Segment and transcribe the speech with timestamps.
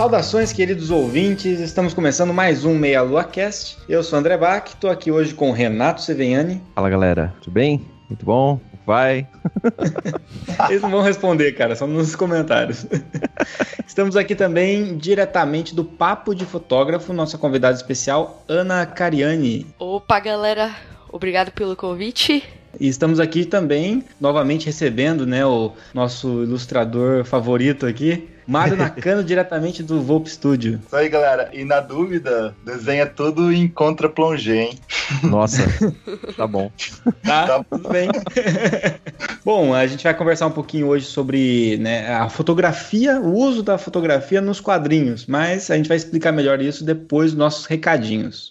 [0.00, 1.60] Saudações, queridos ouvintes.
[1.60, 3.76] Estamos começando mais um Meia Lua Cast.
[3.86, 6.62] Eu sou o André Bach, estou aqui hoje com o Renato Seveniani.
[6.74, 7.34] Fala, galera.
[7.42, 7.86] Tudo bem?
[8.08, 8.58] Muito bom?
[8.86, 9.28] Vai?
[10.70, 12.86] Eles não vão responder, cara, só nos comentários.
[13.86, 19.66] Estamos aqui também diretamente do Papo de Fotógrafo, nossa convidada especial, Ana Cariani.
[19.78, 20.74] Opa, galera.
[21.12, 22.42] Obrigado pelo convite.
[22.78, 29.82] E estamos aqui também, novamente recebendo, né, o nosso ilustrador favorito aqui, Mário Nakano, diretamente
[29.82, 30.80] do Volp Studio.
[30.84, 31.50] Isso aí, galera.
[31.52, 34.78] E na dúvida, desenha tudo em contra plongé, hein?
[35.22, 35.62] Nossa,
[36.36, 36.70] tá bom.
[37.22, 38.08] Tá, tá tudo bem.
[39.44, 43.78] bom, a gente vai conversar um pouquinho hoje sobre né, a fotografia, o uso da
[43.78, 48.50] fotografia nos quadrinhos, mas a gente vai explicar melhor isso depois dos nossos recadinhos.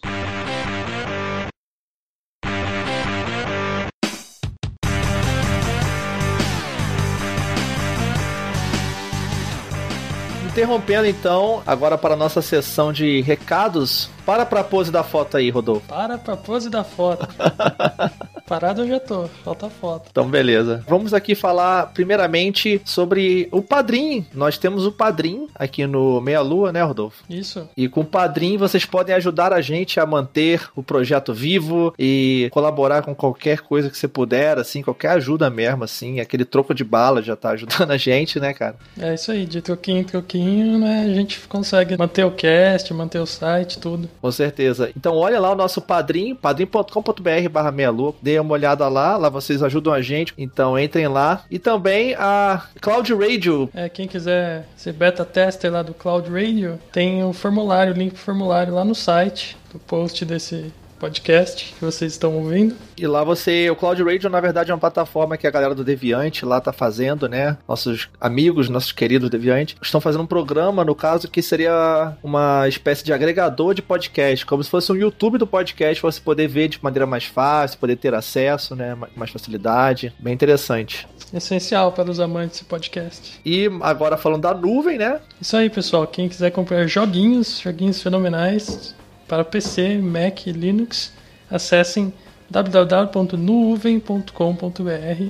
[10.60, 15.50] Interrompendo então, agora para a nossa sessão de recados, para pra pose da foto aí,
[15.50, 15.88] Rodolfo.
[15.88, 17.28] Para pra pose da foto.
[18.46, 20.08] Parado eu já tô, falta foto.
[20.10, 20.84] Então, beleza.
[20.88, 24.26] Vamos aqui falar primeiramente sobre o Padrim.
[24.34, 27.24] Nós temos o Padrim aqui no Meia Lua, né, Rodolfo?
[27.30, 27.70] Isso.
[27.78, 32.50] E com o Padrim vocês podem ajudar a gente a manter o projeto vivo e
[32.52, 36.20] colaborar com qualquer coisa que você puder, assim, qualquer ajuda mesmo, assim.
[36.20, 38.78] Aquele troco de bala já tá ajudando a gente, né, cara?
[39.00, 43.20] É isso aí, de troquinho em troquinho, né, a gente consegue manter o cast, manter
[43.20, 44.10] o site, tudo.
[44.22, 44.92] Com certeza.
[44.96, 48.14] Então olha lá o nosso padrinho, padrim.com.br barra meia lua.
[48.22, 50.34] Dê uma olhada lá, lá vocês ajudam a gente.
[50.38, 51.44] Então entrem lá.
[51.50, 53.70] E também a Cloud Radio.
[53.74, 58.14] É, quem quiser ser beta tester lá do Cloud Radio, tem o formulário, o link
[58.14, 62.76] pro formulário lá no site, do post desse podcast que vocês estão ouvindo.
[62.98, 65.84] E lá você, o Cloud Radio na verdade é uma plataforma que a galera do
[65.84, 67.58] Deviante lá tá fazendo, né?
[67.68, 73.04] Nossos amigos, nossos queridos Deviante, estão fazendo um programa, no caso, que seria uma espécie
[73.04, 76.68] de agregador de podcast, como se fosse um YouTube do podcast, pra você poder ver
[76.68, 78.98] de maneira mais fácil, poder ter acesso, né?
[79.16, 80.14] Mais facilidade.
[80.20, 81.08] Bem interessante.
[81.34, 83.40] Essencial para os amantes de podcast.
[83.46, 85.20] E agora falando da nuvem, né?
[85.40, 86.06] Isso aí, pessoal.
[86.08, 88.96] Quem quiser comprar joguinhos, joguinhos fenomenais,
[89.30, 91.14] para PC, Mac e Linux,
[91.50, 92.14] acessem
[92.50, 95.28] www.nuvem.com.br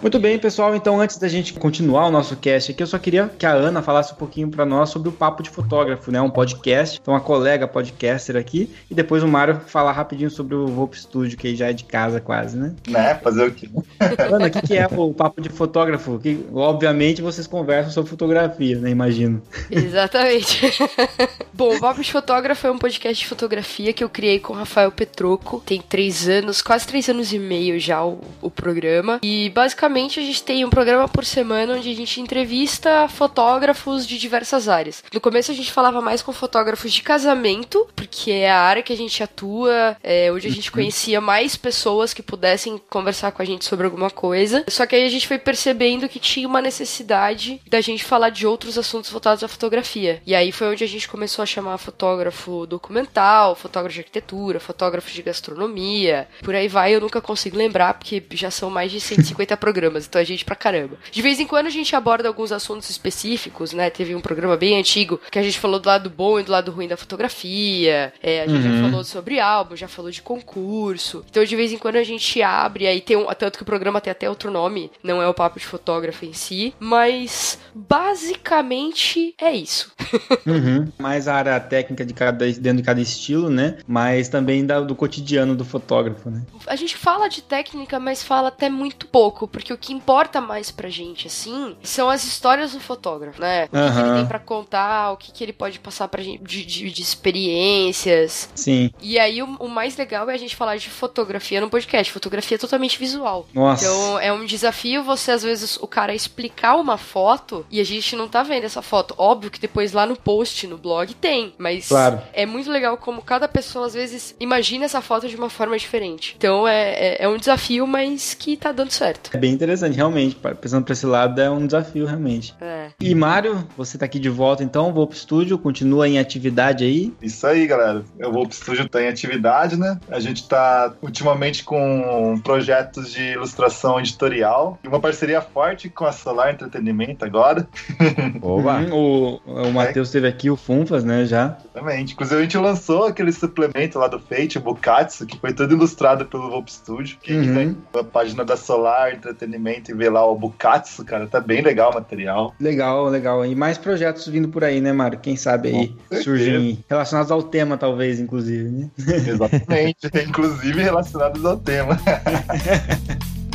[0.00, 0.76] Muito bem, pessoal.
[0.76, 3.82] Então, antes da gente continuar o nosso cast aqui, eu só queria que a Ana
[3.82, 6.20] falasse um pouquinho para nós sobre o Papo de Fotógrafo, né?
[6.20, 6.98] Um podcast.
[7.00, 8.70] Então, uma colega podcaster aqui.
[8.90, 12.20] E depois o Mário falar rapidinho sobre o Volp Studio, que já é de casa
[12.20, 12.74] quase, né?
[12.86, 13.14] Né?
[13.16, 13.68] Fazer o quê?
[14.30, 16.18] Ana, o que, que é o papo de fotógrafo?
[16.18, 18.90] Que, obviamente vocês conversam sobre fotografia, né?
[18.90, 19.42] Imagino.
[19.70, 20.60] Exatamente.
[21.52, 24.56] Bom, o Papo de Fotógrafo é um podcast de fotografia que eu criei com o
[24.56, 25.62] Rafael Petroco.
[25.64, 29.20] Tem três anos, quase três anos e meio já o, o programa.
[29.22, 34.18] E basicamente a gente tem um programa por semana onde a gente entrevista fotógrafos de
[34.18, 35.02] diversas áreas.
[35.12, 38.92] No começo a gente falava mais com fotógrafos de casamento, porque é a área que
[38.92, 43.44] a gente atua, é, onde a gente conhecia mais pessoas que pudessem conversar com a
[43.44, 44.64] gente sobre alguma coisa.
[44.68, 48.46] Só que aí a gente foi percebendo que tinha uma necessidade da gente falar de
[48.46, 50.20] outros assuntos voltados à fotografia.
[50.26, 55.12] E aí foi onde a gente começou a chamar fotógrafo documental, fotógrafo de arquitetura, fotógrafo
[55.12, 56.26] de gastronomia.
[56.42, 60.20] Por aí vai, eu nunca consigo lembrar, porque já são mais de 150 programas, então
[60.20, 60.96] é gente pra caramba.
[61.10, 63.90] De vez em quando a gente aborda alguns assuntos específicos, né?
[63.90, 66.70] Teve um programa bem antigo que a gente falou do lado bom e do lado
[66.72, 68.12] ruim da fotografia.
[68.22, 71.24] É, a gente já falou sobre álbum, já falou de concurso.
[71.30, 73.26] Então de vez em quando a gente abre, aí tem um.
[73.34, 76.32] Tanto que o programa tem até outro nome, não é o papo de fotógrafo em
[76.32, 79.92] si, mas basicamente é isso.
[80.46, 80.86] Uhum.
[80.98, 83.78] Mais a área técnica de cada, dentro de cada estilo, né?
[83.86, 86.42] Mas também da- do cotidiano do fotógrafo, né?
[86.66, 90.70] A gente fala de técnica, mas fala até muito pouco, porque o que importa mais
[90.70, 93.64] pra gente, assim, são as histórias do fotógrafo, né?
[93.64, 96.42] O que, que ele tem pra contar, o que, que ele pode passar pra gente
[96.42, 98.48] de, de- de experiências.
[98.54, 98.90] Sim.
[99.00, 102.12] E aí, o, o mais legal é a gente falar de fotografia no podcast.
[102.12, 103.46] Fotografia totalmente visual.
[103.54, 103.84] Nossa.
[103.84, 108.14] Então, é um desafio você, às vezes, o cara explicar uma foto e a gente
[108.16, 109.14] não tá vendo essa foto.
[109.18, 111.54] Óbvio que depois lá no post, no blog, tem.
[111.58, 112.20] Mas Claro.
[112.32, 116.34] é muito legal como cada pessoa, às vezes, imagina essa foto de uma forma diferente.
[116.36, 119.30] Então, é, é, é um desafio, mas que tá dando certo.
[119.34, 120.36] É bem interessante, realmente.
[120.60, 122.54] Pensando pra esse lado, é um desafio, realmente.
[122.60, 122.88] É.
[123.00, 124.92] E Mário, você tá aqui de volta, então.
[124.92, 127.12] Vou pro estúdio, continua em atividade aí.
[127.20, 128.04] Isso aí, galera.
[128.18, 129.98] Eu vou pro estúdio, tá em atividade, né?
[130.08, 136.12] A gente tá ultimamente com projetos de ilustração editorial e uma parceria forte com a
[136.12, 137.66] Solar Entretenimento agora.
[138.42, 138.78] Oba!
[138.80, 141.56] Uhum, o o Matheus teve aqui, o Funfas, né, já.
[141.74, 142.12] Exatamente.
[142.14, 146.26] Inclusive, a gente lançou aquele suplemento lá do Fate, o Bukatsu, que foi todo ilustrado
[146.26, 147.18] pelo Volp Studio.
[147.22, 147.42] Quem Uhum.
[147.42, 151.62] quiser ir na página da Solar Entretenimento e ver lá o Bukatsu, cara, tá bem
[151.62, 152.54] legal o material.
[152.60, 153.44] Legal, legal.
[153.44, 155.18] E mais projetos vindo por aí, né, Mário?
[155.18, 158.90] Quem sabe aí surgem relacionados ao tema, talvez, inclusive, né?
[158.98, 160.06] Exatamente.
[160.26, 161.98] Inclusive relacionados ao tema.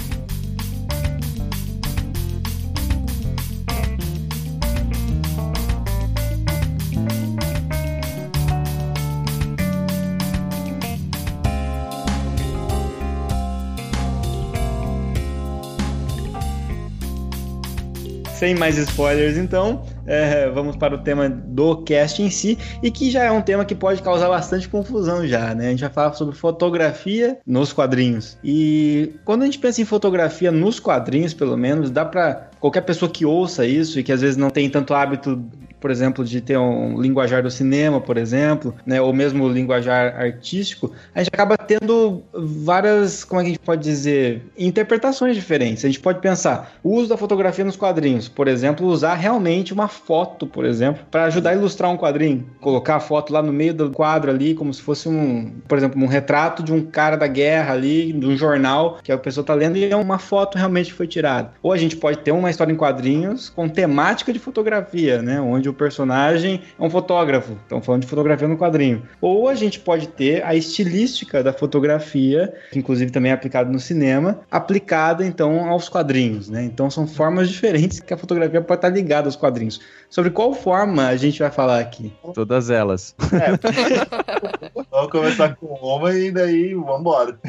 [18.42, 23.12] Sem mais spoilers, então, é, vamos para o tema do cast em si, e que
[23.12, 25.68] já é um tema que pode causar bastante confusão já, né?
[25.68, 28.40] A gente vai falar sobre fotografia nos quadrinhos.
[28.44, 33.12] E quando a gente pensa em fotografia nos quadrinhos, pelo menos, dá para qualquer pessoa
[33.12, 35.40] que ouça isso e que às vezes não tem tanto hábito
[35.82, 40.92] por exemplo, de ter um linguajar do cinema, por exemplo, né, ou mesmo linguajar artístico,
[41.14, 45.84] a gente acaba tendo várias, como é que a gente pode dizer, interpretações diferentes.
[45.84, 49.88] A gente pode pensar o uso da fotografia nos quadrinhos, por exemplo, usar realmente uma
[49.88, 53.74] foto, por exemplo, para ajudar a ilustrar um quadrinho, colocar a foto lá no meio
[53.74, 57.28] do quadro ali, como se fosse um, por exemplo, um retrato de um cara da
[57.28, 60.92] guerra ali, de um jornal que a pessoa está lendo e é uma foto realmente
[60.92, 61.54] que foi tirada.
[61.64, 65.71] Ou a gente pode ter uma história em quadrinhos com temática de fotografia, né, onde
[65.72, 67.54] o personagem é um fotógrafo.
[67.64, 69.04] Estamos falando de fotografia no quadrinho.
[69.20, 73.80] Ou a gente pode ter a estilística da fotografia, que inclusive também é aplicado no
[73.80, 76.64] cinema, aplicada então aos quadrinhos, né?
[76.64, 79.80] Então são formas diferentes que a fotografia pode estar ligada aos quadrinhos.
[80.12, 82.12] Sobre qual forma a gente vai falar aqui?
[82.34, 83.16] Todas elas.
[84.92, 87.40] Vamos começar com uma e daí vambora.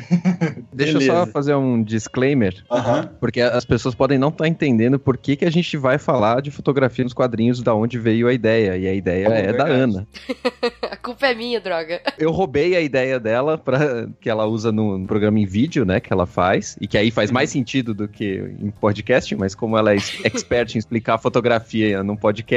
[0.72, 1.06] Deixa eu Beleza.
[1.12, 2.54] só fazer um disclaimer.
[2.70, 3.10] Aham.
[3.18, 6.52] Porque as pessoas podem não estar entendendo por que, que a gente vai falar de
[6.52, 8.76] fotografia nos quadrinhos, da onde veio a ideia.
[8.76, 9.64] E a ideia Oh, é da.
[9.66, 10.06] Ana.
[10.88, 12.00] A culpa é minha, droga.
[12.16, 16.12] Eu roubei a ideia dela para que ela usa no programa em vídeo, né, que
[16.12, 19.90] ela faz, e que aí faz mais sentido do que em podcast, mas como ela
[19.90, 22.51] é ex- expert em explicar fotografia num podcast,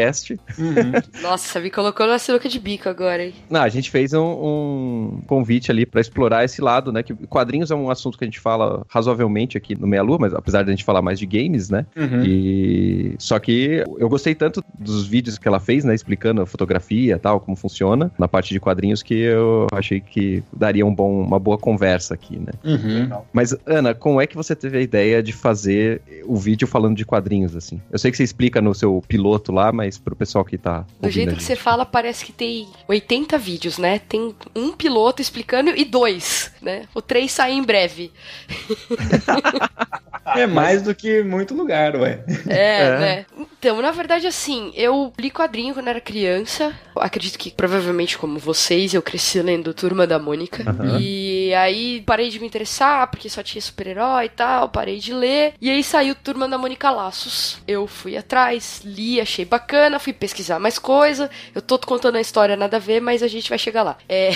[0.58, 0.92] Uhum.
[1.22, 3.34] Nossa, me colocou na sinuca de bico agora, hein?
[3.50, 7.72] não, a gente fez um, um convite ali para explorar esse lado, né, que quadrinhos
[7.72, 10.70] é um assunto que a gente fala razoavelmente aqui no Meia Lua, mas apesar de
[10.70, 12.24] a gente falar mais de games, né, Uhum.
[12.26, 17.16] E só que eu gostei tanto dos vídeos que ela fez, né, explicando a fotografia,
[17.16, 21.22] e tal, como funciona na parte de quadrinhos que eu achei que daria um bom,
[21.22, 22.52] uma boa conversa aqui, né?
[22.64, 23.22] Uhum.
[23.34, 27.06] Mas Ana, como é que você teve a ideia de fazer o vídeo falando de
[27.06, 27.82] quadrinhos assim?
[27.92, 31.10] Eu sei que você explica no seu piloto lá, mas pro pessoal que tá Do
[31.10, 34.00] jeito que você fala, parece que tem 80 vídeos, né?
[34.00, 36.88] Tem um piloto explicando e dois, né?
[36.94, 38.12] O três sai em breve.
[40.34, 42.24] É mais do que muito lugar, ué.
[42.48, 43.26] É, é, né?
[43.38, 46.74] Então, na verdade, assim, eu li quadrinho quando era criança.
[46.96, 50.64] Acredito que provavelmente, como vocês, eu cresci lendo Turma da Mônica.
[50.68, 51.00] Uhum.
[51.00, 54.70] E aí parei de me interessar, porque só tinha super-herói e tal.
[54.70, 55.54] Parei de ler.
[55.62, 57.60] E aí saiu Turma da Mônica Laços.
[57.68, 61.30] Eu fui atrás, li, achei bacana, fui pesquisar mais coisa.
[61.54, 63.98] Eu tô contando a história nada a ver, mas a gente vai chegar lá.
[64.08, 64.32] É.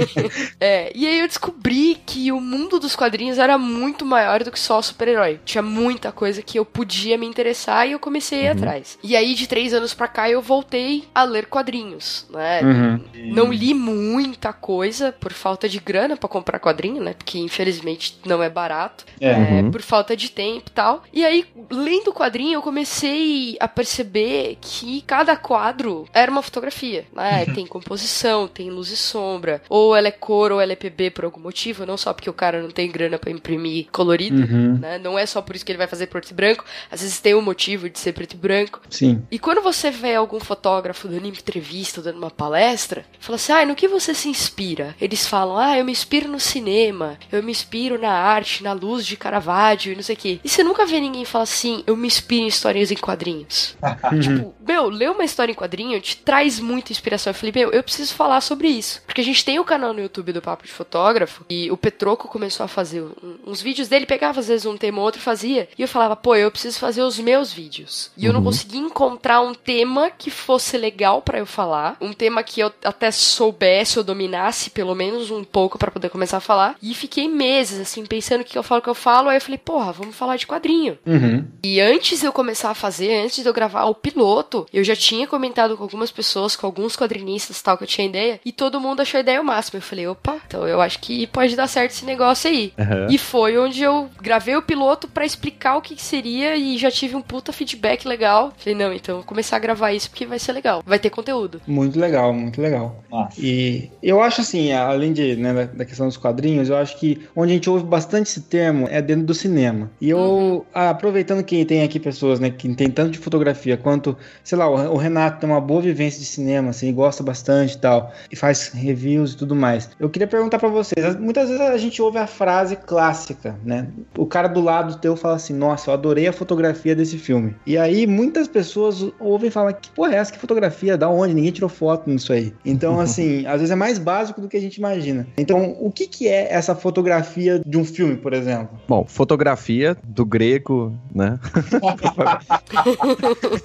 [0.60, 0.92] é.
[0.94, 4.80] E aí eu descobri que o mundo dos quadrinhos era muito maior do que só
[4.80, 5.40] super-herói.
[5.44, 8.56] Tinha muita coisa que eu podia me interessar e eu comecei a ir uhum.
[8.56, 8.98] atrás.
[9.02, 12.62] E aí, de três anos pra cá, eu voltei a ler quadrinhos, né?
[12.62, 13.00] Uhum.
[13.32, 17.14] Não li muita coisa por falta de grana para comprar quadrinho, né?
[17.14, 19.04] Porque infelizmente não é barato.
[19.20, 19.34] É.
[19.34, 19.70] É, uhum.
[19.70, 21.02] Por falta de tempo e tal.
[21.12, 24.73] E aí, lendo o quadrinho, eu comecei a perceber que
[25.06, 27.44] cada quadro era uma fotografia, né?
[27.46, 29.62] Tem composição, tem luz e sombra.
[29.68, 32.32] Ou ela é cor ou ela é PB por algum motivo, não só porque o
[32.32, 34.78] cara não tem grana para imprimir colorido, uhum.
[34.78, 34.98] né?
[34.98, 36.64] Não é só por isso que ele vai fazer preto e branco.
[36.90, 38.80] Às vezes tem um motivo de ser preto e branco.
[38.90, 39.22] Sim.
[39.30, 43.74] E quando você vê algum fotógrafo dando entrevista, dando uma palestra, fala assim: ah, no
[43.74, 44.94] que você se inspira?
[45.00, 49.06] Eles falam: ah, eu me inspiro no cinema, eu me inspiro na arte, na luz
[49.06, 50.40] de Caravaggio e não sei o quê.
[50.42, 53.76] E você nunca vê ninguém falar assim: eu me inspiro em histórias em quadrinhos.
[54.22, 57.30] tipo, meu, ler uma história em quadrinho te traz muita inspiração.
[57.30, 59.02] Eu falei, meu, eu preciso falar sobre isso.
[59.06, 62.28] Porque a gente tem o canal no YouTube do Papo de Fotógrafo e o Petroco
[62.28, 63.04] começou a fazer
[63.46, 65.68] uns vídeos dele, pegava às vezes um tema ou outro fazia.
[65.78, 68.10] E eu falava, pô, eu preciso fazer os meus vídeos.
[68.16, 68.46] E eu não uhum.
[68.46, 73.10] conseguia encontrar um tema que fosse legal para eu falar, um tema que eu até
[73.10, 76.76] soubesse ou dominasse pelo menos um pouco para poder começar a falar.
[76.82, 79.28] E fiquei meses assim pensando o que eu falo, o que eu falo.
[79.28, 80.98] Aí eu falei, porra, vamos falar de quadrinho.
[81.06, 81.46] Uhum.
[81.62, 84.94] E antes de eu começar a fazer, antes de eu gravar o piloto, eu já
[84.94, 88.80] tinha comentado com algumas pessoas, com alguns quadrinistas tal que eu tinha ideia, e todo
[88.80, 89.78] mundo achou a ideia o máximo.
[89.78, 92.72] Eu falei, opa, então eu acho que pode dar certo esse negócio aí.
[92.78, 93.06] Uhum.
[93.10, 96.90] E foi onde eu gravei o piloto para explicar o que, que seria e já
[96.90, 98.52] tive um puta feedback legal.
[98.56, 100.82] Falei, não, então vou começar a gravar isso porque vai ser legal.
[100.84, 101.60] Vai ter conteúdo.
[101.66, 103.02] Muito legal, muito legal.
[103.10, 103.40] Nossa.
[103.40, 107.52] E eu acho assim, além de, né, da questão dos quadrinhos, eu acho que onde
[107.52, 109.90] a gente ouve bastante esse termo é dentro do cinema.
[110.00, 110.62] E eu, uhum.
[110.72, 114.96] aproveitando que tem aqui pessoas, né, que tem tanto de fotografia quanto, sei lá, o
[114.96, 119.32] Renato tem uma boa vivência de cinema, assim, gosta bastante e tal, e faz reviews
[119.32, 119.88] e tudo mais.
[119.98, 123.88] Eu queria perguntar para vocês, muitas vezes a gente ouve a frase clássica, né?
[124.16, 127.56] O cara do lado teu fala assim: "Nossa, eu adorei a fotografia desse filme".
[127.66, 130.32] E aí muitas pessoas ouvem e falam: "Que porra é essa?
[130.32, 130.98] Que fotografia?
[130.98, 131.32] Da onde?
[131.32, 132.52] Ninguém tirou foto nisso aí".
[132.64, 135.26] Então, assim, às vezes é mais básico do que a gente imagina.
[135.38, 138.78] Então, o que que é essa fotografia de um filme, por exemplo?
[138.86, 141.38] Bom, fotografia do grego, né?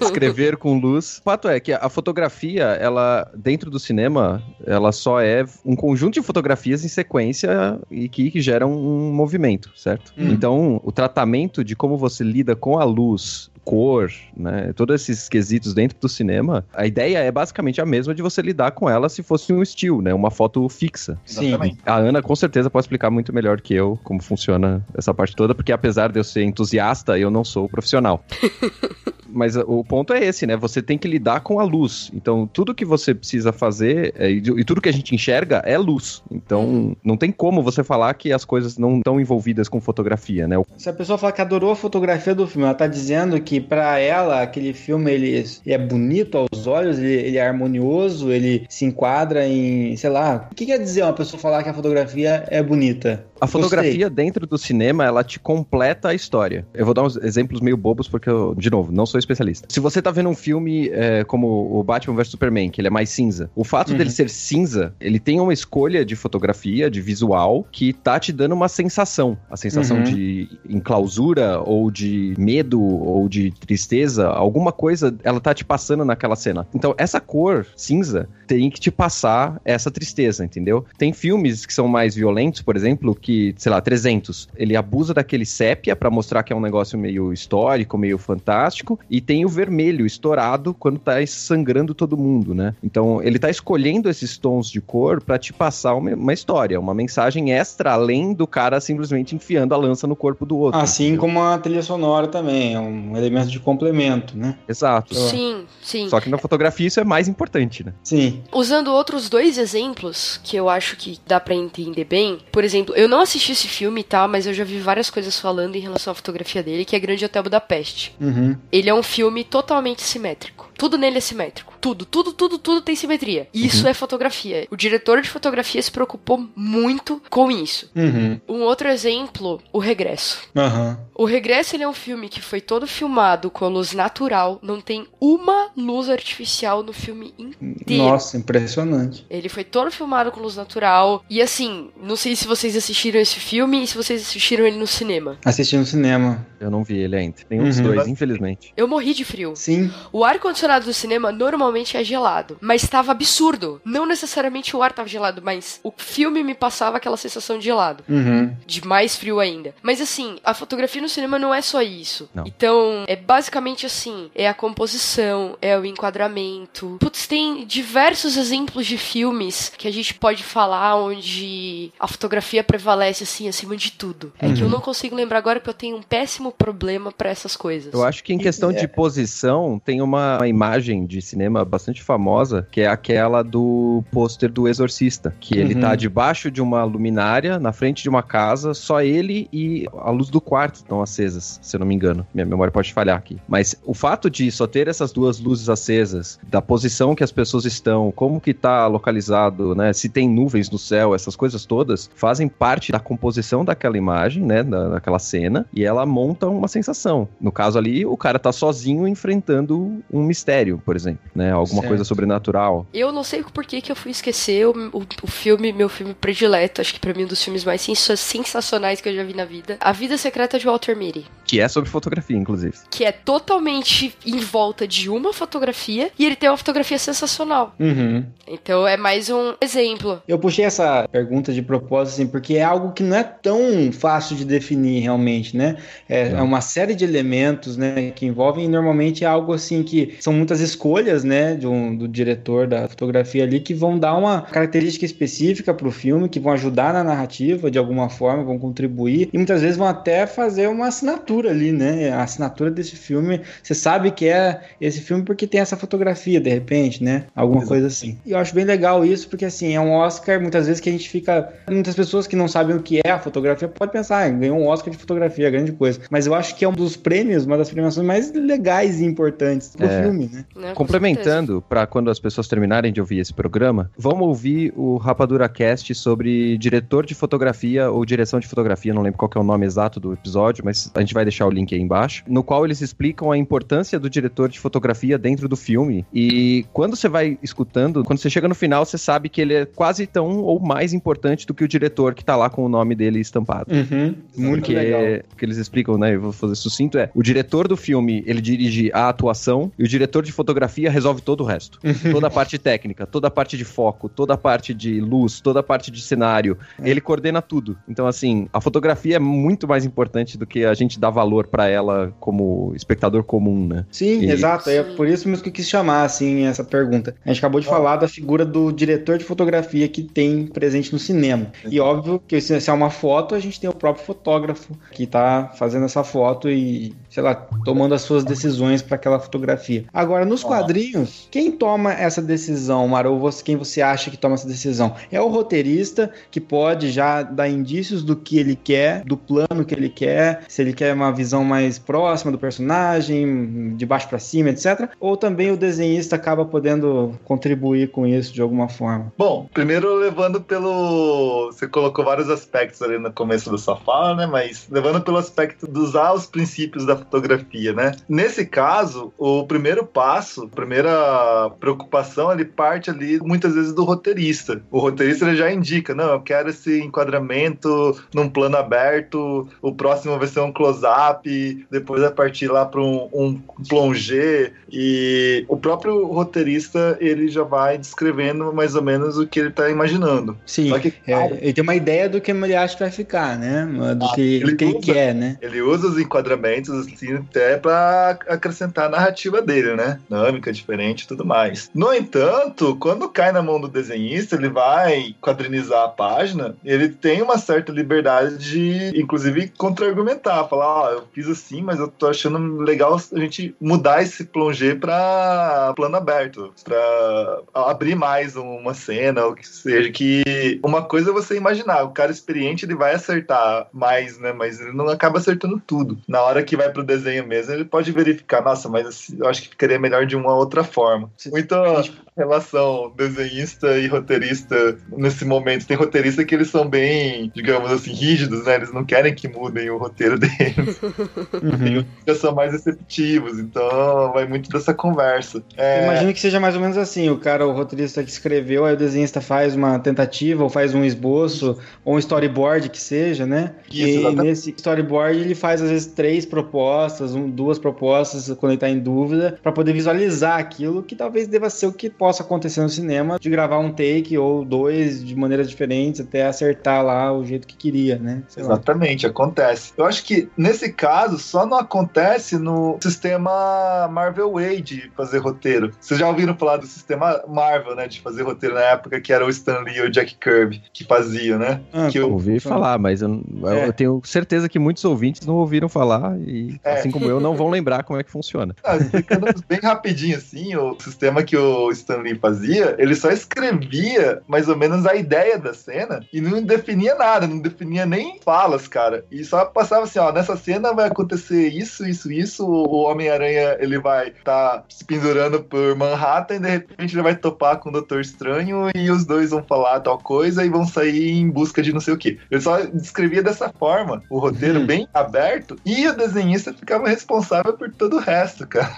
[0.00, 1.18] Escrever com luz.
[1.18, 6.14] O fato é que a fotografia, ela dentro do cinema, ela só é um conjunto
[6.14, 10.12] de fotografias em sequência e que, que geram um movimento, certo?
[10.16, 10.30] Hum.
[10.30, 14.72] Então, o tratamento de como você lida com a luz, cor, né?
[14.74, 18.72] Todos esses quesitos dentro do cinema, a ideia é basicamente a mesma de você lidar
[18.72, 20.12] com ela se fosse um still, né?
[20.12, 21.16] Uma foto fixa.
[21.24, 21.56] Sim.
[21.86, 25.54] A Ana com certeza pode explicar muito melhor que eu como funciona essa parte toda,
[25.54, 28.24] porque apesar de eu ser entusiasta, eu não sou profissional.
[29.32, 30.56] mas o ponto é esse, né?
[30.56, 32.10] Você tem que lidar com a luz.
[32.14, 36.22] Então, tudo que você precisa fazer é, e, tudo que a gente enxerga é luz.
[36.30, 36.96] Então, uhum.
[37.02, 40.56] não tem como você falar que as coisas não estão envolvidas com fotografia, né?
[40.76, 43.98] Se a pessoa fala que adorou a fotografia do filme, ela tá dizendo que para
[43.98, 49.46] ela aquele filme ele, é bonito aos olhos, ele, ele, é harmonioso, ele se enquadra
[49.46, 53.24] em, sei lá, o que quer dizer uma pessoa falar que a fotografia é bonita?
[53.40, 54.24] A fotografia Gostei.
[54.24, 56.66] dentro do cinema, ela te completa a história.
[56.74, 59.66] Eu vou dar uns exemplos meio bobos porque eu, de novo, não sou especialista.
[59.70, 62.90] Se você tá vendo um filme é, como o Batman vs Superman, que ele é
[62.90, 63.98] mais cinza, o fato uhum.
[63.98, 68.52] dele ser cinza, ele tem uma escolha de fotografia, de visual, que tá te dando
[68.52, 69.36] uma sensação.
[69.50, 70.04] A sensação uhum.
[70.04, 76.36] de enclausura, ou de medo, ou de tristeza, alguma coisa ela tá te passando naquela
[76.36, 76.66] cena.
[76.74, 80.84] Então, essa cor cinza tem que te passar essa tristeza, entendeu?
[80.98, 84.48] Tem filmes que são mais violentos, por exemplo, que, sei lá, 300.
[84.56, 89.20] Ele abusa daquele sépia para mostrar que é um negócio meio histórico, meio fantástico, e
[89.20, 92.74] tem o vermelho estourado quando tá sangrando todo mundo, né?
[92.82, 96.94] Então, ele tá escolhendo esses tons de cor para te passar uma, uma, história, uma
[96.94, 100.80] mensagem extra além do cara simplesmente enfiando a lança no corpo do outro.
[100.80, 104.56] Assim como a trilha sonora também, é um elemento de complemento, né?
[104.68, 105.14] Exato.
[105.14, 106.08] Sim, sim.
[106.08, 107.92] Só que na fotografia isso é mais importante, né?
[108.02, 108.42] Sim.
[108.52, 112.38] Usando outros dois exemplos que eu acho que dá para entender bem.
[112.52, 115.10] Por exemplo, eu não assisti esse filme e tá, tal, mas eu já vi várias
[115.10, 118.14] coisas falando em relação à fotografia dele, que é Grande Hotel Budapeste.
[118.20, 118.56] Uhum.
[118.70, 120.70] Ele é um filme totalmente simétrico.
[120.76, 121.69] Tudo nele é simétrico.
[121.80, 123.48] Tudo, tudo, tudo, tudo tem simetria.
[123.54, 124.66] Isso é fotografia.
[124.70, 127.90] O diretor de fotografia se preocupou muito com isso.
[127.96, 128.40] Uhum.
[128.48, 130.40] Um outro exemplo, O Regresso.
[130.56, 130.98] Aham.
[131.14, 135.06] O Regresso ele é um filme que foi todo filmado com luz natural, não tem
[135.20, 138.02] uma luz artificial no filme inteiro.
[138.04, 139.26] Nossa, impressionante.
[139.30, 141.24] Ele foi todo filmado com luz natural.
[141.28, 144.86] E assim, não sei se vocês assistiram esse filme e se vocês assistiram ele no
[144.86, 145.38] cinema.
[145.44, 146.46] Assisti no cinema.
[146.58, 147.36] Eu não vi ele ainda.
[147.48, 147.84] Nenhum dos Uhum.
[147.94, 148.72] dois, infelizmente.
[148.76, 149.52] Eu morri de frio.
[149.54, 149.90] Sim.
[150.12, 153.80] O ar-condicionado do cinema normalmente é gelado, mas estava absurdo.
[153.84, 158.04] Não necessariamente o ar estava gelado, mas o filme me passava aquela sensação de gelado.
[158.08, 158.54] Uhum.
[158.66, 159.74] De mais frio ainda.
[159.82, 162.28] Mas assim, a fotografia no cinema não é só isso.
[162.34, 162.44] Não.
[162.46, 166.96] Então, é basicamente assim: é a composição, é o enquadramento.
[167.00, 173.24] Putz, tem diversos exemplos de filmes que a gente pode falar onde a fotografia prevalece
[173.24, 174.32] assim acima de tudo.
[174.38, 177.56] É que eu não consigo lembrar agora porque eu tenho um péssimo problema pra essas
[177.56, 177.92] coisas.
[177.92, 182.66] Eu acho que em questão de posição, tem uma, uma imagem de cinema bastante famosa,
[182.70, 185.80] que é aquela do pôster do Exorcista, que ele Uhum.
[185.80, 190.28] tá debaixo de uma luminária, na frente de uma casa, só ele e a luz
[190.30, 192.26] do quarto estão acesas, se eu não me engano.
[192.34, 193.38] Minha memória pode falhar aqui.
[193.48, 197.64] Mas o fato de só ter essas duas luzes acesas, da posição que as pessoas
[197.64, 202.48] estão, como que tá localizado, né, se tem nuvens no céu, essas coisas todas, fazem
[202.48, 207.28] parte da composição daquela imagem, né, da, daquela cena, e ela monta uma sensação.
[207.40, 211.88] No caso ali, o cara tá sozinho enfrentando um mistério, por exemplo, né, alguma Certo.
[211.88, 212.86] coisa sobrenatural.
[212.92, 216.14] Eu não sei por que, que eu fui esquecer o, o, o filme, meu filme
[216.14, 219.34] predileto, acho que pra mim um dos filmes mais sensa- sensacionais que eu já vi
[219.34, 219.76] na vida.
[219.80, 221.24] A Vida Secreta de Walter Mitty.
[221.44, 222.74] Que é sobre fotografia, inclusive.
[222.90, 227.74] Que é totalmente em volta de uma fotografia e ele tem uma fotografia sensacional.
[227.78, 228.24] Uhum.
[228.46, 230.22] Então é mais um exemplo.
[230.28, 234.36] Eu puxei essa pergunta de propósito, assim, porque é algo que não é tão fácil
[234.36, 235.76] de definir realmente, né?
[236.08, 240.16] É, é uma série de elementos, né, que envolvem, e normalmente é algo assim que
[240.20, 244.42] são muitas escolhas, né, de um, do diretor da fotografia ali, que vão dar uma
[244.42, 249.36] característica específica pro filme, que vão ajudar na narrativa de alguma forma, vão contribuir, e
[249.36, 252.10] muitas vezes vão até fazer uma assinatura ali, né?
[252.10, 256.50] A assinatura desse filme, você sabe que é esse filme porque tem essa fotografia, de
[256.50, 257.24] repente, né?
[257.34, 258.18] Alguma coisa assim.
[258.24, 260.92] E eu acho bem legal isso, porque assim, é um Oscar, muitas vezes que a
[260.92, 261.52] gente fica.
[261.70, 264.66] Muitas pessoas que não sabem o que é a fotografia podem pensar, ah, ganhou um
[264.66, 266.00] Oscar de fotografia, grande coisa.
[266.10, 269.74] Mas eu acho que é um dos prêmios, uma das premiações mais legais e importantes
[269.76, 270.02] pro É.
[270.02, 270.44] filme, né?
[270.56, 270.72] né?
[270.74, 270.84] Com
[271.30, 275.94] Complementando, para quando as pessoas terminarem de ouvir esse programa, vamos ouvir o Rapadura Cast
[275.94, 280.00] sobre diretor de fotografia ou direção de fotografia, não lembro qual é o nome exato
[280.00, 283.30] do episódio, mas a gente vai deixar o link aí embaixo, no qual eles explicam
[283.30, 286.04] a importância do diretor de fotografia dentro do filme.
[286.12, 289.64] E quando você vai escutando, quando você chega no final, você sabe que ele é
[289.64, 292.94] quase tão ou mais importante do que o diretor que tá lá com o nome
[292.94, 293.72] dele estampado.
[293.74, 294.14] Uhum.
[294.36, 295.00] Muito Porque legal.
[295.32, 296.14] o que eles explicam, né?
[296.14, 299.88] Eu vou fazer sucinto: é o diretor do filme ele dirige a atuação e o
[299.88, 301.78] diretor de fotografia resolve todo o resto.
[302.10, 305.60] toda a parte técnica, toda a parte de foco, toda a parte de luz, toda
[305.60, 306.56] a parte de cenário.
[306.82, 307.76] Ele coordena tudo.
[307.88, 311.68] Então, assim, a fotografia é muito mais importante do que a gente dar valor pra
[311.68, 313.86] ela como espectador comum, né?
[313.90, 314.68] Sim, E- exato.
[314.70, 317.14] É por isso mesmo que eu quis chamar, assim, essa pergunta.
[317.24, 320.98] A gente acabou de falar da figura do diretor de fotografia que tem presente no
[320.98, 321.46] cinema.
[321.70, 325.06] E óbvio que se se é uma foto, a gente tem o próprio fotógrafo que
[325.06, 329.84] tá fazendo essa foto e, sei lá, tomando as suas decisões para aquela fotografia.
[329.92, 333.12] Agora, nos quadrinhos, quem toma essa decisão, Maro?
[333.12, 334.94] Ou você- quem você acha que toma essa decisão?
[335.10, 339.74] É o roteirista que pode já dar indícios do que ele quer, do plano que
[339.74, 344.50] ele quer, se ele quer uma visão mais próxima do personagem, de baixo para cima,
[344.50, 344.88] etc.
[345.00, 349.12] Ou também o desenhista acaba podendo contribuir com isso de alguma forma.
[349.18, 351.46] Bom, primeiro levando pelo.
[351.52, 354.26] Você colocou vários aspectos ali no começo da sua fala, né?
[354.26, 357.92] Mas levando pelo aspecto de usar os princípios da fotografia, né?
[358.08, 364.62] Nesse caso, o primeiro passo, a primeira preocupação, ele parte ali muitas vezes do roteirista.
[364.70, 370.18] O roteirista ele já indica, não, eu quero esse enquadramento num plano aberto, o próximo
[370.18, 376.06] vai ser um close-up, depois vai partir lá para um, um plongé, e o próprio
[376.06, 380.36] roteirista ele já vai descrevendo mais ou menos o que ele tá imaginando.
[380.46, 383.66] Sim, que, é, ele tem uma ideia do que ele acha que vai ficar, né?
[383.96, 384.92] Do Ah, que, ele que ele usa.
[384.92, 385.36] quer, né?
[385.40, 390.00] ele usa os enquadramentos assim até para acrescentar a narrativa dele, né?
[390.08, 391.70] Dinâmica diferente e tudo mais.
[391.74, 397.22] No entanto, quando cai na mão do desenhista, ele vai quadrinizar a página, ele tem
[397.22, 402.60] uma certa liberdade de, inclusive, contra-argumentar, falar, ó, eu fiz assim, mas eu tô achando
[402.60, 409.34] legal a gente mudar esse plongé para plano aberto, para abrir mais uma cena, ou
[409.34, 414.18] que seja, que uma coisa é você imaginar, o cara experiente ele vai acertar mais,
[414.18, 415.98] né, mas ele não acaba acertando tudo.
[416.06, 419.48] Na hora que vai pro desenho mesmo, ele pode verificar, nossa, mas eu acho que
[419.50, 421.10] ficaria melhor de uma outra forma.
[421.26, 421.82] Muita
[422.20, 425.66] relação desenhista e roteirista nesse momento.
[425.66, 428.56] Tem roteirista que eles são bem, digamos assim, rígidos, né?
[428.56, 430.80] Eles não querem que mudem o roteiro deles.
[430.82, 431.58] Uhum.
[431.58, 435.42] Tem outros que são mais receptivos, então vai muito dessa conversa.
[435.56, 438.74] É, Imagino que seja mais ou menos assim: o cara, o roteirista que escreveu, aí
[438.74, 443.54] o desenhista faz uma tentativa, ou faz um esboço, ou um storyboard que seja, né?
[443.70, 444.22] Isso, e exatamente.
[444.22, 448.78] nesse storyboard ele faz às vezes três propostas, um, duas propostas quando ele tá em
[448.78, 453.18] dúvida, para poder visualizar aquilo que talvez deva ser o que possa acontecer no cinema,
[453.20, 457.56] de gravar um take ou dois de maneiras diferentes até acertar lá o jeito que
[457.56, 458.22] queria, né?
[458.28, 458.54] Sei lá.
[458.54, 459.72] Exatamente, acontece.
[459.76, 465.70] Eu acho que nesse caso só não acontece no sistema Marvel Way de fazer roteiro.
[465.80, 467.86] Vocês já ouviram falar do sistema Marvel, né?
[467.88, 470.84] De fazer roteiro na época que era o Stan Lee e o Jack Kirby que
[470.84, 471.60] faziam, né?
[471.72, 473.72] Ah, que eu, Ouvi falar, mas eu, eu É.
[473.72, 476.74] tenho certeza que muitos ouvintes não ouviram falar e, É.
[476.74, 478.54] assim como eu, não vão lembrar como é que funciona.
[478.64, 484.22] Ah, explicando bem rapidinho assim, o sistema que o Stan Lee fazia, ele só escrevia
[484.28, 488.68] mais ou menos a ideia da cena e não definia nada, não definia nem falas,
[488.68, 489.04] cara.
[489.10, 493.78] E só passava assim, ó, nessa cena vai acontecer isso, isso, isso, o Homem-Aranha ele
[493.78, 498.00] vai estar se pendurando por Manhattan e de repente ele vai topar com o Doutor
[498.00, 501.80] Estranho e os dois vão falar tal coisa e vão sair em busca de não
[501.80, 502.18] sei o que.
[502.30, 504.66] Ele só descrevia dessa forma, o roteiro Uhum.
[504.66, 508.70] bem aberto e o desenhista ficava responsável por todo o resto, cara.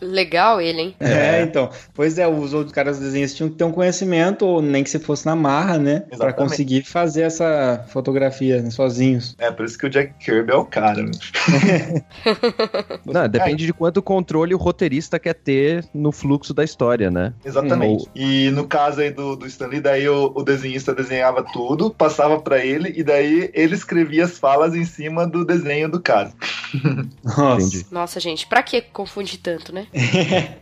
[0.00, 0.96] Legal ele, hein?
[1.00, 1.70] É, então.
[1.94, 4.98] Pois é, os outros caras desenhistas tinham que ter um conhecimento, ou nem que se
[4.98, 6.00] fosse na marra, né?
[6.00, 6.36] Pra Exatamente.
[6.36, 9.34] conseguir fazer essa fotografia né, sozinhos.
[9.38, 11.02] É, por isso que o Jack Kirby é o cara.
[11.02, 11.10] né?
[13.04, 17.32] Não, depende de quanto controle o roteirista quer ter no fluxo da história, né?
[17.44, 18.04] Exatamente.
[18.04, 18.10] Hum.
[18.14, 22.64] E no caso aí do, do Stanley, daí o, o desenhista desenhava tudo, passava pra
[22.64, 26.32] ele, e daí ele escrevia as falas em cima do desenho do cara.
[27.24, 27.66] Nossa.
[27.66, 27.86] Entendi.
[27.90, 29.86] Nossa, gente, pra que confundir tanto, né?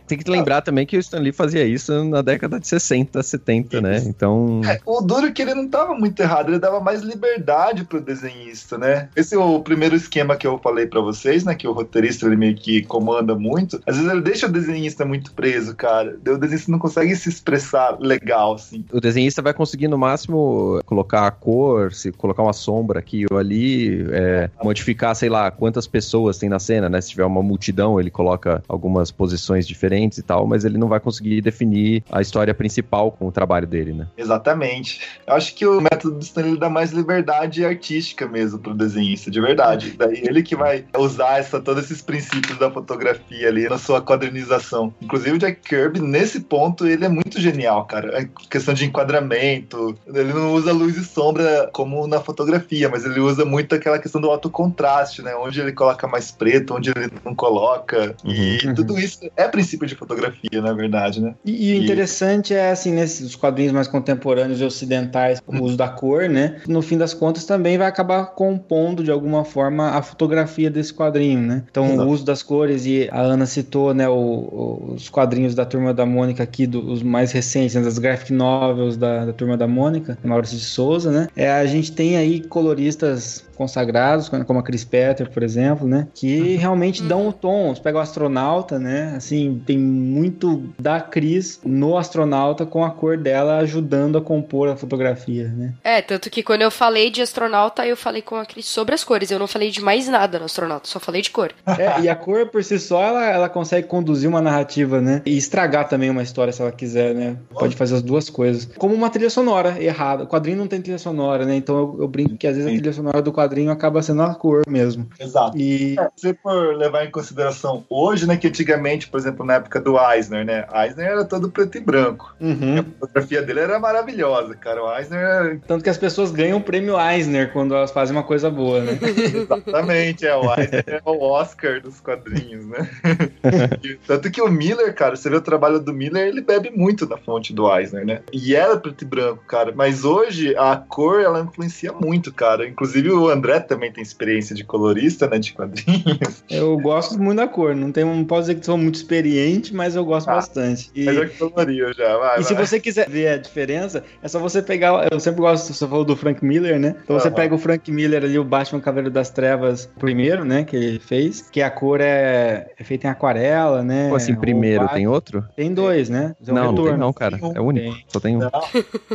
[0.07, 3.81] Tem que lembrar também que o Stan Lee fazia isso na década de 60, 70,
[3.81, 3.97] né?
[4.05, 4.61] Então.
[4.65, 8.01] É, o duro é que ele não tava muito errado, ele dava mais liberdade pro
[8.01, 9.09] desenhista, né?
[9.15, 11.55] Esse é o primeiro esquema que eu falei pra vocês, né?
[11.55, 13.81] Que o roteirista ele meio que comanda muito.
[13.85, 16.17] Às vezes ele deixa o desenhista muito preso, cara.
[16.27, 18.85] O desenhista não consegue se expressar legal, assim.
[18.91, 23.37] O desenhista vai conseguir no máximo colocar a cor, se colocar uma sombra aqui ou
[23.37, 27.01] ali, é, modificar, sei lá, quantas pessoas tem na cena, né?
[27.01, 30.99] Se tiver uma multidão, ele coloca algumas posições diferentes e tal, mas ele não vai
[30.99, 31.78] conseguir definir
[32.11, 34.07] a história principal com o trabalho dele, né?
[34.17, 35.01] Exatamente.
[35.27, 39.39] Eu acho que o método do Stanley dá mais liberdade artística mesmo pro desenhista, de
[39.41, 39.93] verdade.
[39.97, 44.93] Daí ele que vai usar essa, todos esses princípios da fotografia ali na sua quadrinização.
[45.01, 48.19] Inclusive o Jack Kirby, nesse ponto, ele é muito genial, cara.
[48.19, 53.19] A questão de enquadramento, ele não usa luz e sombra como na fotografia, mas ele
[53.19, 55.35] usa muito aquela questão do alto contraste, né?
[55.35, 58.15] Onde ele coloca mais preto, onde ele não coloca.
[58.25, 58.73] E Uhum.
[58.73, 61.35] tudo isso é princípio de fotografia, na verdade, né?
[61.45, 65.87] E, e o interessante é, assim, nesses quadrinhos mais contemporâneos e ocidentais, o uso da
[65.87, 66.57] cor, né?
[66.67, 71.39] No fim das contas, também vai acabar compondo, de alguma forma, a fotografia desse quadrinho,
[71.41, 71.63] né?
[71.69, 72.07] Então, Exato.
[72.07, 76.05] o uso das cores, e a Ana citou, né, o- os quadrinhos da Turma da
[76.05, 80.17] Mônica aqui, do- os mais recentes, né, das graphic novels da, da Turma da Mônica,
[80.23, 81.27] Maurício de Souza, né?
[81.35, 86.07] É, a gente tem aí coloristas consagrados, como a Chris Petter, por exemplo, né?
[86.15, 87.75] Que realmente dão o tom.
[87.75, 89.15] Você pega o astronauta, né?
[89.17, 94.77] Assim, tem muito da Cris no astronauta com a cor dela ajudando a compor a
[94.77, 95.73] fotografia, né?
[95.83, 99.03] É, tanto que quando eu falei de astronauta, eu falei com a Cris sobre as
[99.03, 99.29] cores.
[99.29, 101.51] Eu não falei de mais nada no astronauta, só falei de cor.
[101.67, 105.21] É, e a cor por si só, ela, ela consegue conduzir uma narrativa, né?
[105.25, 107.35] E estragar também uma história se ela quiser, né?
[107.49, 108.69] Pode fazer as duas coisas.
[108.77, 110.23] Como uma trilha sonora errada.
[110.23, 111.55] O quadrinho não tem trilha sonora, né?
[111.55, 114.35] Então eu, eu brinco que às vezes a trilha sonora do quadrinho acaba sendo a
[114.35, 115.07] cor mesmo.
[115.19, 115.57] Exato.
[115.57, 119.79] E É, se for levar em consideração hoje, né, que antigamente, por exemplo, na época
[119.79, 122.35] do Eisner, né, Eisner era todo preto e branco.
[122.39, 122.79] Uhum.
[122.79, 124.83] A fotografia dele era maravilhosa, cara.
[124.83, 125.59] O Eisner era...
[125.67, 128.97] Tanto que as pessoas ganham o prêmio Eisner quando elas fazem uma coisa boa, né?
[129.33, 132.89] Exatamente, é, o Eisner é o Oscar dos quadrinhos, né?
[133.83, 137.07] E Tanto que o Miller, cara, você vê o trabalho do Miller, ele bebe muito
[137.07, 138.21] na fonte do Eisner, né?
[138.31, 139.71] E era preto e branco, cara.
[139.75, 142.67] Mas hoje a cor, ela influencia muito, cara.
[142.67, 146.43] Inclusive o André também tem experiência de colorista, né, de quadrinhos.
[146.49, 147.75] Eu gosto muito da cor.
[147.75, 150.89] Não, tenho, não posso dizer que sou muito experiente, mas eu gosto Ah, bastante.
[150.95, 152.65] E, Mas eu coloria já, vai, e se vai.
[152.65, 155.07] você quiser ver a diferença, é só você pegar.
[155.11, 156.95] Eu sempre gosto, você falou do Frank Miller, né?
[157.03, 157.35] Então você Aham.
[157.35, 160.63] pega o Frank Miller ali, o Batman Cavaleiro das Trevas primeiro, né?
[160.63, 161.41] Que ele fez.
[161.41, 164.03] Que a cor é, é feita em aquarela, né?
[164.05, 165.45] Como assim, primeiro tem outro?
[165.55, 166.35] Tem dois, né?
[166.43, 167.37] Tem um não, não tem não, cara.
[167.37, 167.97] Tem um, É único.
[168.07, 168.39] Só tem um.
[168.39, 168.49] Não,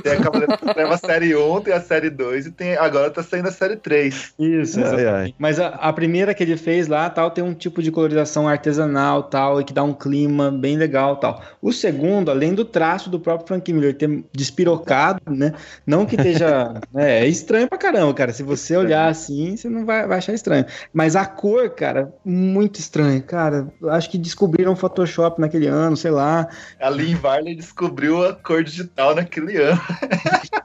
[0.03, 3.23] tem a Cavaleiro das Trevas série 1, tem a série 2 e tem, agora tá
[3.23, 4.14] saindo a série 3.
[4.39, 5.07] Isso, Ai, exatamente.
[5.09, 5.35] ai.
[5.39, 9.23] Mas a, a primeira que ele fez lá, tal, tem um tipo de colorização artesanal,
[9.25, 11.43] tal, e que dá um clima bem legal, tal.
[11.61, 15.53] O segundo, além do traço do próprio Frank Miller ter despirocado, né?
[15.87, 18.33] Não que esteja, né, é estranho pra caramba, cara.
[18.33, 20.65] Se você olhar assim, você não vai, vai achar estranho.
[20.93, 23.69] Mas a cor, cara, muito estranho, cara.
[23.91, 26.49] Acho que descobriram Photoshop naquele ano, sei lá.
[26.81, 29.81] A Lynn Varley descobriu a cor digital naquele ano.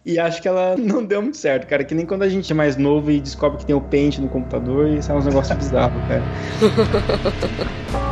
[0.06, 1.84] E acho que ela não deu muito certo, cara.
[1.84, 4.28] Que nem quando a gente é mais novo e descobre que tem o Paint no
[4.28, 6.24] computador e sai uns negócios bizarros, cara.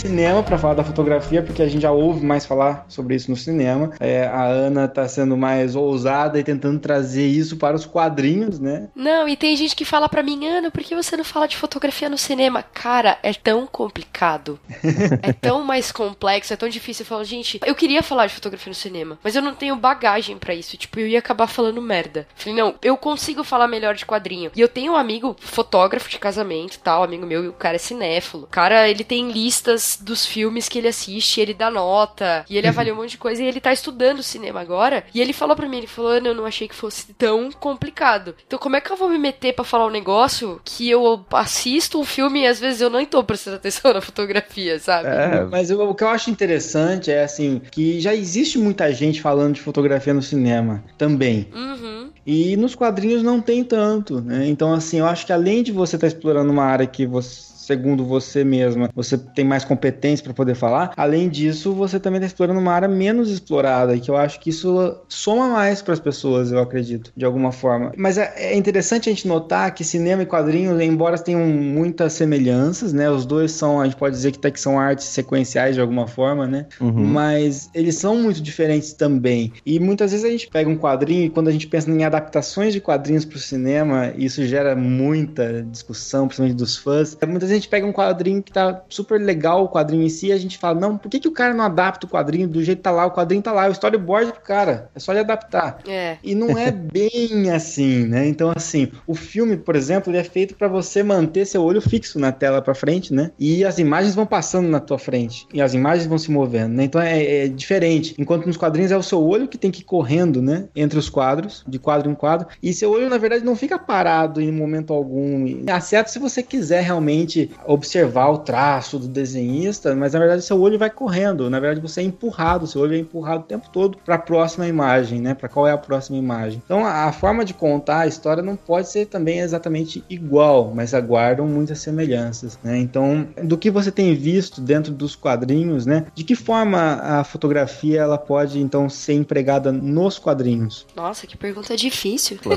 [0.00, 3.36] cinema para falar da fotografia, porque a gente já ouve mais falar sobre isso no
[3.36, 3.92] cinema.
[4.00, 8.88] É, a Ana tá sendo mais ousada e tentando trazer isso para os quadrinhos, né?
[8.94, 11.56] Não, e tem gente que fala pra mim, Ana, por que você não fala de
[11.56, 12.62] fotografia no cinema?
[12.62, 14.58] Cara, é tão complicado.
[15.22, 17.02] é tão mais complexo, é tão difícil.
[17.02, 20.38] Eu falo, gente, eu queria falar de fotografia no cinema, mas eu não tenho bagagem
[20.38, 20.76] pra isso.
[20.76, 22.26] Tipo, eu ia acabar falando merda.
[22.34, 24.50] Falei, não, eu consigo falar melhor de quadrinho.
[24.56, 27.76] E eu tenho um amigo fotógrafo de casamento e tal, amigo meu, e o cara
[27.76, 28.44] é cinéfilo.
[28.44, 32.66] O cara, ele tem listas dos filmes que ele assiste, ele dá nota, e ele
[32.68, 35.04] avalia um monte de coisa, e ele tá estudando cinema agora.
[35.14, 38.34] E ele falou pra mim, ele falou, Ana, eu não achei que fosse tão complicado.
[38.46, 41.98] Então como é que eu vou me meter pra falar um negócio que eu assisto
[42.00, 45.08] um filme e às vezes eu não tô prestando atenção na fotografia, sabe?
[45.08, 49.20] É, Mas eu- o que eu acho interessante é assim, que já existe muita gente
[49.20, 51.48] falando de fotografia no cinema também.
[51.54, 52.10] Uhum.
[52.26, 54.46] E nos quadrinhos não tem tanto, né?
[54.46, 57.49] Então, assim, eu acho que além de você estar explorando uma área que você.
[57.70, 60.92] Segundo você mesma, você tem mais competência para poder falar.
[60.96, 64.50] Além disso, você também está explorando uma área menos explorada, e que eu acho que
[64.50, 67.92] isso soma mais para as pessoas, eu acredito, de alguma forma.
[67.96, 72.92] Mas é é interessante a gente notar que cinema e quadrinhos, embora tenham muitas semelhanças,
[72.92, 73.10] né?
[73.10, 76.06] Os dois são, a gente pode dizer que, até que são artes sequenciais de alguma
[76.06, 76.66] forma, né?
[76.80, 77.04] uhum.
[77.04, 79.52] Mas eles são muito diferentes também.
[79.64, 82.72] E muitas vezes a gente pega um quadrinho e quando a gente pensa em adaptações
[82.72, 87.16] de quadrinhos para o cinema, isso gera muita discussão, principalmente dos fãs.
[87.26, 90.32] Muitas vezes gente pega um quadrinho que tá super legal, o quadrinho em si, e
[90.32, 92.78] a gente fala, não, por que, que o cara não adapta o quadrinho do jeito
[92.78, 93.06] que tá lá?
[93.06, 94.90] O quadrinho tá lá, o storyboard pro cara.
[94.94, 95.78] É só ele adaptar.
[95.86, 96.16] É.
[96.22, 98.26] E não é bem assim, né?
[98.26, 102.18] Então, assim, o filme, por exemplo, ele é feito para você manter seu olho fixo
[102.18, 103.30] na tela para frente, né?
[103.38, 105.46] E as imagens vão passando na tua frente.
[105.52, 106.84] E as imagens vão se movendo, né?
[106.84, 108.14] Então é, é diferente.
[108.18, 110.68] Enquanto nos quadrinhos é o seu olho que tem que ir correndo, né?
[110.74, 112.48] Entre os quadros, de quadro em quadro.
[112.62, 115.64] E seu olho, na verdade, não fica parado em momento algum.
[115.70, 120.78] Acerta se você quiser realmente observar o traço do desenhista, mas na verdade seu olho
[120.78, 121.48] vai correndo.
[121.50, 124.66] Na verdade, você é empurrado, seu olho é empurrado o tempo todo para a próxima
[124.66, 125.34] imagem, né?
[125.34, 126.62] Para qual é a próxima imagem.
[126.64, 130.94] Então, a, a forma de contar a história não pode ser também exatamente igual, mas
[130.94, 132.78] aguardam muitas semelhanças, né?
[132.78, 136.06] Então, do que você tem visto dentro dos quadrinhos, né?
[136.14, 140.86] De que forma a fotografia ela pode então ser empregada nos quadrinhos?
[140.94, 142.38] Nossa, que pergunta difícil.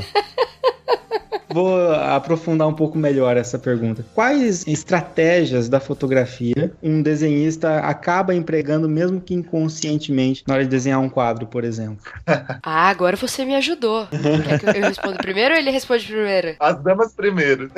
[1.48, 4.04] Vou aprofundar um pouco melhor essa pergunta.
[4.14, 11.00] Quais estratégias da fotografia um desenhista acaba empregando, mesmo que inconscientemente, na hora de desenhar
[11.00, 12.04] um quadro, por exemplo?
[12.62, 14.06] Ah, agora você me ajudou.
[14.06, 16.56] Quer que eu respondo primeiro ou ele responde primeiro?
[16.58, 17.70] As damas primeiro.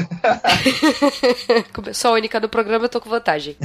[1.93, 3.57] Sou a única do programa, eu tô com vantagem.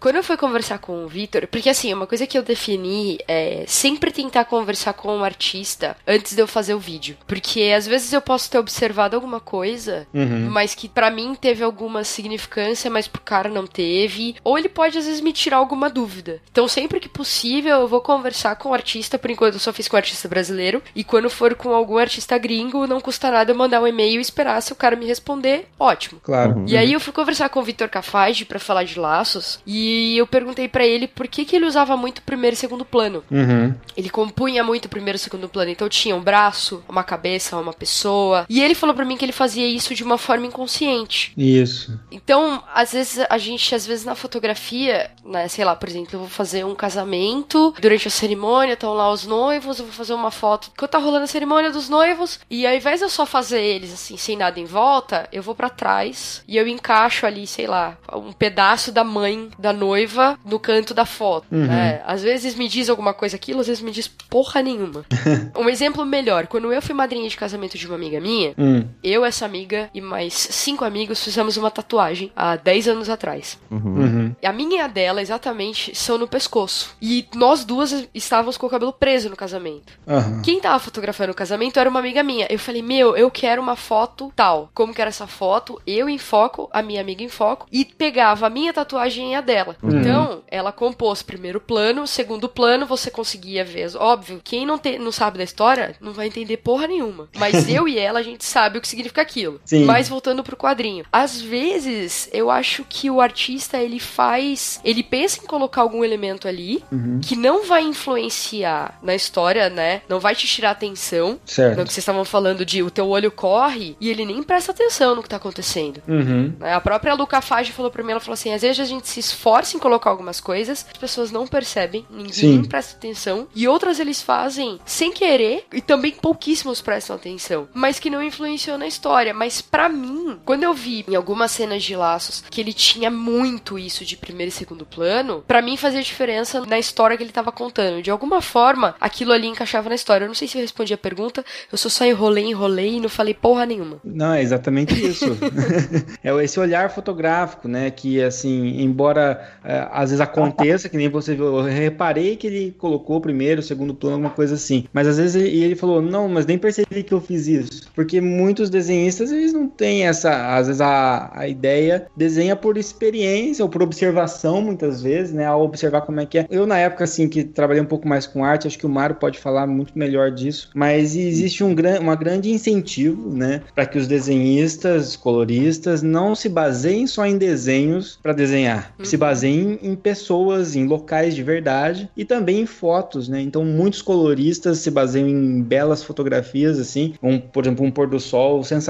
[0.00, 3.64] Quando eu fui conversar com o Vitor, porque assim, uma coisa que eu defini é
[3.66, 7.16] sempre tentar conversar com o artista antes de eu fazer o vídeo.
[7.26, 10.48] Porque às vezes eu posso ter observado alguma coisa, Uhum.
[10.50, 14.36] mas que pra mim teve alguma significância, mas pro cara não teve.
[14.44, 16.40] Ou ele pode às vezes me tirar alguma dúvida.
[16.50, 19.88] Então sempre que possível eu vou conversar com o artista, por enquanto eu só fiz
[19.88, 20.82] com o artista brasileiro.
[20.94, 24.22] E quando for com algum artista gringo, não custa nada eu mandar um e-mail e
[24.22, 26.20] esperar se o cara me responder, ótimo.
[26.22, 26.58] Claro.
[26.60, 26.64] Uhum.
[26.68, 30.26] E aí eu fui conversar com o Vitor Cafage pra falar de laços e eu
[30.26, 33.22] perguntei pra ele por que, que ele usava muito primeiro e segundo plano.
[33.30, 33.74] Uhum.
[33.96, 38.46] Ele compunha muito primeiro e segundo plano, então tinha um braço, uma cabeça, uma pessoa.
[38.48, 41.32] E ele falou pra mim que ele fazia isso de uma forma inconsciente.
[41.36, 41.98] Isso.
[42.10, 46.20] Então, às vezes a gente, às vezes na fotografia, né, sei lá, por exemplo, eu
[46.20, 50.30] vou fazer um casamento, durante a cerimônia estão lá os noivos, eu vou fazer uma
[50.30, 53.60] foto que tá rolando a cerimônia dos noivos, e ao invés de eu só fazer
[53.60, 57.66] eles assim, sem nada em volta, eu vou pra trás e eu encaixo ali, sei
[57.66, 61.46] lá, um pedaço da mãe da noiva no canto da foto.
[61.50, 61.66] Uhum.
[61.66, 62.02] né?
[62.06, 65.04] Às vezes me diz alguma coisa aquilo, às vezes me diz porra nenhuma.
[65.56, 68.84] um exemplo melhor, quando eu fui madrinha de casamento de uma amiga minha, Hum.
[69.02, 73.58] eu eu, essa amiga e mais cinco amigos fizemos uma tatuagem há 10 anos atrás.
[73.70, 74.34] Uhum.
[74.44, 76.94] A minha e a dela, exatamente, são no pescoço.
[77.00, 79.92] E nós duas estávamos com o cabelo preso no casamento.
[80.06, 80.42] Aham.
[80.42, 82.46] Quem tava fotografando o casamento era uma amiga minha.
[82.50, 84.70] Eu falei, meu, eu quero uma foto tal.
[84.74, 85.80] Como que era essa foto?
[85.86, 89.40] Eu em foco, a minha amiga em foco, e pegava a minha tatuagem e a
[89.40, 89.76] dela.
[89.82, 93.82] Então, ela compôs primeiro plano, segundo plano, você conseguia ver.
[93.96, 97.28] Óbvio, quem não, te- não sabe da história não vai entender porra nenhuma.
[97.36, 99.60] Mas eu e ela, a gente sabe o que significa aquilo.
[99.64, 99.84] Sim.
[99.84, 101.04] Mas voltando pro quadrinho.
[101.12, 104.80] Às vezes, eu acho que o artista, ele faz.
[104.84, 106.82] Ele pensa em colocar algum elemento ali
[107.22, 110.02] que não vai influenciar na história, né?
[110.08, 111.38] Não vai te tirar atenção.
[111.44, 111.78] Certo.
[111.78, 115.14] No que vocês estavam falando de o teu olho corre e ele nem presta atenção
[115.14, 116.02] no que tá acontecendo.
[116.06, 116.54] Uhum.
[116.58, 116.74] né?
[116.74, 119.20] A própria Luca Fage falou pra mim, ela falou assim, às vezes a gente se
[119.20, 122.64] esforça em colocar algumas coisas, as pessoas não percebem, ninguém Sim.
[122.64, 128.10] presta atenção, e outras eles fazem sem querer, e também pouquíssimos prestam atenção, mas que
[128.10, 129.01] não influenciou na história.
[129.34, 133.78] Mas pra mim, quando eu vi em algumas cenas de laços que ele tinha muito
[133.78, 137.52] isso de primeiro e segundo plano, pra mim fazia diferença na história que ele tava
[137.52, 138.02] contando.
[138.02, 140.24] De alguma forma, aquilo ali encaixava na história.
[140.24, 143.08] Eu não sei se eu respondi a pergunta, eu só só enrolei, enrolei e não
[143.08, 143.98] falei porra nenhuma.
[144.04, 145.26] Não, é exatamente isso.
[146.22, 147.90] é esse olhar fotográfico, né?
[147.90, 152.74] Que, assim, embora é, às vezes aconteça, que nem você viu, eu reparei que ele
[152.78, 154.84] colocou primeiro, segundo plano, alguma coisa assim.
[154.92, 157.90] Mas às vezes ele, ele falou, não, mas nem percebi que eu fiz isso.
[157.94, 163.64] Porque muitos desenhistas, eles não têm essa, às vezes a, a ideia, desenha por experiência
[163.64, 165.46] ou por observação, muitas vezes, né?
[165.46, 166.46] Ao observar como é que é.
[166.50, 169.16] Eu, na época, assim, que trabalhei um pouco mais com arte, acho que o Mário
[169.16, 173.62] pode falar muito melhor disso, mas existe um gran, uma grande incentivo, né?
[173.74, 178.94] Para que os desenhistas, coloristas, não se baseiem só em desenhos para desenhar.
[179.02, 183.40] Se baseiem em pessoas, em locais de verdade e também em fotos, né?
[183.40, 188.20] Então, muitos coloristas se baseiam em belas fotografias, assim, um, por exemplo, um pôr do
[188.20, 188.81] sol sensacional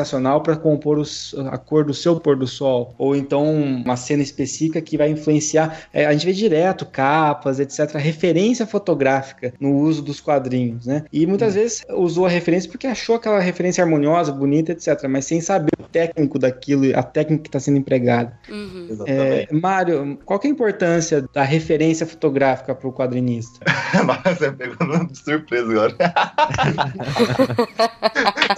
[0.42, 4.80] para compor os- a cor do seu pôr do sol, ou então uma cena específica
[4.80, 5.82] que vai influenciar.
[5.92, 11.04] é, a gente vê direto capas, etc., referência fotográfica no uso dos quadrinhos, né?
[11.12, 15.40] E muitas vezes usou a referência porque achou aquela referência harmoniosa, bonita, etc., mas sem
[15.40, 18.32] saber o técnico daquilo, a técnica que está sendo empregada.
[18.48, 18.88] Uhum.
[19.06, 23.60] É, Mário, qual que é a importância da referência fotográfica para o quadrinista?
[24.06, 25.96] Mas você pegou de surpresa agora.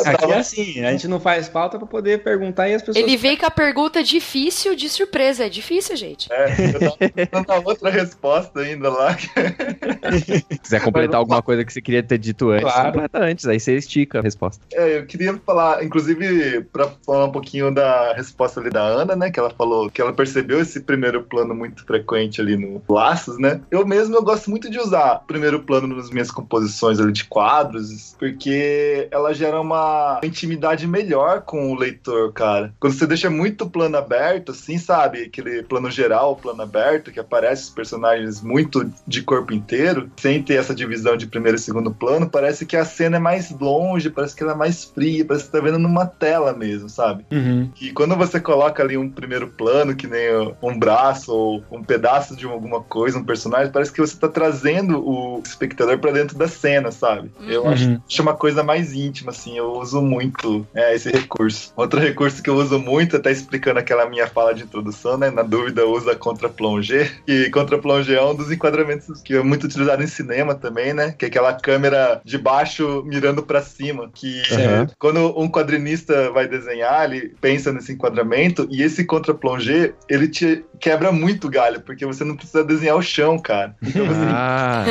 [0.04, 3.02] Aqui é assim, a gente não faz pauta para poder perguntar e as pessoas.
[3.02, 5.46] Ele veio com a pergunta difícil de surpresa.
[5.46, 6.30] É difícil, gente.
[6.30, 9.16] É, eu tava pensando na outra resposta ainda lá.
[9.16, 12.92] Se quiser completar alguma coisa que você queria ter dito antes, Claro.
[12.92, 14.62] completa antes, aí você estica a resposta.
[14.74, 19.30] É, eu queria falar, inclusive, pra falar um pouquinho da resposta ali da Ana, né?
[19.30, 23.62] Que ela falou que ela percebeu esse primeiro plano muito frequente ali no Laços, né?
[23.70, 28.14] Eu mesmo eu gosto muito de usar primeiro plano nas minhas composições ali de quadros,
[28.18, 31.03] porque ela gera uma intimidade melhor
[31.46, 32.72] com o leitor, cara.
[32.80, 35.22] Quando você deixa muito plano aberto, assim, sabe?
[35.24, 40.54] Aquele plano geral, plano aberto, que aparece os personagens muito de corpo inteiro, sem ter
[40.54, 44.34] essa divisão de primeiro e segundo plano, parece que a cena é mais longe, parece
[44.34, 47.24] que ela é mais fria, parece que você tá vendo numa tela mesmo, sabe?
[47.32, 47.70] Uhum.
[47.80, 50.28] E quando você coloca ali um primeiro plano, que nem
[50.62, 54.98] um braço ou um pedaço de alguma coisa, um personagem, parece que você tá trazendo
[55.06, 57.30] o espectador pra dentro da cena, sabe?
[57.46, 57.70] Eu Uhum.
[57.70, 61.72] acho, acho uma coisa mais íntima, assim, eu uso muito é, esse recurso.
[61.76, 65.30] Outro recurso que eu uso muito, até explicando aquela minha fala de introdução, né?
[65.30, 69.64] Na dúvida, usa contra plongé, e contra plongé é um dos enquadramentos que é muito
[69.64, 71.14] utilizado em cinema também, né?
[71.18, 74.94] Que é aquela câmera de baixo mirando pra cima, que Certo.
[74.98, 81.10] quando um quadrinista vai desenhar, ele pensa nesse enquadramento e esse contra-plongé, ele te quebra
[81.10, 83.74] muito galho, porque você não precisa desenhar o chão, cara.
[83.82, 84.84] Então você Ah,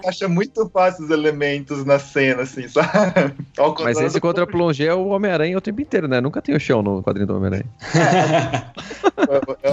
[0.08, 3.34] acha muito fácil os elementos na cena, assim, sabe?
[3.84, 6.18] Mas esse contra plongé é o Homem-Aranha o tempo inteiro, né?
[6.18, 7.66] Nunca tem o chão no quadrinho do Homem-Aranha.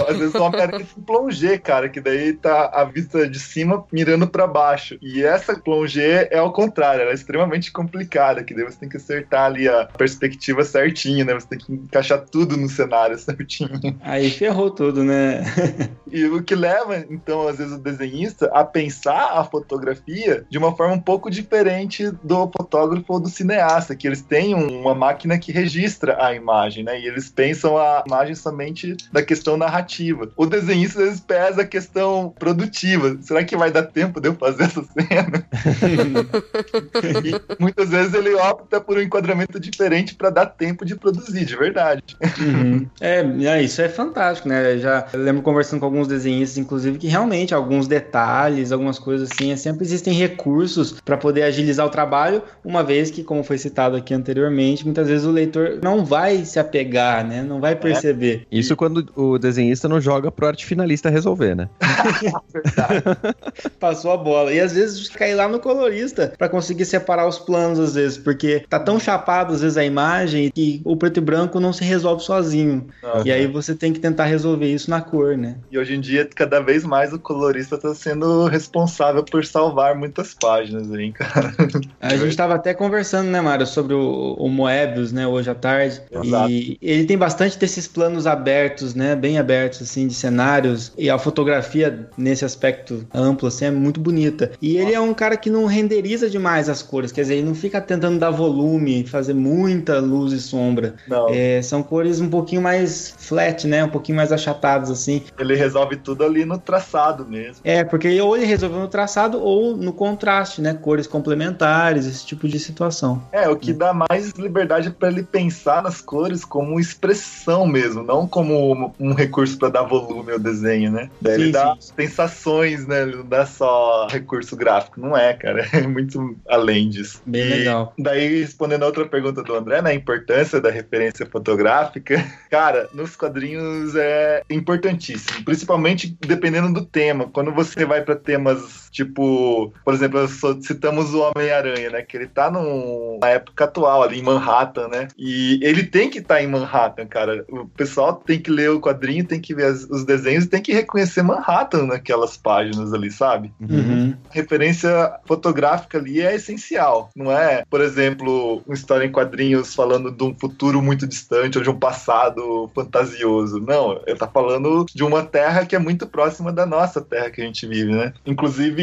[0.08, 4.26] Às vezes só aparece um plongé, cara, que daí tá a vista de cima mirando
[4.28, 4.98] pra baixo.
[5.00, 8.96] E essa plongé é ao contrário, ela é extremamente complicada, que daí você tem que
[8.96, 11.34] acertar ali a perspectiva certinha, né?
[11.34, 13.70] Você tem que encaixar tudo no cenário certinho.
[14.02, 15.42] Aí ferrou tudo, né?
[16.12, 20.74] E o que leva, então, às vezes, o desenhista a pensar a fotografia de uma
[20.76, 25.38] forma um pouco diferente do fotógrafo ou do cineasta, que eles têm um- uma máquina
[25.38, 26.98] que registra a imagem, né?
[27.00, 30.28] E eles pensam a imagem somente daquele questão narrativa.
[30.36, 33.16] O desenhista às vezes pesa a questão produtiva.
[33.20, 35.46] Será que vai dar tempo de eu fazer essa cena?
[37.24, 41.56] e muitas vezes ele opta por um enquadramento diferente para dar tempo de produzir, de
[41.56, 42.02] verdade.
[42.40, 42.80] Uhum.
[43.00, 44.74] É, é, isso é fantástico, né?
[44.74, 49.52] Eu já lembro conversando com alguns desenhistas, inclusive, que realmente alguns detalhes, algumas coisas assim,
[49.52, 53.96] é, sempre existem recursos para poder agilizar o trabalho, uma vez que, como foi citado
[53.96, 57.42] aqui anteriormente, muitas vezes o leitor não vai se apegar, né?
[57.42, 58.46] Não vai perceber.
[58.50, 58.58] É.
[58.58, 61.68] Isso quando o desenhista não joga pro arte finalista resolver, né?
[63.78, 64.52] Passou a bola.
[64.52, 68.64] E às vezes cai lá no colorista para conseguir separar os planos, às vezes, porque
[68.68, 72.22] tá tão chapado, às vezes, a imagem que o preto e branco não se resolve
[72.22, 72.86] sozinho.
[73.02, 73.22] Uhum.
[73.24, 75.56] E aí você tem que tentar resolver isso na cor, né?
[75.70, 80.34] E hoje em dia, cada vez mais o colorista tá sendo responsável por salvar muitas
[80.34, 81.54] páginas aí, cara.
[82.00, 86.02] A gente tava até conversando, né, Mário, sobre o, o Moebius, né, hoje à tarde.
[86.10, 86.50] Exato.
[86.50, 90.92] E ele tem bastante desses planos abertos, né, bem abertos, assim, de cenários.
[90.96, 94.52] E a fotografia, nesse aspecto amplo, assim, é muito bonita.
[94.60, 97.54] E ele é um cara que não renderiza demais as cores, quer dizer, ele não
[97.54, 100.94] fica tentando dar volume, fazer muita luz e sombra.
[101.08, 101.28] Não.
[101.28, 105.22] É, são cores um pouquinho mais flat, né, um pouquinho mais achatadas, assim.
[105.38, 107.60] Ele resolve tudo ali no traçado mesmo.
[107.64, 112.48] É, porque ou ele resolveu no traçado ou no contraste, né, cores complementares, esse tipo
[112.48, 113.22] de situação.
[113.32, 118.26] É, o que dá mais liberdade para ele pensar nas cores como expressão mesmo, não
[118.26, 121.10] como um recurso para dar volume ao desenho, né?
[121.20, 121.92] Daí sim, ele dá sim.
[121.96, 123.02] sensações, né?
[123.02, 125.68] Ele não dá só recurso gráfico, não é, cara?
[125.80, 127.22] É muito além disso.
[127.24, 127.94] Bem e legal.
[127.98, 129.90] Daí, respondendo a outra pergunta do André, né?
[129.90, 132.22] A importância da referência fotográfica.
[132.50, 137.30] Cara, nos quadrinhos é importantíssimo, principalmente dependendo do tema.
[137.32, 140.20] Quando você vai para temas tipo, por exemplo,
[140.62, 142.02] citamos o Homem-Aranha, né?
[142.02, 145.08] Que ele tá num, na época atual ali em Manhattan, né?
[145.16, 147.44] E ele tem que estar tá em Manhattan, cara.
[147.48, 150.62] O pessoal tem que ler o quadrinho, tem que ver as, os desenhos e tem
[150.62, 153.52] que reconhecer Manhattan naquelas páginas ali, sabe?
[153.60, 154.14] Uhum.
[154.30, 154.90] Referência
[155.26, 157.10] fotográfica ali é essencial.
[157.14, 161.64] Não é, por exemplo, uma história em quadrinhos falando de um futuro muito distante ou
[161.64, 163.60] de um passado fantasioso.
[163.60, 167.40] Não, ele tá falando de uma terra que é muito próxima da nossa terra que
[167.40, 168.12] a gente vive, né?
[168.26, 168.79] Inclusive,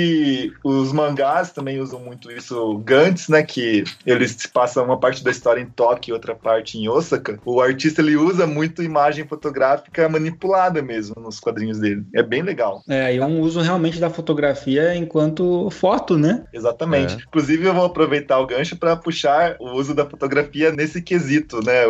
[0.63, 2.77] os mangás também usam muito isso.
[2.79, 3.43] Gantz, né?
[3.43, 7.39] Que eles passam uma parte da história em Tóquio e outra parte em Osaka.
[7.45, 12.05] O artista ele usa muito imagem fotográfica manipulada mesmo nos quadrinhos dele.
[12.13, 12.83] É bem legal.
[12.87, 16.43] É, e um uso realmente da fotografia enquanto foto, né?
[16.53, 17.15] Exatamente.
[17.15, 17.17] É.
[17.27, 21.83] Inclusive, eu vou aproveitar o gancho para puxar o uso da fotografia nesse quesito, né?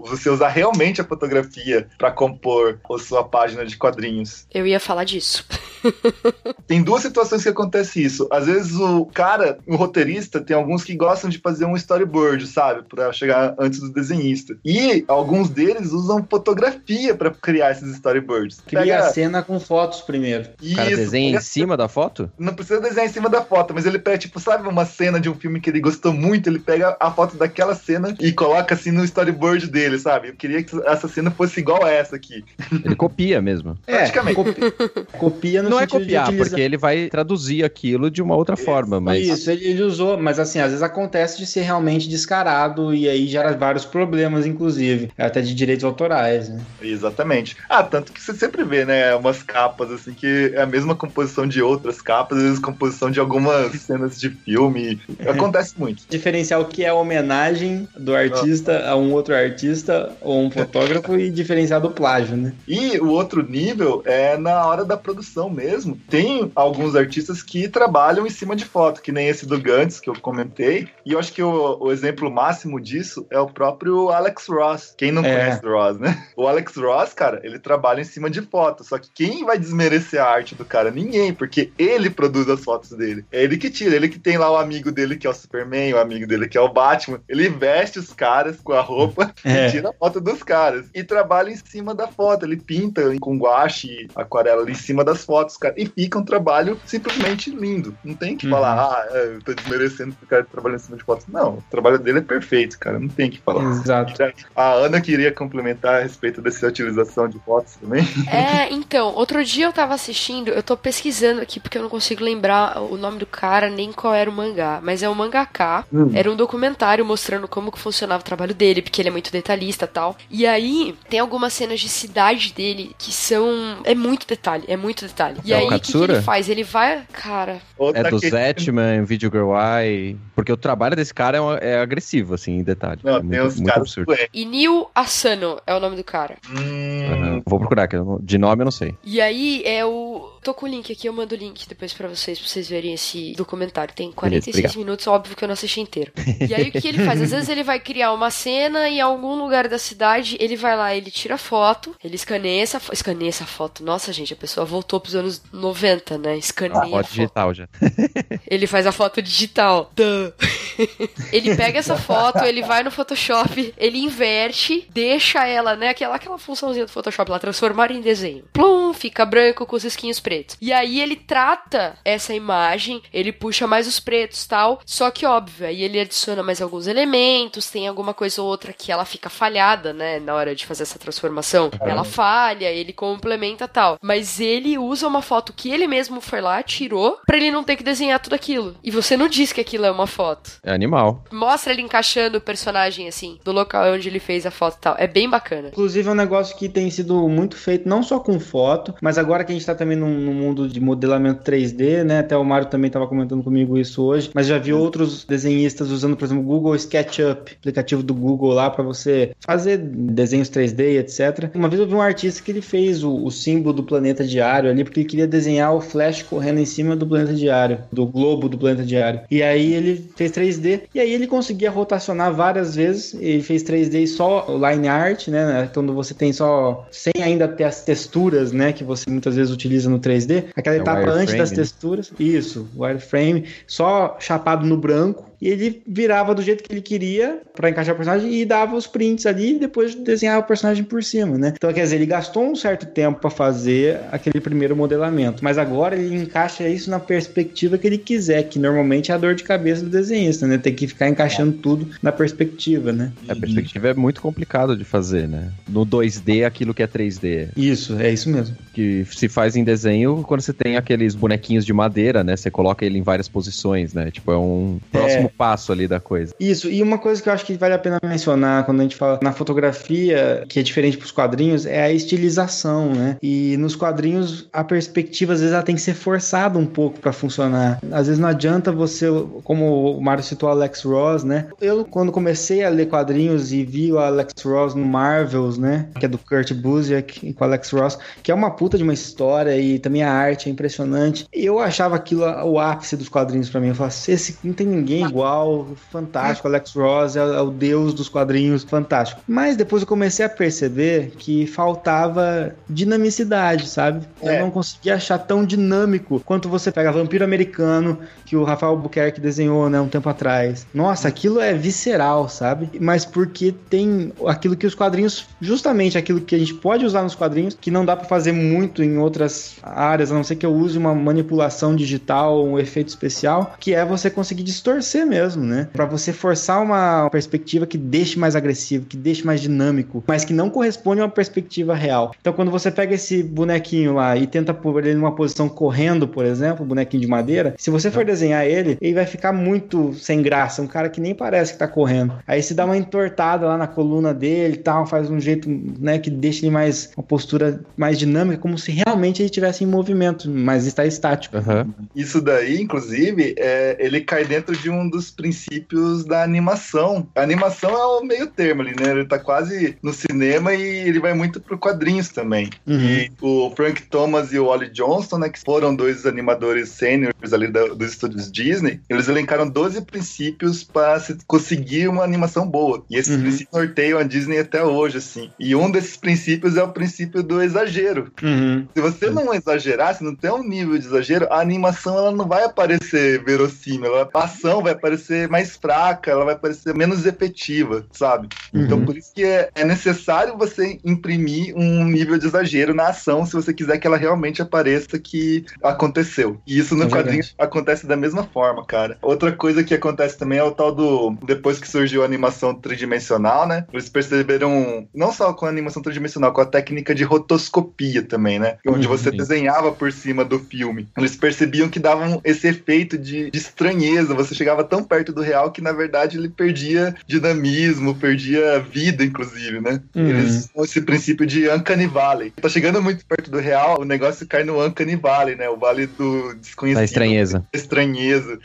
[0.00, 4.46] Você usar realmente a fotografia para compor a sua página de quadrinhos.
[4.52, 5.44] Eu ia falar disso.
[6.66, 8.26] Tem duas situações que acontece isso.
[8.30, 12.82] Às vezes o cara, o roteirista, tem alguns que gostam de fazer um storyboard, sabe?
[12.88, 14.56] Para chegar antes do desenhista.
[14.64, 18.60] E alguns deles usam fotografia para criar esses storyboards.
[18.66, 18.98] Cria Pega...
[18.98, 20.48] a cena com fotos primeiro.
[20.60, 22.30] Isso, o cara desenha em cima da foto?
[22.38, 25.28] Não precisa desenhar em cima da foto, mas ele pega, tipo, sabe uma cena de
[25.28, 28.90] um filme que ele gostou muito, ele pega a foto daquela cena e coloca assim
[28.90, 30.28] no storyboard dele, sabe?
[30.28, 32.44] Eu queria que essa cena fosse igual a essa aqui.
[32.84, 33.78] Ele copia mesmo.
[33.86, 34.34] É, Praticamente.
[34.36, 34.72] Copia,
[35.18, 39.26] copia no Não é copiar, porque ele vai traduzir aquilo de uma outra forma, mas...
[39.26, 43.26] Isso, ele, ele usou, mas assim, às vezes acontece de ser realmente descarado e aí
[43.26, 46.60] gera vários problemas, inclusive, até de direitos autorais, né?
[46.80, 47.56] Exatamente.
[47.68, 51.46] Ah, tanto que você sempre vê, né, umas capas assim que é a mesma composição
[51.46, 55.00] de outras capas, às vezes composição de algumas cenas de filme.
[55.26, 56.04] Acontece muito.
[56.08, 61.30] Diferenciar o que é homenagem do artista a um outro artista ou um fotógrafo e
[61.30, 62.52] diferenciar do plágio, né?
[62.66, 65.63] E o outro nível é na hora da produção mesmo.
[66.08, 70.10] Tem alguns artistas que trabalham em cima de foto, que nem esse do Gantz que
[70.10, 70.88] eu comentei.
[71.04, 74.94] E eu acho que o, o exemplo máximo disso é o próprio Alex Ross.
[74.96, 75.28] Quem não é.
[75.28, 76.26] conhece o Ross, né?
[76.36, 78.84] O Alex Ross, cara, ele trabalha em cima de foto.
[78.84, 80.90] Só que quem vai desmerecer a arte do cara?
[80.90, 83.24] Ninguém, porque ele produz as fotos dele.
[83.30, 85.94] É ele que tira, ele que tem lá o amigo dele que é o Superman,
[85.94, 87.20] o amigo dele que é o Batman.
[87.28, 89.68] Ele veste os caras com a roupa é.
[89.68, 90.86] e tira a foto dos caras.
[90.94, 92.44] E trabalha em cima da foto.
[92.44, 95.74] Ele pinta com guache, aquarela ali em cima das fotos, cara.
[95.76, 97.96] E fica um trabalho simplesmente lindo.
[98.04, 98.52] Não tem que uhum.
[98.52, 101.26] falar, ah, eu tô desmerecendo o cara trabalha em cima de fotos.
[101.28, 102.98] Não, o trabalho dele é perfeito, cara.
[102.98, 103.64] Não tem que falar.
[103.70, 104.14] Exato.
[104.54, 108.04] A Ana queria complementar a respeito dessa utilização de fotos também.
[108.26, 112.24] É, então, outro dia eu tava assistindo, eu tô pesquisando aqui porque eu não consigo
[112.24, 115.84] lembrar o nome do cara nem qual era o mangá, mas é o mangaká.
[115.92, 116.10] Hum.
[116.14, 119.86] Era um documentário mostrando como que funcionava o trabalho dele, porque ele é muito detalhista
[119.86, 120.16] tal.
[120.30, 123.78] E aí tem algumas cenas de cidade dele que são.
[123.84, 125.33] É muito detalhe, é muito detalhe.
[125.44, 126.48] E é aí o que, que, ele faz?
[126.48, 127.02] Ele vai.
[127.12, 127.58] cara.
[127.94, 130.16] É do Zetman, Video Girl Eye.
[130.34, 133.00] Porque o trabalho desse cara é, é agressivo, assim, em detalhe.
[133.02, 134.14] Não, é tem muito, os muito caras absurdo.
[134.32, 136.36] Inil Asano é o nome do cara.
[136.50, 137.42] Hum, Aham.
[137.46, 138.94] Vou procurar, que de nome eu não sei.
[139.02, 140.30] E aí é o.
[140.44, 142.92] Tô com o link aqui, eu mando o link depois pra vocês, pra vocês verem
[142.92, 143.94] esse documentário.
[143.94, 144.76] Tem 46 obrigado.
[144.76, 146.12] minutos, óbvio que eu não assisti inteiro.
[146.46, 147.22] E aí o que ele faz?
[147.22, 150.94] Às vezes ele vai criar uma cena em algum lugar da cidade, ele vai lá,
[150.94, 153.82] ele tira foto, ele escaneia essa, escaneia essa foto.
[153.82, 156.36] Nossa, gente, a pessoa voltou pros anos 90, né?
[156.36, 157.14] Escaneia a Pode foto.
[157.14, 157.66] digital já.
[158.46, 159.90] Ele faz a foto digital.
[161.32, 165.88] Ele pega essa foto, ele vai no Photoshop, ele inverte, deixa ela, né?
[165.88, 168.44] Aquela, aquela funçãozinha do Photoshop lá, transformar em desenho.
[168.52, 170.33] Plum, fica branco com os risquinhos pretos.
[170.60, 174.80] E aí ele trata essa imagem, ele puxa mais os pretos tal.
[174.84, 178.90] Só que, óbvio, aí ele adiciona mais alguns elementos, tem alguma coisa ou outra que
[178.90, 180.18] ela fica falhada, né?
[180.18, 181.70] Na hora de fazer essa transformação.
[181.80, 183.98] Ela falha, ele complementa tal.
[184.02, 187.76] Mas ele usa uma foto que ele mesmo foi lá, tirou, pra ele não ter
[187.76, 188.76] que desenhar tudo aquilo.
[188.82, 190.58] E você não diz que aquilo é uma foto.
[190.62, 191.24] É animal.
[191.32, 194.94] Mostra ele encaixando o personagem assim, do local onde ele fez a foto e tal.
[194.98, 195.68] É bem bacana.
[195.68, 199.44] Inclusive é um negócio que tem sido muito feito, não só com foto, mas agora
[199.44, 202.20] que a gente tá também num, num mundo de modelamento 3D, né?
[202.20, 206.16] Até o Mário também tava comentando comigo isso hoje, mas já vi outros desenhistas usando,
[206.16, 211.50] por exemplo, o Google SketchUp, aplicativo do Google lá para você fazer desenhos 3D, etc.
[211.54, 214.70] Uma vez eu vi um artista que ele fez o, o símbolo do planeta diário
[214.70, 218.48] ali, porque ele queria desenhar o Flash correndo em cima do planeta diário, do globo
[218.48, 219.20] do planeta diário.
[219.30, 224.02] E aí ele fez 3D, e aí ele conseguia rotacionar várias vezes, ele fez 3D
[224.02, 225.68] e só line art, né?
[225.72, 228.72] Quando você tem só, sem ainda ter as texturas, né?
[228.72, 230.13] Que você muitas vezes utiliza no 3D,
[230.56, 231.56] aquela É etapa antes das né?
[231.56, 237.40] texturas, isso, wireframe, só chapado no branco, e ele virava do jeito que ele queria
[237.54, 241.02] pra encaixar o personagem e dava os prints ali e depois desenhava o personagem por
[241.02, 241.52] cima, né?
[241.56, 245.96] Então, quer dizer, ele gastou um certo tempo pra fazer aquele primeiro modelamento, mas agora
[245.96, 249.82] ele encaixa isso na perspectiva que ele quiser, que normalmente é a dor de cabeça
[249.82, 250.58] do desenhista, né?
[250.58, 253.12] Tem que ficar encaixando tudo na perspectiva, né?
[253.28, 255.50] A perspectiva é muito complicado de fazer, né?
[255.68, 257.48] No 2D, aquilo que é 3D.
[257.56, 258.56] Isso, é isso mesmo.
[258.72, 262.36] Que se faz em desenho quando você tem aqueles bonequinhos de madeira, né?
[262.36, 264.10] Você coloca ele em várias posições, né?
[264.10, 266.34] Tipo, é um próximo passo ali da coisa.
[266.38, 268.96] Isso, e uma coisa que eu acho que vale a pena mencionar quando a gente
[268.96, 273.16] fala na fotografia, que é diferente para os quadrinhos, é a estilização, né?
[273.22, 277.12] E nos quadrinhos a perspectiva às vezes ela tem que ser forçada um pouco para
[277.12, 277.80] funcionar.
[277.92, 279.06] Às vezes não adianta você,
[279.42, 281.48] como o Mário citou Alex Ross, né?
[281.60, 285.88] Eu quando comecei a ler quadrinhos e vi o Alex Ross no Marvels, né?
[285.98, 288.94] Que é do Kurt Busiek com o Alex Ross, que é uma puta de uma
[288.94, 291.26] história e também a arte é impressionante.
[291.32, 293.68] Eu achava aquilo o ápice dos quadrinhos para mim.
[293.68, 296.48] Eu falava, esse não tem ninguém igual, fantástico.
[296.48, 299.20] Alex Ross é, é o deus dos quadrinhos, fantástico.
[299.26, 304.06] Mas depois eu comecei a perceber que faltava dinamicidade, sabe?
[304.20, 304.40] Eu É.
[304.40, 309.70] não conseguia achar tão dinâmico quanto você pega Vampiro Americano, que o Rafael Buquerque desenhou,
[309.70, 310.66] né, um tempo atrás.
[310.74, 312.70] Nossa, aquilo é visceral, sabe?
[312.80, 317.14] Mas porque tem aquilo que os quadrinhos, justamente aquilo que a gente pode usar nos
[317.14, 320.52] quadrinhos, que não dá pra fazer muito em outras áreas, a não ser que eu
[320.52, 325.68] use uma manipulação digital, um efeito especial, que é você conseguir distorcer mesmo, né?
[325.72, 330.32] Pra você forçar uma perspectiva que deixe mais agressivo, que deixe mais dinâmico, mas que
[330.32, 332.12] não corresponde a uma perspectiva real.
[332.20, 336.24] Então, quando você pega esse bonequinho lá e tenta pôr ele numa posição correndo, por
[336.24, 340.62] exemplo, bonequinho de madeira, se você for desenhar ele, ele vai ficar muito sem graça,
[340.62, 342.14] um cara que nem parece que tá correndo.
[342.26, 345.48] Aí se dá uma entortada lá na coluna dele e tal, faz um jeito,
[345.78, 349.66] né, que deixa ele mais uma postura mais dinâmica, como se realmente ele estivesse em
[349.66, 351.36] movimento, mas está estático.
[351.36, 351.66] Aham.
[351.94, 357.06] Isso daí, inclusive, é, ele cai dentro de um dos princípios da animação.
[357.14, 358.90] A animação é o meio termo ali, né?
[358.92, 362.48] Ele tá quase no cinema e ele vai muito pro quadrinhos também.
[362.66, 362.80] Uhum.
[362.80, 367.48] E o Frank Thomas e o Ollie Johnston, né, que foram dois animadores sêniores ali
[367.50, 372.84] da- dos estúdios Disney, eles elencaram 12 princípios para se conseguir uma animação boa.
[372.88, 373.22] E esses Uhum.
[373.22, 375.30] princípios norteiam a Disney até hoje, assim.
[375.38, 378.12] E um desses princípios é o princípio do exagero.
[378.22, 378.66] Uhum.
[378.74, 382.26] Se você não exagerar, se não tem um nível de exagero, a animação ela não
[382.28, 383.94] vai aparecer verossímil.
[383.96, 388.28] A ação vai parecer mais fraca, ela vai parecer menos efetiva, sabe?
[388.54, 388.84] Então Uhum.
[388.84, 393.32] por isso que é, é necessário você imprimir um nível de exagero na ação se
[393.32, 396.38] você quiser que ela realmente apareça que aconteceu.
[396.46, 397.34] E isso no É quadrinho verdade.
[397.38, 398.98] acontece da mesma forma, cara.
[399.02, 401.16] Outra coisa que acontece também é o tal do.
[401.24, 403.66] Depois que surgiu a animação tridimensional, né?
[403.72, 408.58] Eles perceberam, não só com a animação tridimensional, com a técnica de rotoscopia também, né?
[408.66, 410.88] Onde Uhum, você desenhava por cima do filme.
[410.96, 414.14] Eles percebiam que davam esse efeito de, de estranheza.
[414.14, 419.60] Você chegava tão perto do real que, na verdade, ele perdia dinamismo, perdia vida, inclusive,
[419.60, 419.80] né?
[419.94, 420.08] Uhum.
[420.08, 422.32] Eles esse princípio de Uncanny Valley.
[422.32, 425.48] Tá chegando muito perto do real, o negócio cai no Uncanny Valley, né?
[425.48, 426.78] O vale do desconhecido.
[426.78, 427.46] Da estranheza.
[427.52, 428.40] Estranheza.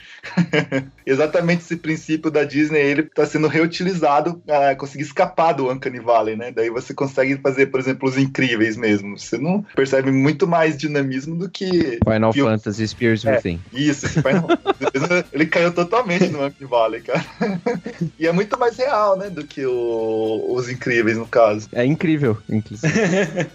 [1.03, 6.35] Exatamente esse princípio da Disney, ele tá sendo reutilizado a conseguir escapar do Uncanny Valley,
[6.35, 6.51] né?
[6.51, 9.17] Daí você consegue fazer, por exemplo, os incríveis mesmo.
[9.17, 12.33] Você não percebe muito mais dinamismo do que Final.
[12.33, 13.35] Fantasy Spears É.
[13.35, 13.59] Within.
[13.73, 17.23] Isso, esse Final Fantasy, ele caiu totalmente no Uncanny Valley, cara.
[18.19, 21.67] E é muito mais real, né, do que o- os incríveis, no caso.
[21.73, 22.91] É incrível, inclusive.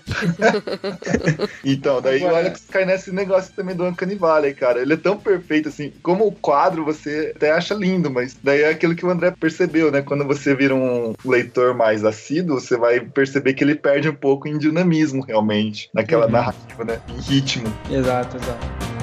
[1.65, 4.81] Então, daí Agora- o Alex cai nesse negócio também do Uncanny Valley, cara.
[4.81, 8.69] Ele é tão perfeito, assim, como o quadro você até acha lindo, mas daí é
[8.71, 10.03] aquilo que o André percebeu, né?
[10.03, 14.49] Quando você vira um leitor mais assíduo, você vai perceber que ele perde um pouco
[14.49, 16.33] em dinamismo, realmente, naquela Uhum.
[16.33, 17.01] narrativa, né?
[17.09, 17.73] Em ritmo.
[17.91, 18.94] Exato, exato.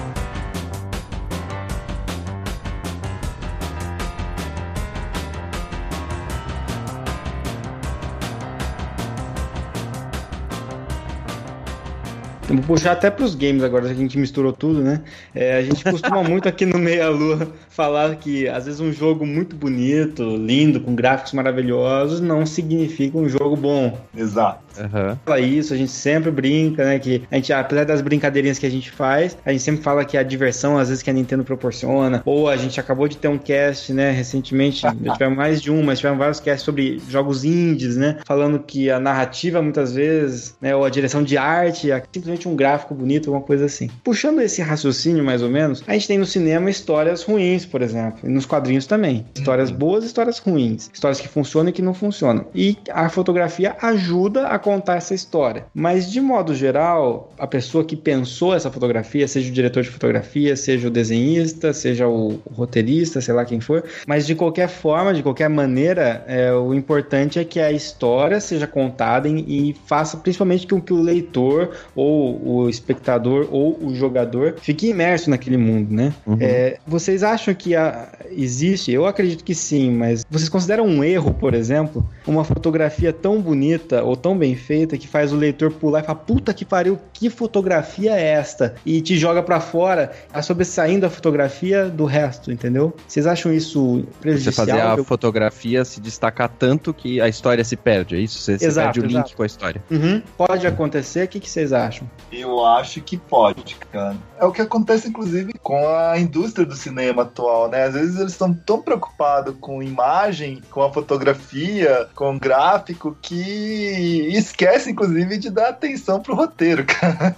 [12.51, 15.01] Eu Vou puxar até pros games agora, já que a gente misturou tudo, né?
[15.33, 19.25] É, a gente costuma muito aqui no Meia Lua falar que às vezes um jogo
[19.25, 23.97] muito bonito, lindo, com gráficos maravilhosos, não significa um jogo bom.
[24.15, 24.59] Exato.
[24.77, 25.17] Aham.
[25.25, 26.99] fala isso, a gente sempre brinca, né?
[26.99, 30.17] Que a gente, apesar das brincadeirinhas que a gente faz, a gente sempre fala que
[30.17, 33.37] a diversão, às vezes, que a Nintendo proporciona, ou a gente acabou de ter um
[33.37, 34.11] cast, né?
[34.11, 34.81] Recentemente,
[35.13, 38.17] tivemos mais de um, mas tivemos vários casts sobre jogos indies, né?
[38.25, 40.75] Falando que a narrativa, muitas vezes, né?
[40.75, 43.89] Ou a direção de arte, é simplesmente um gráfico bonito, alguma coisa assim.
[44.03, 48.19] Puxando esse raciocínio, mais ou menos, a gente tem no cinema histórias ruins, por exemplo,
[48.23, 49.25] e nos quadrinhos também.
[49.35, 50.89] Histórias boas e histórias ruins.
[50.93, 52.45] Histórias que funcionam e que não funcionam.
[52.53, 55.65] E a fotografia ajuda a contar essa história.
[55.73, 60.55] Mas, de modo geral, a pessoa que pensou essa fotografia, seja o diretor de fotografia,
[60.55, 65.21] seja o desenhista, seja o roteirista, sei lá quem for, mas de qualquer forma, de
[65.23, 70.79] qualquer maneira, é, o importante é que a história seja contada e, faça principalmente com
[70.79, 76.13] que o leitor, ou o espectador, ou o jogador fique imerso naquele mundo, né?
[76.25, 76.37] Uhum.
[76.39, 78.91] É, vocês acham que a- existe?
[78.91, 84.03] Eu acredito que sim, mas vocês consideram um erro, por exemplo, uma fotografia tão bonita
[84.03, 87.29] ou tão bem feita que faz o leitor pular e falar: puta que pariu, que
[87.29, 88.75] fotografia é esta?
[88.85, 92.95] E te joga pra fora, a sobressaindo a fotografia do resto, entendeu?
[93.07, 94.65] Vocês acham isso Você prejudicial?
[94.67, 98.39] fazer a Eu- fotografia se destacar tanto que a história se perde, é isso?
[98.39, 99.35] Você, você Exato, perde o link exato.
[99.35, 99.83] com a história.
[99.91, 102.09] Uhum, Pode acontecer, o que, que vocês acham?
[102.31, 104.15] Eu acho que pode, cara.
[104.39, 107.83] É o que acontece, inclusive, com a indústria do cinema atual, né?
[107.85, 114.29] Às vezes eles estão tão preocupados com imagem, com a fotografia, com o gráfico, que
[114.41, 117.33] esquece, inclusive, de dar atenção pro roteiro, cara.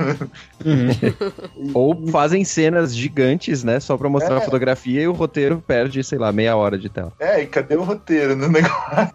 [0.65, 1.71] Uhum.
[1.73, 3.79] Ou fazem cenas gigantes, né?
[3.79, 4.37] Só pra mostrar É.
[4.37, 7.11] a fotografia e o roteiro perde, sei lá, meia hora de tela.
[7.19, 9.13] É, e cadê o roteiro no negócio?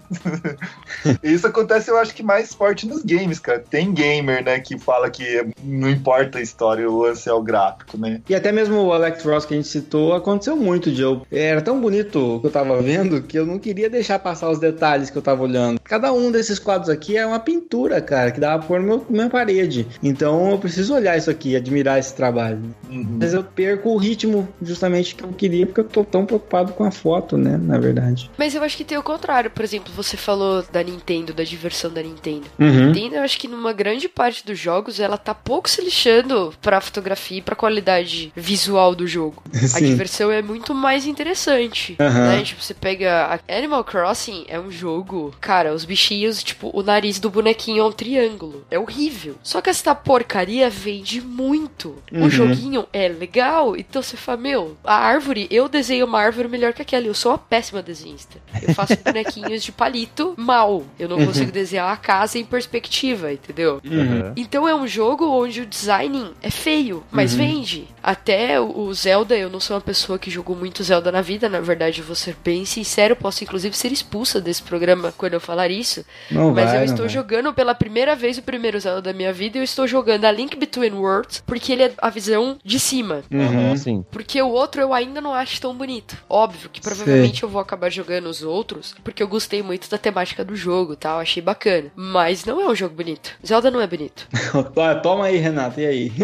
[1.23, 3.59] Isso acontece, eu acho que mais forte nos games, cara.
[3.69, 7.97] Tem gamer, né, que fala que não importa a história, o lance é o gráfico,
[7.99, 8.21] né?
[8.29, 11.23] E até mesmo o Alex Ross que a gente citou, aconteceu muito de eu.
[11.31, 14.59] Era tão bonito o que eu tava vendo que eu não queria deixar passar os
[14.59, 15.81] detalhes que eu tava olhando.
[15.83, 19.07] Cada um desses quadros aqui é uma pintura, cara, que dá pra pôr na meu-
[19.09, 19.87] minha parede.
[20.03, 22.61] Então eu preciso olhar isso aqui, admirar esse trabalho.
[22.91, 23.19] Uhum.
[23.21, 26.85] Mas eu perco o ritmo justamente que eu queria, porque eu tô tão preocupado com
[26.85, 27.57] a foto, né?
[27.61, 28.31] Na verdade.
[28.39, 29.51] Mas eu acho que tem o contrário.
[29.51, 32.45] Por exemplo, você falou da Nintendo, da diversão da Nintendo.
[32.59, 32.87] Uhum.
[32.87, 36.81] Nintendo, eu acho que numa grande parte dos jogos, ela tá pouco se lixando pra
[36.81, 39.43] fotografia e pra qualidade visual do jogo.
[39.55, 39.87] A Sim.
[39.87, 42.29] diversão é muito mais interessante, Aham.
[42.37, 42.43] né?
[42.43, 43.27] Tipo, você pega...
[43.49, 45.35] a- Animal Crossing é um jogo...
[45.41, 48.65] Cara, os bichinhos, tipo, o nariz do bonequinho é um triângulo.
[48.71, 49.35] É horrível.
[49.43, 51.97] Só que essa porcaria vende muito.
[52.13, 52.25] Uhum.
[52.25, 56.73] O joguinho é legal, então você fala, meu, a árvore, eu desenho uma árvore melhor
[56.73, 57.07] que aquela.
[57.07, 58.39] Eu sou uma péssima desenhista.
[58.63, 60.85] Eu faço bonequinhos de palito mal.
[60.99, 63.81] Eu não consigo desenhar a casa em perspectiva, entendeu?
[63.85, 64.33] Uhum.
[64.37, 67.89] Então é um jogo onde o design é feio, mas vende.
[68.03, 71.61] Até o Zelda, eu não sou uma pessoa que jogou muito Zelda na vida, na
[71.61, 76.05] verdade, vou ser bem sincero, posso inclusive ser expulsa desse programa quando eu falar isso.
[76.31, 77.09] Não Mas vai, eu estou vai.
[77.09, 80.31] jogando pela primeira vez o primeiro Zelda da minha vida e eu estou jogando a
[80.31, 83.25] Link Between Worlds porque ele é a visão de cima.
[83.33, 83.77] Uhum.
[83.77, 84.05] Sim.
[84.13, 86.17] Porque o outro eu ainda não acho tão bonito.
[86.31, 90.45] Óbvio que provavelmente eu vou acabar jogando os outros, porque eu gostei muito da temática
[90.45, 91.91] do jogo, tal, achei bacana.
[91.97, 93.33] Mas não é um jogo bonito.
[93.45, 94.29] Zelda não é bonito.
[94.73, 96.13] Toma Toma aí, Renato, e aí?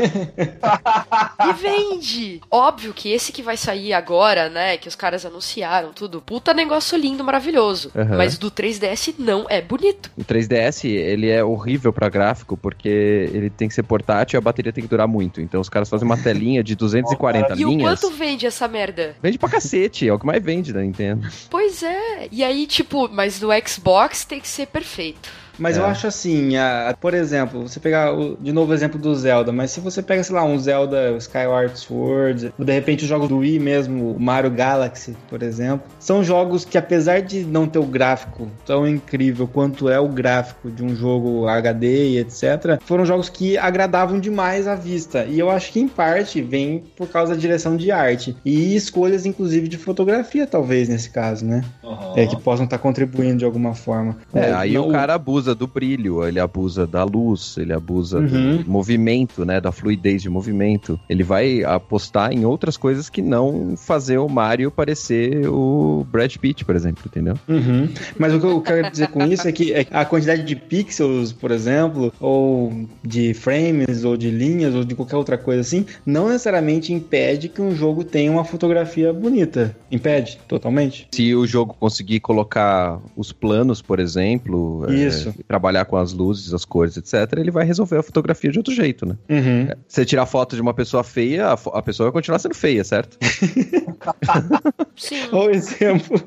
[1.47, 2.41] E vende!
[2.51, 4.77] Óbvio que esse que vai sair agora, né?
[4.77, 6.21] Que os caras anunciaram tudo.
[6.21, 7.91] Puta negócio lindo, maravilhoso.
[7.95, 8.17] Aham.
[8.17, 10.11] Mas do 3DS não é bonito.
[10.17, 12.89] O 3DS, ele é horrível pra gráfico porque
[13.33, 15.41] ele tem que ser portátil e a bateria tem que durar muito.
[15.41, 18.01] Então os caras fazem uma telinha de 240 E o linhas.
[18.01, 19.15] quanto vende essa merda?
[19.23, 21.27] Vende pra cacete, é o que mais vende da Nintendo.
[21.51, 22.29] Pois é.
[22.31, 25.31] E aí, tipo, mas no Xbox tem que ser perfeito.
[25.59, 25.81] Mas É.
[25.81, 29.53] eu acho assim, a- por exemplo, você pegar o- de novo o exemplo do Zelda,
[29.53, 33.29] mas se você pega, sei lá, um Zelda Skyward Sword, ou de repente os jogos
[33.29, 37.79] do Wii mesmo, o Mario Galaxy, por exemplo, são jogos que apesar de não ter
[37.79, 43.05] o gráfico tão incrível quanto é o gráfico de um jogo HD e etc, foram
[43.07, 45.25] jogos que agradavam demais a vista.
[45.25, 49.27] E eu acho que em parte vem por causa da direção de arte e escolhas
[49.27, 51.63] inclusive de fotografia talvez nesse caso, né?
[51.83, 52.13] Uhum.
[52.17, 54.17] É que possam estar contribuindo de alguma forma.
[54.35, 58.59] É, aí não- o cara abusa do brilho, ele abusa da luz, ele abusa Uhum.
[58.63, 59.61] do movimento, né?
[59.61, 60.99] Da fluidez de movimento.
[61.09, 66.65] Ele vai apostar em outras coisas que não fazer o Mario parecer o Brad Pitt,
[66.65, 67.35] por exemplo, entendeu?
[67.49, 67.89] Uhum.
[68.17, 71.33] Mas o que eu quero dizer com isso é que é a quantidade de pixels,
[71.33, 72.73] por exemplo, ou
[73.03, 77.61] de frames, ou de linhas, ou de qualquer outra coisa assim, não necessariamente impede que
[77.61, 79.75] um jogo tenha uma fotografia bonita.
[79.91, 81.09] Impede, totalmente.
[81.13, 85.34] Se o jogo conseguir colocar os planos, por exemplo, é, Isso.
[85.47, 89.07] Trabalhar com as luzes, as cores, etc., ele vai resolver a fotografia de outro jeito,
[89.07, 89.17] né?
[89.29, 89.69] Uhum.
[89.87, 93.19] Você tirar foto de uma pessoa feia, a, a pessoa vai continuar sendo feia, certo?
[94.97, 95.29] Sim.
[95.33, 96.21] Ou exemplo.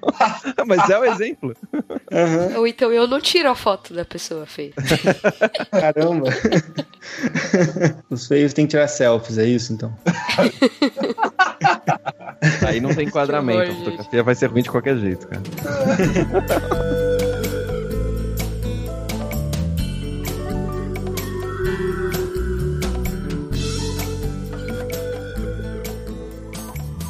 [0.66, 1.54] Mas é o exemplo.
[1.72, 2.58] Uhum.
[2.58, 4.72] Ou então eu não tiro a foto da pessoa feia.
[5.70, 6.28] Caramba.
[8.10, 9.92] Os feios têm que tirar selfies, é isso então?
[12.66, 15.42] Aí não tem enquadramento, a fotografia vai ser ruim de qualquer jeito, cara.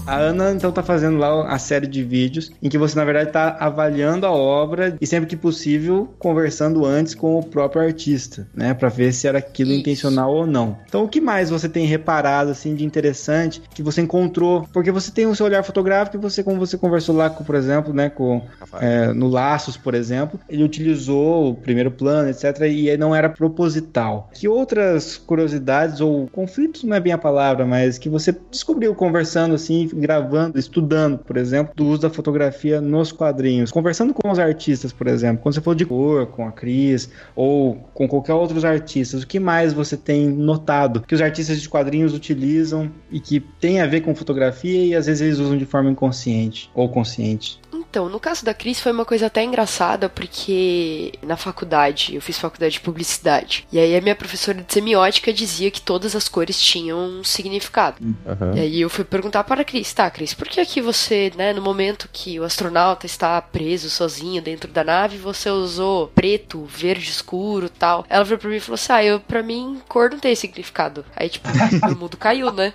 [0.07, 3.31] A Ana, então, tá fazendo lá a série de vídeos em que você, na verdade,
[3.31, 8.75] tá avaliando a obra e sempre que possível conversando antes com o próprio artista, né?
[8.75, 9.81] Pra ver se era aquilo Isso.
[9.81, 10.79] intencional ou não.
[10.89, 14.67] Então, o que mais você tem reparado, assim, de interessante que você encontrou?
[14.73, 17.55] Porque você tem o seu olhar fotográfico e você, como você conversou lá, com, por
[17.55, 18.43] exemplo, né, com
[18.81, 24.31] é, no Laços, por exemplo, ele utilizou o primeiro plano, etc., e não era proposital.
[24.35, 29.55] Que outras curiosidades ou conflitos, não é bem a palavra, mas que você descobriu conversando
[29.55, 34.93] assim, gravando, estudando, por exemplo, do uso da fotografia nos quadrinhos, conversando com os artistas,
[34.93, 39.23] por exemplo, quando você falou de cor, com a Cris, ou com qualquer outros artistas,
[39.23, 43.81] o que mais você tem notado que os artistas de quadrinhos utilizam e que tem
[43.81, 47.62] a ver com fotografia e às vezes eles usam de forma inconsciente ou consciente?
[47.89, 52.39] Então, no caso da Cris foi uma coisa até engraçada, porque na faculdade, eu fiz
[52.39, 53.67] faculdade de publicidade.
[53.73, 57.97] E aí a minha professora de semiótica dizia que todas as cores tinham um significado.
[58.27, 58.55] Aham.
[58.55, 61.53] E aí eu fui perguntar para a Cris, tá, Cris, por que aqui você, né,
[61.53, 67.11] no momento que o astronauta está preso sozinho dentro da nave, você usou preto, verde
[67.11, 68.07] escuro tal?
[68.09, 71.05] Ela virou pra mim e falou assim, ah, eu, pra mim, cor não tem significado.
[71.17, 71.49] Aí, tipo,
[71.87, 72.73] meu mundo caiu, né?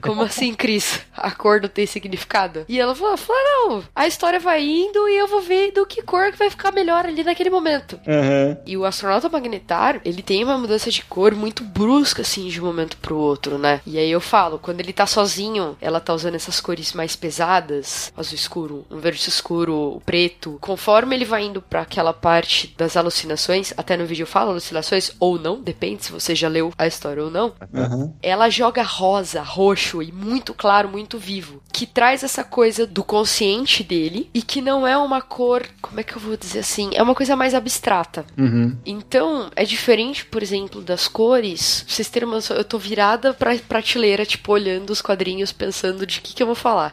[0.00, 1.00] Como assim, Cris?
[1.16, 2.64] A cor não tem significado?
[2.68, 6.02] E ela falou, falou, não, a história vai indo e eu vou ver do que
[6.02, 7.98] cor que vai ficar melhor ali naquele momento.
[8.06, 8.58] Aham.
[8.66, 12.64] E o astronauta magnetar, ele tem uma mudança de cor muito brusca, assim, de um
[12.64, 13.80] momento pro outro, né?
[13.86, 18.12] E aí eu falo, quando ele tá sozinho, ela tá usando essas cores mais pesadas,
[18.16, 20.58] azul escuro, um verde escuro, o preto.
[20.60, 25.12] Conforme ele vai indo pra aquela parte das alucinações, até no vídeo eu falo alucinações,
[25.18, 28.12] ou não, depende se você já leu a história ou não Aham.
[28.22, 33.82] ela joga rosa, roxo e muito claro, muito vivo, que traz essa coisa do consciente
[33.82, 37.02] dele e que não é uma cor, como é que eu vou dizer assim, é
[37.02, 38.26] uma coisa mais abstrata.
[38.36, 38.76] Uhum.
[38.84, 41.82] Então, é diferente, por exemplo, das cores.
[41.86, 46.20] Pra vocês terem uma eu tô virada pra prateleira, tipo, olhando os quadrinhos, pensando de
[46.20, 46.92] que que eu vou falar.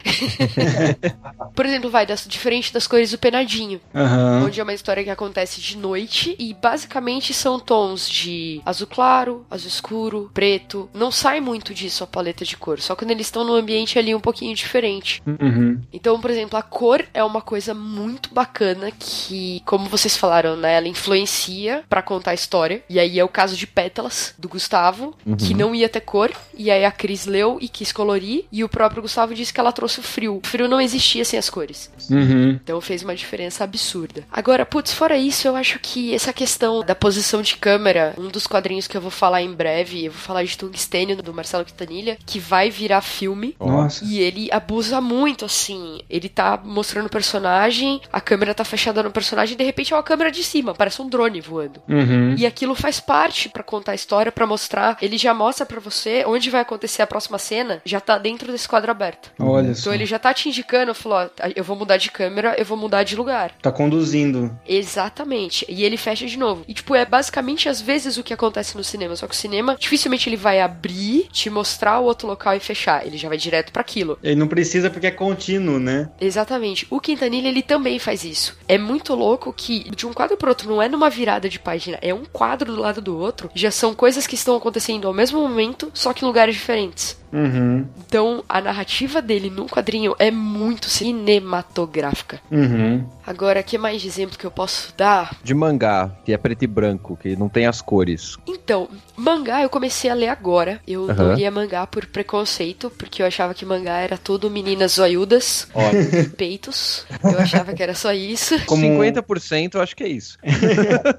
[1.54, 4.46] por exemplo, vai, das, diferente das cores do penadinho Aham.
[4.46, 9.46] onde é uma história que acontece de noite e basicamente são tons de azul claro,
[9.52, 10.90] azul escuro, preto.
[10.94, 14.16] Não sai muito disso a paleta de cor, só quando eles estão num ambiente ali
[14.16, 14.77] um pouquinho diferente.
[15.26, 15.82] Uhum.
[15.92, 20.76] Então, por exemplo, a cor é uma coisa muito bacana que, como vocês falaram, né,
[20.76, 22.84] ela influencia pra contar a história.
[22.90, 26.72] E aí é o caso de Pétalas do Gustavo, que não ia ter cor, e
[26.72, 30.00] aí a Cris leu e quis colorir, e o próprio Gustavo disse que ela trouxe
[30.00, 30.38] o frio.
[30.44, 31.92] O frio não existia sem as cores.
[32.10, 32.52] Uhum.
[32.52, 34.24] Então fez uma diferença absurda.
[34.32, 38.48] Agora, putz, fora isso, eu acho que essa questão da posição de câmera, um dos
[38.48, 42.18] quadrinhos que eu vou falar em breve, eu vou falar de Tungstênio do Marcelo Quintanilha,
[42.26, 43.56] que vai virar filme.
[43.60, 44.04] Nossa.
[44.06, 46.02] E ele abusa muito, assim.
[46.10, 49.96] Ele tá mostrando o personagem, a câmera tá fechada no personagem e de repente é
[49.96, 51.82] uma câmera de cima, parece um drone voando.
[51.88, 52.36] Uhum.
[52.38, 54.98] E aquilo faz parte pra contar a história, pra mostrar.
[55.02, 58.68] Ele já mostra pra você onde vai acontecer a próxima cena, já tá dentro desse
[58.68, 59.32] quadro aberto.
[59.40, 59.82] Olha só.
[59.82, 62.78] Então ele já tá te indicando, falou, ó, eu vou mudar de câmera, eu vou
[62.78, 63.54] mudar de lugar.
[63.62, 64.58] Tá conduzindo.
[64.68, 65.66] Exatamente.
[65.70, 66.66] E ele fecha de novo.
[66.68, 69.16] E, tipo, é basicamente às vezes o que acontece no cinema.
[69.16, 73.06] Só que o cinema, dificilmente ele vai abrir, te mostrar o outro local e fechar.
[73.06, 74.20] Ele já vai direto pra aquilo.
[74.22, 76.10] Ele não precisa porque é contínuo, né?
[76.20, 76.88] Exatamente.
[76.90, 78.58] O Quintanilha, ele também faz isso.
[78.68, 82.00] É muito louco que de um quadro pro outro não é numa virada de página,
[82.02, 83.52] é um quadro do lado do outro.
[83.54, 87.16] Já são coisas que estão acontecendo ao mesmo momento, só que em lugares diferentes.
[87.32, 87.86] Uhum.
[88.06, 92.40] Então, a narrativa dele num quadrinho é muito cinematográfica.
[92.52, 93.06] Uhum.
[93.26, 95.36] Agora, que mais de exemplo que eu posso dar?
[95.44, 98.38] De mangá, que é preto e branco, que não tem as cores.
[98.48, 100.80] Então, mangá eu comecei a ler agora.
[100.88, 101.34] Eu não Aham.
[101.36, 105.68] lia mangá por preconceito, porque eu achava que mangá era tudo meninas zoiudas,
[106.38, 107.06] peitos.
[107.24, 108.56] Eu achava que era só isso.
[108.66, 110.38] Como- 50% eu acho que é isso.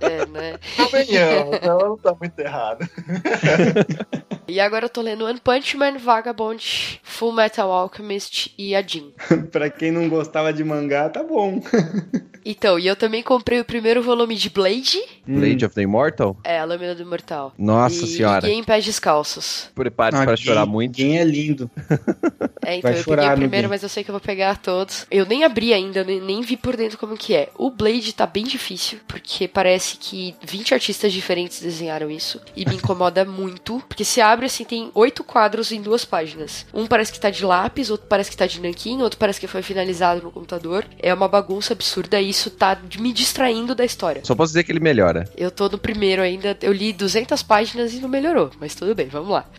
[0.00, 0.59] É, né?
[0.76, 2.88] Convenhamos, ela não tá muito errada.
[4.46, 9.12] E agora eu tô lendo One Punch Man, Vagabond, Full Metal Alchemist e a Jin.
[9.53, 11.61] pra quem não gostava de mangá, tá bom.
[12.51, 16.34] Então, e eu também comprei o primeiro volume de Blade, Blade of the Immortal?
[16.42, 17.53] é a Lâmina do Imortal.
[17.59, 18.46] Nossa e senhora.
[18.46, 19.68] Liguei em pés descalços.
[19.74, 20.94] Prepare-se para chorar muito.
[20.96, 21.70] Quem é lindo.
[22.61, 23.68] É, então Vai eu peguei o primeiro, game.
[23.68, 25.07] mas eu sei que eu vou pegar todos.
[25.11, 27.49] Eu nem abri ainda, nem, nem vi por dentro como que é.
[27.57, 32.38] O Blade tá bem difícil, porque parece que 20 artistas diferentes desenharam isso.
[32.55, 33.82] E me incomoda muito.
[33.88, 36.66] Porque se abre assim, tem oito quadros em duas páginas.
[36.74, 39.47] Um parece que tá de lápis, outro parece que tá de nanquim, outro parece que
[39.47, 40.84] foi finalizado no computador.
[40.99, 44.20] É uma bagunça absurda e isso tá me distraindo da história.
[44.24, 45.24] Só posso dizer que ele melhora.
[45.36, 49.09] Eu tô no primeiro ainda, eu li 200 páginas e não melhorou, mas tudo bem,
[49.09, 49.47] vamos lá.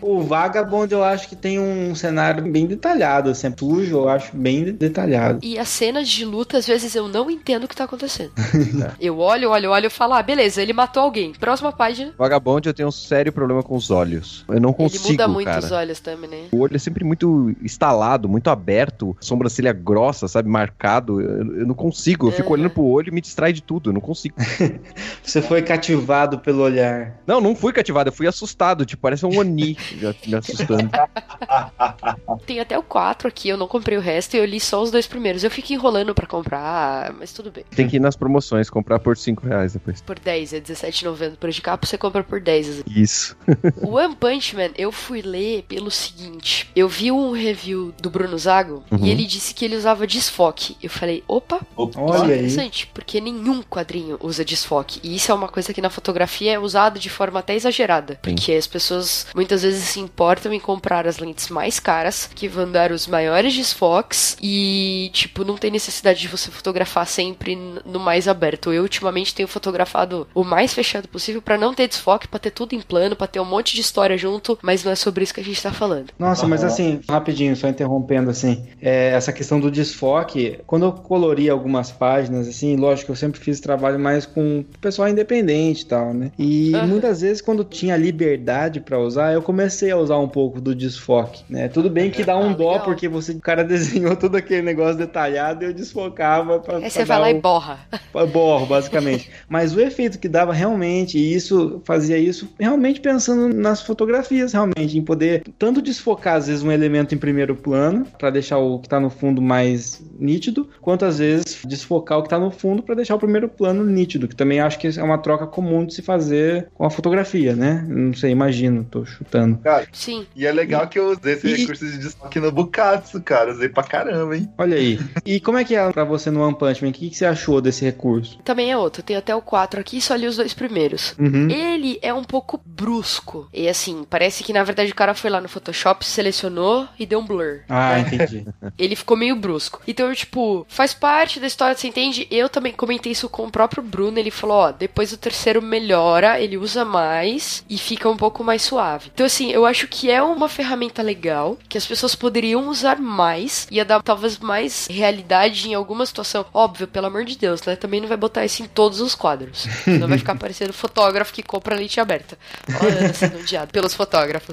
[0.00, 4.34] O Vagabond eu acho que tem um cenário bem detalhado, assim, é sujo, eu acho
[4.36, 5.38] bem de- detalhado.
[5.42, 8.32] E as cenas de luta, às vezes eu não entendo o que tá acontecendo.
[9.00, 11.32] eu olho, olho, olho e falo, ah, beleza, ele matou alguém.
[11.32, 12.12] Próxima página.
[12.18, 14.44] Vagabond eu tenho um sério problema com os olhos.
[14.48, 15.58] Eu não consigo, muda muito cara.
[15.64, 16.44] os olhos também, né?
[16.52, 21.20] O olho é sempre muito estalado, muito aberto, sobrancelha grossa, sabe, marcado.
[21.20, 22.54] Eu, eu não consigo, eu fico Uhum.
[22.54, 24.34] olhando pro olho e me distrai de tudo, eu não consigo.
[25.22, 27.18] Você foi cativado pelo olhar.
[27.26, 30.90] Não, não fui cativado, eu fui assustado, tipo, parece um Oni me- me assustando.
[32.46, 34.90] Tem até o 4 aqui, eu não comprei o resto e eu li só os
[34.90, 35.44] dois primeiros.
[35.44, 37.64] Eu fico enrolando pra comprar, mas tudo bem.
[37.74, 40.00] Tem que ir nas promoções, comprar por 5 reais depois.
[40.00, 42.82] Por 10, é R$17,90 por de capa, você compra por 10.
[42.86, 43.36] Isso.
[43.82, 48.38] O One Punch Man, eu fui ler pelo seguinte: eu vi um review do Bruno
[48.38, 49.04] Zago Uhum.
[49.04, 50.76] e ele disse que ele usava desfoque.
[50.82, 51.90] Eu falei, opa, Opa.
[51.90, 52.38] Isso é Olha aí.
[52.40, 55.00] interessante, porque nenhum quadrinho usa desfoque.
[55.02, 58.18] E isso é uma coisa que na fotografia é usado de forma até exagerada.
[58.22, 62.70] Porque as pessoas muitas vezes se importam em comprar as lentes mais caras, que vão
[62.70, 68.28] dar os maiores desfoques, e, tipo, não tem necessidade de você fotografar sempre no mais
[68.28, 68.72] aberto.
[68.72, 72.74] Eu, ultimamente, tenho fotografado o mais fechado possível pra não ter desfoque, pra ter tudo
[72.74, 75.40] em plano, pra ter um monte de história junto, mas não é sobre isso que
[75.40, 76.06] a gente tá falando.
[76.18, 81.48] Nossa, mas assim, rapidinho, só interrompendo assim, é, essa questão do desfoque, quando eu colori
[81.48, 86.12] algumas páginas, assim, lógico que eu sempre fiz trabalho mais com pessoal independente e tal,
[86.14, 86.30] né?
[86.38, 86.86] E Aham.
[86.86, 91.42] muitas vezes quando tinha liberdade pra usar, eu comecei a usar um pouco do desfoque,
[91.48, 91.68] né?
[91.68, 92.84] Tudo bem que dá um Ah, dó legal.
[92.84, 96.90] porque você, o cara desenhou todo aquele negócio detalhado e eu desfocava pra, Aí pra
[96.90, 97.78] você vai lá o- e borra.
[98.32, 99.30] borro, basicamente.
[99.48, 104.81] Mas o efeito que dava realmente, e isso fazia isso realmente pensando nas fotografias, realmente,
[104.84, 108.88] em poder tanto desfocar às vezes um elemento em primeiro plano para deixar o que
[108.88, 112.94] tá no fundo mais nítido, quanto às vezes desfocar o que tá no fundo para
[112.94, 116.02] deixar o primeiro plano nítido, que também acho que é uma troca comum de se
[116.02, 117.84] fazer com a fotografia, né?
[117.88, 119.58] Não sei, imagino, tô chutando.
[119.58, 120.26] Cara, Sim.
[120.34, 123.52] e é legal que eu usei esse E- recurso de desfoque no Bukatsu, cara.
[123.52, 124.48] Usei pra caramba, hein?
[124.58, 124.98] Olha aí.
[125.24, 126.90] E como é que é pra você no One Punch Man?
[126.90, 128.38] O que, que você achou desse recurso?
[128.44, 129.02] Também é outro.
[129.02, 131.14] Tem até o 4 aqui, só li os dois primeiros.
[131.18, 131.50] Uhum.
[131.50, 133.48] Ele é um pouco brusco.
[133.52, 137.20] E assim, parece que na verdade o cara foi lá no Photoshop, selecionou e deu
[137.20, 137.60] um blur.
[137.68, 138.44] Ah, entendi.
[138.78, 139.80] Ele ficou meio brusco.
[139.86, 142.26] Então, tipo, faz parte da história, você entende?
[142.30, 144.18] Eu também comentei isso com o próprio Bruno.
[144.18, 148.62] Ele falou: ó, depois o terceiro melhora, ele usa mais e fica um pouco mais
[148.62, 149.10] suave.
[149.12, 153.66] Então, assim, eu acho que é uma ferramenta legal que as pessoas poderiam usar mais.
[153.70, 156.44] Ia dar talvez mais realidade em alguma situação.
[156.52, 157.76] Óbvio, pelo amor de Deus, né?
[157.76, 159.66] Também não vai botar isso em todos os quadros.
[159.84, 162.38] Senão vai ficar parecendo fotógrafo que compra lente aberta.
[162.80, 164.51] Olha, Ana sendo odiado pelos fotógrafos.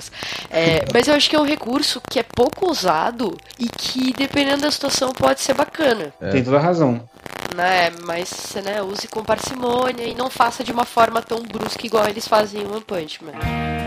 [0.50, 4.62] É, mas eu acho que é um recurso que é pouco usado e que, dependendo
[4.62, 6.14] da situação, pode ser bacana.
[6.32, 7.08] Tem toda a razão.
[7.56, 7.92] Né?
[8.06, 12.28] Mas, né, use com parcimônia e não faça de uma forma tão brusca igual eles
[12.28, 13.79] fazem em One Punch Man.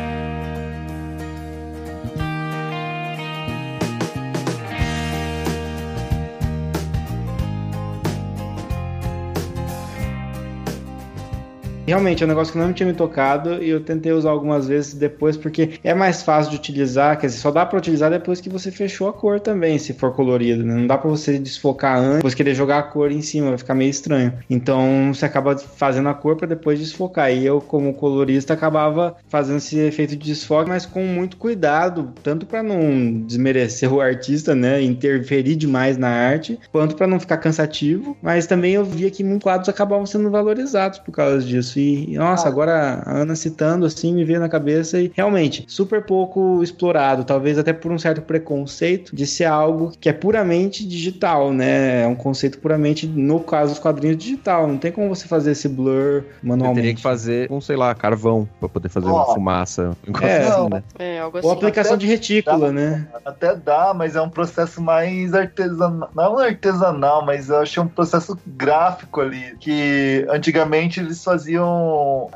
[11.92, 14.94] Realmente é um negócio que não tinha me tocado e eu tentei usar algumas vezes
[14.94, 18.48] depois porque é mais fácil de utilizar, quer dizer, só dá para utilizar depois que
[18.48, 20.74] você fechou a cor também, se for colorido, né?
[20.74, 23.74] Não dá para você desfocar antes, depois querer jogar a cor em cima, vai ficar
[23.74, 24.32] meio estranho.
[24.48, 27.30] Então você acaba fazendo a cor para depois desfocar.
[27.30, 32.46] E eu, como colorista, acabava fazendo esse efeito de desfoque, mas com muito cuidado, tanto
[32.46, 38.16] para não desmerecer o artista, né, interferir demais na arte, quanto para não ficar cansativo,
[38.22, 41.81] mas também eu via que muitos quadros acabavam sendo valorizados por causa disso.
[41.82, 46.62] E nossa, agora a Ana citando assim me veio na cabeça e realmente super pouco
[46.62, 52.02] explorado, talvez até por um certo preconceito de ser algo que é puramente digital, né?
[52.02, 55.68] É um conceito puramente no caso dos quadrinhos digital, não tem como você fazer esse
[55.68, 56.80] blur Você manualmente.
[56.80, 59.14] teria que fazer com, sei lá, carvão pra poder fazer Ó.
[59.14, 59.96] uma fumaça.
[60.06, 60.82] um É, assim, né?
[60.98, 61.46] É, algo assim.
[61.46, 63.06] Ou aplicação de retícula, né?
[63.24, 66.10] Até dá, mas é um processo mais artesanal.
[66.14, 69.56] Não artesanal, mas eu achei um processo gráfico ali.
[69.58, 71.61] Que antigamente eles faziam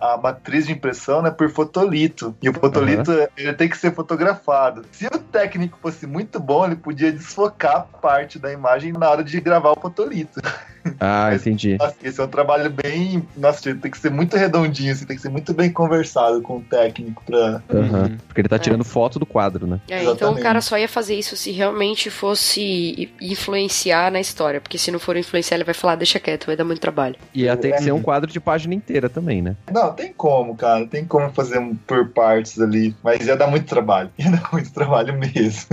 [0.00, 2.36] a matriz de impressão né, por fotolito.
[2.42, 4.84] E o fotolito ele tem que ser fotografado.
[4.92, 9.40] Se o técnico fosse muito bom, ele podia desfocar parte da imagem na hora de
[9.40, 10.40] gravar o fotolito.
[11.00, 11.76] Ah, Mas- entendi.
[11.78, 13.22] Nossa, esse é um trabalho bem.
[13.36, 16.60] Nossa, tem que ser muito redondinho, assim, tem que ser muito bem conversado com o
[16.62, 17.62] técnico pra.
[17.72, 18.16] Aham.
[18.26, 19.80] Porque ele tá tirando foto do quadro, né?
[19.88, 24.60] É, então o cara só ia fazer isso se realmente fosse influenciar na história.
[24.60, 27.16] Porque se não for influenciar, ele vai falar, deixa quieto, vai dar muito trabalho.
[27.34, 29.56] E ia ter que ser um quadro de página inteira também, né?
[29.72, 30.86] Não, tem como, cara.
[30.86, 32.94] Tem como fazer um por partes ali.
[33.02, 34.10] Mas ia dar muito trabalho.
[34.18, 35.66] Ia dar muito trabalho mesmo.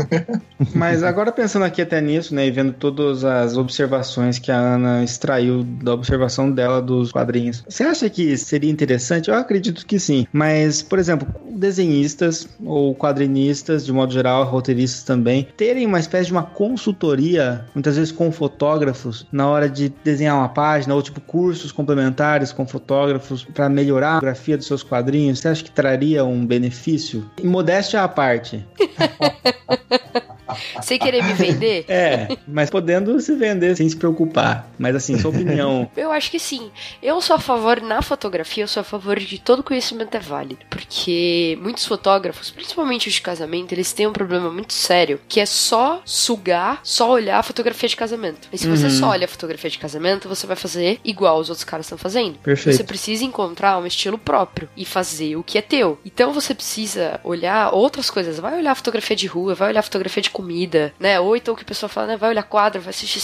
[0.76, 5.03] Mas agora pensando aqui até nisso, né, e vendo todas as observações que a Ana
[5.04, 9.30] extraiu da observação dela dos quadrinhos, você acha que seria interessante?
[9.30, 10.26] Eu acredito que sim.
[10.32, 16.32] Mas, por exemplo, desenhistas ou quadrinistas, de modo geral, roteiristas também, terem uma espécie de
[16.32, 21.72] uma consultoria, muitas vezes com fotógrafos, na hora de desenhar uma página, ou tipo cursos
[21.72, 26.46] complementares com fotógrafos para melhorar a grafia dos seus quadrinhos, você acha que traria um
[26.46, 27.30] benefício?
[27.42, 28.66] E modéstia à parte.
[30.82, 31.86] Sem querer me vender?
[31.94, 34.68] É, mas podendo se vender sem se preocupar.
[34.78, 35.90] Mas assim, sua opinião.
[35.96, 36.72] Eu acho que sim.
[37.02, 40.66] Eu sou a favor, na fotografia, eu sou a favor de todo conhecimento é válido.
[40.70, 45.46] Porque muitos fotógrafos, principalmente os de casamento, eles têm um problema muito sério, que é
[45.46, 48.48] só sugar, só olhar a fotografia de casamento.
[48.52, 48.90] E se você Uhum.
[48.92, 52.38] só olha a fotografia de casamento, você vai fazer igual os outros caras estão fazendo.
[52.40, 52.76] Perfeito.
[52.78, 55.98] Você precisa encontrar um estilo próprio e fazer o que é teu.
[56.06, 58.40] Então você precisa olhar outras coisas.
[58.40, 60.43] Vai olhar fotografia de rua, vai olhar fotografia de comida,
[61.00, 61.20] né?
[61.20, 62.18] Ou então que a pessoa fala, né?
[62.18, 63.20] Vai olhar quadro, vai assistir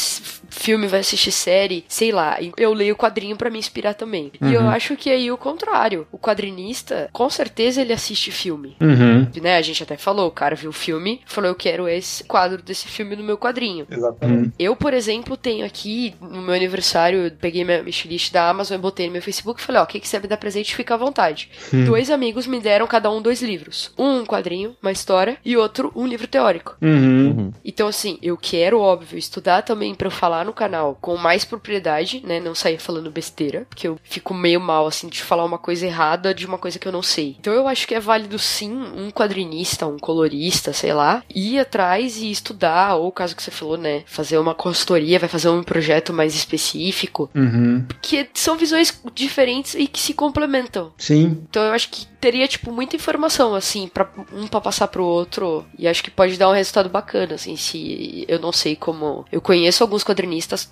[0.60, 2.38] filme, vai assistir série, sei lá.
[2.57, 4.32] Eu leio quadrinho pra me inspirar também.
[4.41, 6.07] E eu acho que aí o contrário.
[6.12, 8.76] O quadrinista, com certeza ele assiste filme.
[8.82, 9.28] Uhum.
[9.41, 9.57] Né?
[9.57, 12.88] A gente até falou, o cara viu o filme, falou, eu quero esse quadro desse
[12.88, 13.88] filme no meu quadrinho.
[13.89, 14.53] Exatamente.
[14.60, 18.82] Eu, por exemplo, tenho aqui no meu aniversário, eu peguei minha wishlist da Amazon e
[18.82, 20.93] botei no meu Facebook e falei, ó, o que, que você vai dar presente, fica
[20.93, 21.49] à vontade.
[21.86, 23.91] Dois amigos me deram cada um dois livros.
[23.97, 26.76] Um, um quadrinho, uma história, e outro, um livro teórico.
[26.82, 27.51] Uhum.
[27.64, 32.22] Então, assim, eu quero, óbvio, estudar também pra eu falar no canal com mais propriedade,
[32.26, 32.39] né?
[32.39, 36.34] Não sair falando besteira, porque eu fico meio mal, assim, de falar uma coisa errada
[36.34, 37.36] de uma coisa que eu não sei.
[37.39, 42.18] Então, eu acho que é válido, sim, um quadrinista, um colorista, sei lá, ir atrás
[42.18, 44.04] e estudar, ou caso que você falou, né?
[44.06, 47.86] Fazer uma consultoria, vai fazer um projeto mais específico, Uhum.
[48.02, 50.91] que são visões diferentes e que se complementam.
[50.97, 51.38] Sim.
[51.50, 55.66] Então eu acho que teria, tipo, muita informação, assim, para um pra passar pro outro.
[55.78, 59.26] E acho que pode dar um resultado bacana, assim, se eu não sei como.
[59.32, 60.28] Eu conheço alguns quadrinistas,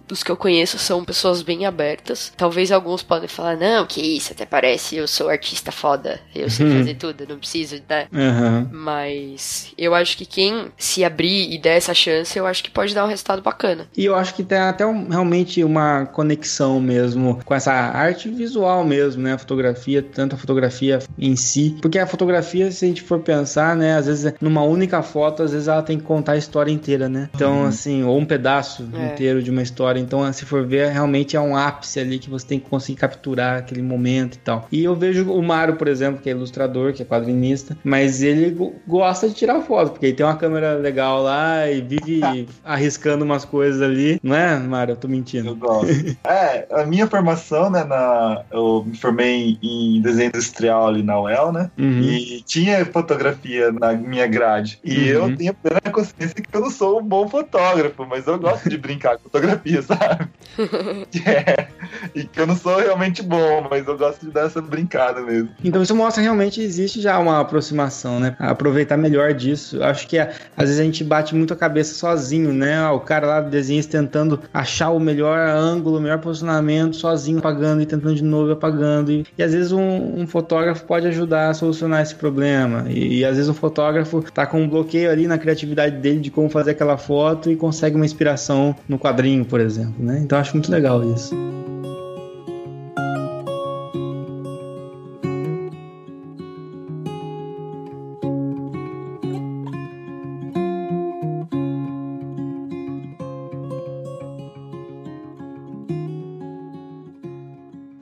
[0.07, 2.31] dos que eu conheço são pessoas bem abertas.
[2.37, 6.69] Talvez alguns podem falar, não, que isso, até parece, eu sou artista foda, eu sei
[6.77, 8.07] fazer tudo, não preciso, né?
[8.11, 8.67] Uhum.
[8.71, 12.93] Mas eu acho que quem se abrir e der essa chance, eu acho que pode
[12.93, 13.87] dar um resultado bacana.
[13.95, 18.83] E eu acho que tem até um- realmente uma conexão mesmo com essa arte visual
[18.83, 19.33] mesmo, né?
[19.33, 21.75] A fotografia, tanto a fotografia em si.
[21.81, 23.95] Porque a fotografia, se a gente for pensar, né?
[23.97, 27.29] Às vezes, numa única foto, às vezes ela tem que contar a história inteira, né?
[27.35, 29.05] Então, assim, ou um pedaço É.
[29.13, 29.97] inteiro de uma história.
[29.99, 33.57] Então, se for ver, realmente é um ápice ali que você tem que conseguir capturar
[33.59, 34.67] aquele momento e tal.
[34.71, 38.49] E eu vejo o Mário, por exemplo, que é ilustrador, que é quadrinista, mas ele
[38.51, 43.23] go- gosta de tirar foto, porque ele tem uma câmera legal lá e vive arriscando
[43.23, 44.19] umas coisas ali.
[44.21, 44.91] Não é, Mário?
[44.91, 45.55] Eu tô Eu mentindo.
[45.55, 45.87] gosto.
[46.27, 51.51] é, a minha formação, né, na, eu me formei em desenho industrial ali na UEL,
[51.53, 51.71] né?
[51.77, 52.01] Uhum.
[52.01, 54.79] E tinha fotografia na minha grade.
[54.83, 55.29] E Uhum.
[55.29, 58.77] eu tenho plena consciência que eu não sou um bom fotógrafo, mas eu gosto de
[58.77, 60.27] brincar com fotografia, sabe?
[61.25, 61.67] É.
[62.15, 65.49] e que eu não sou realmente bom, mas eu gosto de dar essa brincada mesmo.
[65.63, 68.35] Então isso mostra que realmente existe já uma aproximação, né?
[68.39, 69.83] Aproveitar melhor disso.
[69.83, 72.89] Acho que às vezes a gente bate muito a cabeça sozinho, né?
[72.89, 77.81] O cara lá do desenho tentando achar o melhor ângulo, o melhor posicionamento, sozinho apagando
[77.81, 79.11] e tentando de novo apagando.
[79.11, 82.85] E, e às vezes um, um, fotógrafo pode ajudar a solucionar esse problema.
[82.89, 86.31] E, e às vezes o fotógrafo tá com um bloqueio ali na criatividade dele de
[86.31, 90.19] como fazer aquela foto e consegue uma inspiração no quadrinho, por exemplo, né?
[90.23, 91.35] Então acho muito legal isso.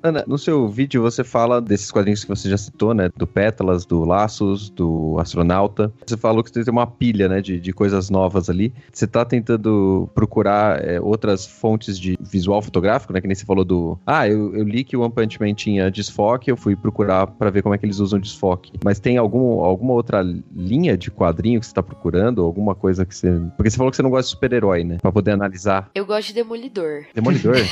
[0.06, 3.10] Ana, no seu vídeo você fala desses quadrinhos que você já citou, né?
[3.18, 5.92] Do Pétalas, do Laços, do Astronauta.
[6.06, 7.42] Você falou que você tem uma pilha, né?
[7.42, 8.72] De, de coisas novas ali.
[8.94, 13.20] Você tá tentando procurar é, outras fontes de visual fotográfico, né?
[13.20, 13.98] Que nem você falou do.
[14.06, 17.50] Ah, eu, eu li que o One Punch Man tinha desfoque, eu fui procurar para
[17.50, 18.74] ver como é que eles usam desfoque.
[18.84, 20.22] Mas tem algum, alguma outra
[20.56, 22.44] linha de quadrinho que você tá procurando?
[22.44, 23.42] Alguma coisa que você.
[23.58, 25.00] Porque você falou que você não gosta de super-herói, né?
[25.02, 25.90] Pra poder analisar.
[25.96, 27.06] Eu gosto de Demolidor.
[27.16, 27.56] Demolidor?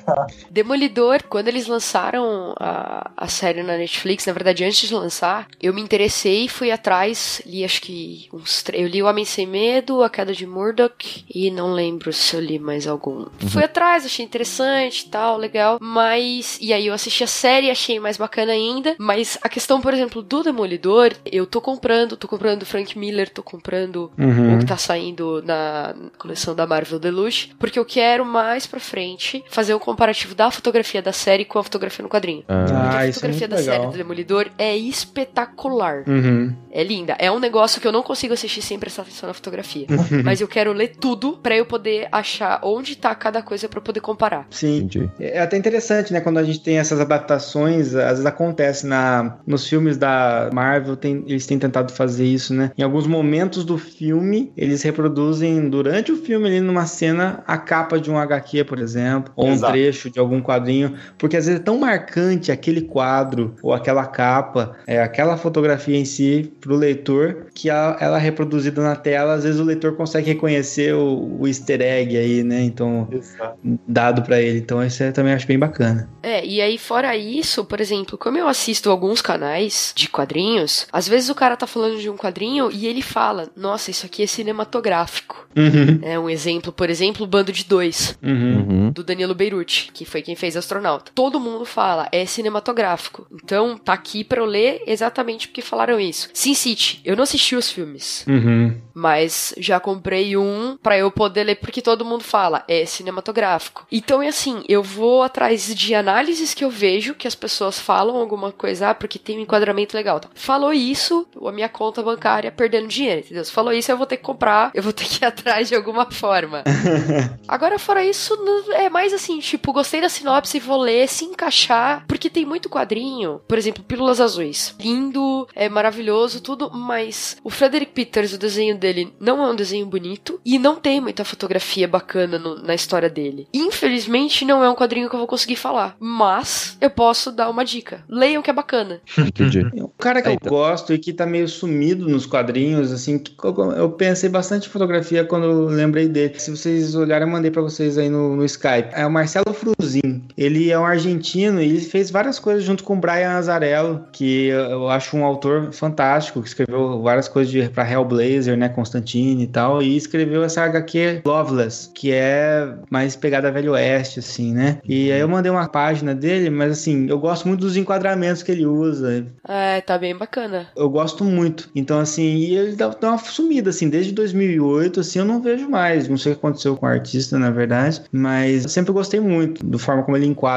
[0.50, 5.72] Demolidor quando eles lançaram a, a série na Netflix, na verdade, antes de lançar, eu
[5.72, 10.10] me interessei, fui atrás, li acho que uns Eu li O Homem Sem Medo, A
[10.10, 13.20] Queda de Murdoch, e não lembro se eu li mais algum.
[13.20, 13.48] Uhum.
[13.50, 16.58] Fui atrás, achei interessante e tal, legal, mas.
[16.60, 20.22] E aí eu assisti a série, achei mais bacana ainda, mas a questão, por exemplo,
[20.22, 24.56] do Demolidor, eu tô comprando, tô comprando Frank Miller, tô comprando uhum.
[24.56, 29.44] o que tá saindo na coleção da Marvel Deluxe, porque eu quero mais pra frente
[29.48, 32.44] fazer o um comparativo da fotografia da da série com a fotografia no quadrinho.
[32.48, 33.74] Ah, a é fotografia é da legal.
[33.74, 36.04] série do Demolidor é espetacular.
[36.06, 36.54] Uhum.
[36.70, 37.16] É linda.
[37.18, 39.86] É um negócio que eu não consigo assistir sem prestar atenção na fotografia.
[40.24, 44.00] Mas eu quero ler tudo para eu poder achar onde tá cada coisa para poder
[44.00, 44.46] comparar.
[44.50, 44.78] Sim.
[44.78, 45.10] Entendi.
[45.18, 46.20] É até interessante, né?
[46.20, 51.24] Quando a gente tem essas adaptações, às vezes acontece na, nos filmes da Marvel, tem,
[51.26, 52.70] eles têm tentado fazer isso, né?
[52.78, 57.98] Em alguns momentos do filme, eles reproduzem durante o filme ali numa cena a capa
[57.98, 59.72] de um HQ, por exemplo, ou Exato.
[59.72, 64.06] um trecho de algum quadrinho porque às vezes é tão marcante aquele quadro ou aquela
[64.06, 68.96] capa, é, aquela fotografia em si para o leitor, que a, ela é reproduzida na
[68.96, 72.62] tela, às vezes o leitor consegue reconhecer o, o easter egg aí, né?
[72.62, 73.58] Então, Exato.
[73.86, 74.58] dado para ele.
[74.58, 76.08] Então, isso eu também acho bem bacana.
[76.22, 81.08] É, e aí fora isso, por exemplo, como eu assisto alguns canais de quadrinhos, às
[81.08, 84.26] vezes o cara tá falando de um quadrinho e ele fala, nossa, isso aqui é
[84.26, 85.48] cinematográfico.
[85.56, 85.98] Uhum.
[86.02, 88.90] É um exemplo, por exemplo, o Bando de Dois, uhum.
[88.90, 91.12] do Danilo Beirute, que foi quem fez Astronauta astronauta.
[91.14, 93.26] Todo mundo fala, é cinematográfico.
[93.32, 96.28] Então, tá aqui pra eu ler exatamente porque falaram isso.
[96.34, 98.24] Sin City, eu não assisti os filmes.
[98.26, 98.76] Uhum.
[98.94, 103.86] Mas já comprei um para eu poder ler, porque todo mundo fala, é cinematográfico.
[103.90, 108.16] Então é assim, eu vou atrás de análises que eu vejo, que as pessoas falam
[108.16, 110.20] alguma coisa, ah, porque tem um enquadramento legal.
[110.20, 110.28] Tá?
[110.34, 113.44] Falou isso, a minha conta bancária perdendo dinheiro, entendeu?
[113.44, 115.74] Se falou isso, eu vou ter que comprar, eu vou ter que ir atrás de
[115.74, 116.64] alguma forma.
[117.46, 118.36] Agora, fora isso,
[118.72, 123.40] é mais assim, tipo, gostei da sinopse, vou ler, se encaixar, porque tem muito quadrinho,
[123.46, 124.74] por exemplo, Pílulas Azuis.
[124.80, 129.86] Lindo, é maravilhoso, tudo, mas o Frederick Peters, o desenho dele, não é um desenho
[129.86, 133.46] bonito e não tem muita fotografia bacana no, na história dele.
[133.52, 137.64] Infelizmente, não é um quadrinho que eu vou conseguir falar, mas eu posso dar uma
[137.64, 138.04] dica.
[138.08, 139.00] Leiam que é bacana.
[139.16, 139.66] Entendi.
[139.74, 143.90] Um cara que eu gosto e que tá meio sumido nos quadrinhos, assim, que eu
[143.90, 146.38] pensei bastante em fotografia quando eu lembrei dele.
[146.38, 148.90] Se vocês olharem, eu mandei pra vocês aí no, no Skype.
[148.92, 150.22] É o Marcelo Fruzin.
[150.36, 154.48] Ele é um argentino e ele fez várias coisas junto com o Brian Azarello, que
[154.48, 159.82] eu acho um autor fantástico, que escreveu várias coisas pra Hellblazer, né, Constantine e tal,
[159.82, 164.78] e escreveu essa HQ Loveless, que é mais pegada Velho Oeste, assim, né?
[164.84, 168.52] E aí eu mandei uma página dele, mas assim, eu gosto muito dos enquadramentos que
[168.52, 169.26] ele usa.
[169.46, 170.68] É, tá bem bacana.
[170.76, 171.70] Eu gosto muito.
[171.74, 175.68] Então, assim, e ele dá, dá uma sumida, assim, desde 2008, assim, eu não vejo
[175.68, 176.08] mais.
[176.08, 179.64] Não sei o que aconteceu com o artista, na verdade, mas eu sempre gostei muito
[179.64, 180.49] da forma como ele enquadra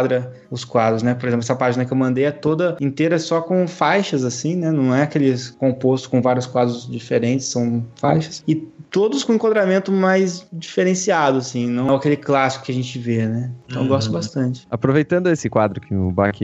[0.50, 1.14] os quadros, né?
[1.14, 4.72] Por exemplo, essa página que eu mandei é toda inteira só com faixas, assim, né?
[4.72, 8.44] Não é aqueles composto com vários quadros diferentes, são faixas.
[8.48, 8.56] E
[8.94, 13.52] todos com enquadramento mais diferenciado, assim, não é aquele clássico que a gente vê, né?
[13.68, 14.14] Então eu gosto uhum.
[14.14, 14.68] bastante.
[14.70, 16.38] Aproveitando esse quadro que o Bach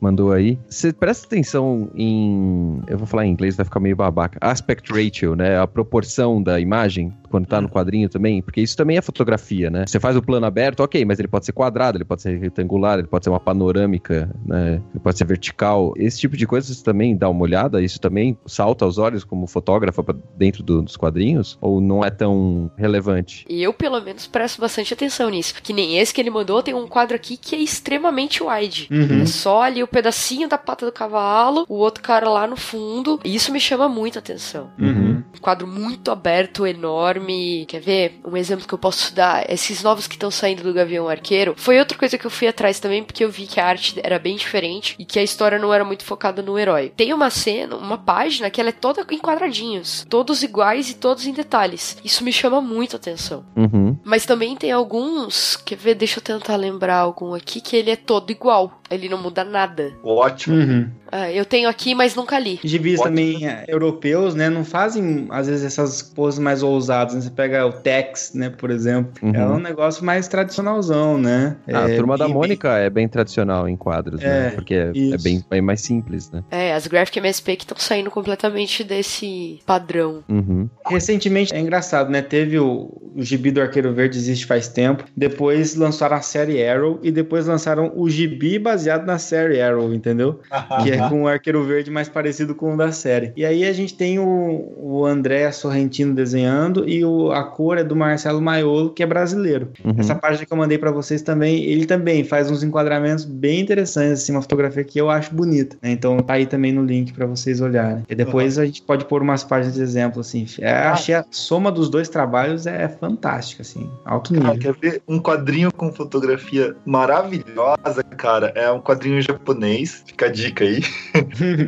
[0.00, 2.80] mandou aí, você presta atenção em.
[2.86, 4.38] Eu vou falar em inglês, vai ficar meio babaca.
[4.40, 5.58] Aspect ratio, né?
[5.58, 9.84] A proporção da imagem quando tá no quadrinho também, porque isso também é fotografia, né?
[9.86, 12.98] Você faz o plano aberto, ok, mas ele pode ser quadrado, ele pode ser retangular,
[12.98, 14.80] ele pode ser uma panorâmica, né?
[14.94, 15.92] Ele pode ser vertical.
[15.96, 19.46] Esse tipo de coisa você também dá uma olhada, isso também salta aos olhos como
[19.46, 23.44] fotógrafo pra dentro do- dos quadrinhos, ou não é tão relevante?
[23.50, 25.54] E eu, pelo menos, presto bastante atenção nisso.
[25.62, 28.88] Que nem esse que ele mandou, tem um quadro aqui que é extremamente wide.
[28.90, 29.22] Uhum.
[29.22, 33.20] É só ali o pedacinho da pata do cavalo, o outro cara lá no fundo.
[33.24, 34.70] E isso me chama muita atenção.
[34.78, 35.22] Uhum.
[35.34, 37.25] Um quadro muito aberto, enorme.
[37.66, 38.20] Quer ver?
[38.24, 41.54] Um exemplo que eu posso dar: esses novos que estão saindo do Gavião Arqueiro.
[41.56, 44.18] Foi outra coisa que eu fui atrás também, porque eu vi que a arte era
[44.18, 46.92] bem diferente e que a história não era muito focada no herói.
[46.96, 51.26] Tem uma cena, uma página que ela é toda em quadradinhos, todos iguais e todos
[51.26, 51.98] em detalhes.
[52.04, 53.44] Isso me chama muito atenção.
[53.56, 53.96] Uhum.
[54.04, 55.94] Mas também tem alguns, quer ver?
[55.94, 58.80] Deixa eu tentar lembrar algum aqui que ele é todo igual.
[58.90, 59.92] Ele não muda nada.
[60.02, 60.56] Ótimo.
[60.56, 60.88] Uhum.
[61.10, 62.58] Ah, eu tenho aqui, mas nunca li.
[62.64, 63.04] Gibis Ótimo.
[63.16, 67.14] também é, europeus, né, não fazem, às vezes, essas poses mais ousadas.
[67.14, 67.20] né?
[67.20, 69.12] Você pega o Tex, né, por exemplo.
[69.22, 69.34] Uhum.
[69.34, 71.56] É um negócio mais tradicionalzão, né?
[71.72, 74.48] Ah, a É Turma da bem- Mônica é bem tradicional em quadros, né?
[74.48, 76.42] É, Porque é, é bem, bem mais simples, né?
[76.50, 80.22] É, as Graphic MSP que estão saindo completamente desse padrão.
[80.28, 80.68] Uhum.
[80.86, 82.20] Recentemente, é engraçado, né?
[82.22, 85.04] Teve o, o gibi do Arqueiro Verde, existe faz tempo.
[85.16, 88.75] Depois lançaram a série Arrow e depois lançaram o gibi baseado
[89.06, 90.40] na série Arrow, entendeu?
[90.82, 93.32] Que é com o Arqueiro Verde mais parecido com o da série.
[93.36, 97.84] E aí a gente tem o, o André Sorrentino desenhando e o, a cor é
[97.84, 99.68] do Marcelo Maiolo, que é brasileiro.
[99.84, 99.94] Uhum.
[99.98, 104.22] Essa página que eu mandei pra vocês também, ele também faz uns enquadramentos bem interessantes,
[104.22, 105.76] assim, uma fotografia que eu acho bonita.
[105.82, 105.90] né?
[105.90, 108.04] Então tá aí também no link pra vocês olharem.
[108.08, 110.46] E depois a gente pode pôr umas páginas de exemplo, assim.
[110.60, 114.74] É, achei a soma dos dois trabalhos é fantástica, assim, alto Cara, nível.
[114.74, 118.52] quer ver um quadrinho com fotografia maravilhosa, cara?
[118.54, 120.80] É um quadrinho japonês, fica a dica aí.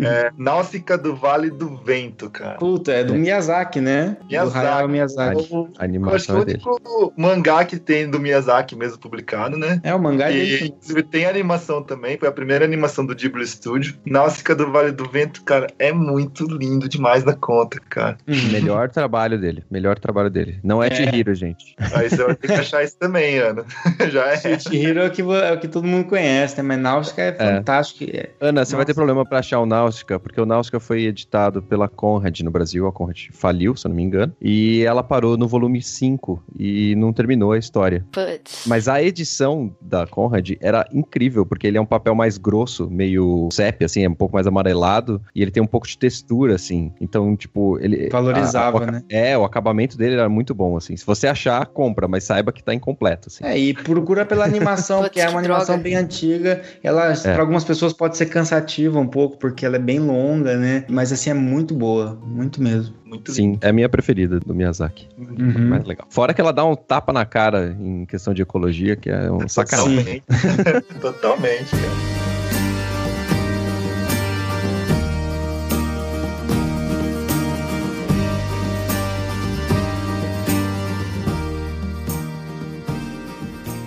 [0.07, 2.57] é Náusica do Vale do Vento, cara.
[2.59, 4.17] Puta, é do Miyazaki, né?
[4.21, 4.67] Do Miyazaki.
[4.67, 5.47] Hayao Miyazaki.
[5.51, 6.63] O- A Eu acho que animação o é dele.
[6.67, 9.81] único mangá que tem do Miyazaki mesmo publicado, né?
[9.83, 10.67] É, o mangá E, dele.
[10.69, 13.95] inclusive tem animação também, foi a primeira animação do Ghibli Studio.
[14.07, 18.17] Náusica do Vale do Vento, cara, é muito lindo demais na conta, cara.
[18.27, 18.53] Uhum.
[18.53, 19.65] Melhor trabalho dele.
[19.71, 20.59] Melhor trabalho dele.
[20.63, 20.95] Não é, É.
[20.95, 21.75] Chihiro, gente.
[21.95, 23.65] Aí você vai ter que achar isso também, Ana.
[24.11, 24.59] Já é.
[24.59, 26.63] Chihiro é o, que, é o que todo mundo conhece, né?
[26.63, 28.11] Mas Náusica é fantástico.
[28.17, 28.31] É.
[28.41, 31.89] Ana, você vai ter problema pra achar o Náusica, porque o Náusica foi editado pela
[31.89, 32.87] Conrad no Brasil.
[32.87, 34.35] A Conrad faliu, se eu não me engano.
[34.41, 38.05] E ela parou no volume 5 e não terminou a história.
[38.13, 38.65] Putz.
[38.67, 43.49] Mas a edição da Conrad era incrível, porque ele é um papel mais grosso, meio
[43.53, 46.93] sépia, assim, é um pouco mais amarelado, e ele tem um pouco de textura, assim.
[47.01, 48.09] Então, tipo, ele.
[48.11, 49.03] Valorizava, a- a- né?
[49.11, 50.97] É, o acabamento dele era muito bom, assim.
[50.97, 53.45] Se você achar, compra, mas saiba que tá incompleto, assim.
[53.45, 55.83] É, e procura pela animação, porque é que uma animação droga.
[55.83, 56.63] bem antiga.
[56.83, 57.15] Ela, É.
[57.15, 60.85] para algumas pessoas, pode ser cansativa um pouco, porque ela é bem longa, né?
[60.89, 62.95] Mas assim, é muito boa, muito mesmo.
[63.05, 65.09] Muito Sim, é a minha preferida do Miyazaki.
[65.19, 65.69] Uhum.
[65.69, 66.07] Mais legal.
[66.11, 69.49] Fora que ela dá um tapa na cara em questão de ecologia, que é um
[69.49, 70.23] sacanagem.
[70.27, 70.85] Totalmente.
[71.01, 72.48] Totalmente, cara.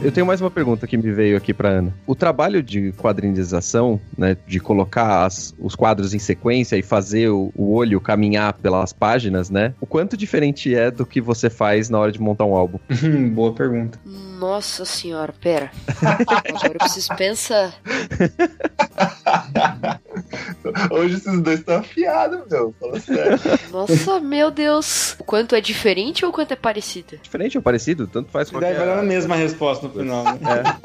[0.03, 1.94] Eu tenho mais uma pergunta que me veio aqui pra Ana.
[2.07, 7.52] O trabalho de quadrinização, né, de colocar as- os quadros em sequência e fazer o,
[7.56, 9.76] o olho caminhar pelas páginas, né?
[9.80, 12.80] O quanto diferente é do que você faz na hora de montar um álbum?
[13.34, 13.99] Boa pergunta.
[14.03, 15.69] Nossa senhora, pera.
[16.02, 17.76] Agora eu preciso pensar.
[20.91, 22.73] Hoje esses dois estão afiados, meu.
[22.80, 23.40] Fala sério.
[23.72, 25.15] Nossa, meu Deus.
[25.19, 27.18] O quanto é diferente ou o quanto é parecido?
[27.22, 28.07] Diferente ou parecido?
[28.07, 29.03] Tanto faz Daí vai dar a qualquer...
[29.07, 30.80] mesma resposta no final, né?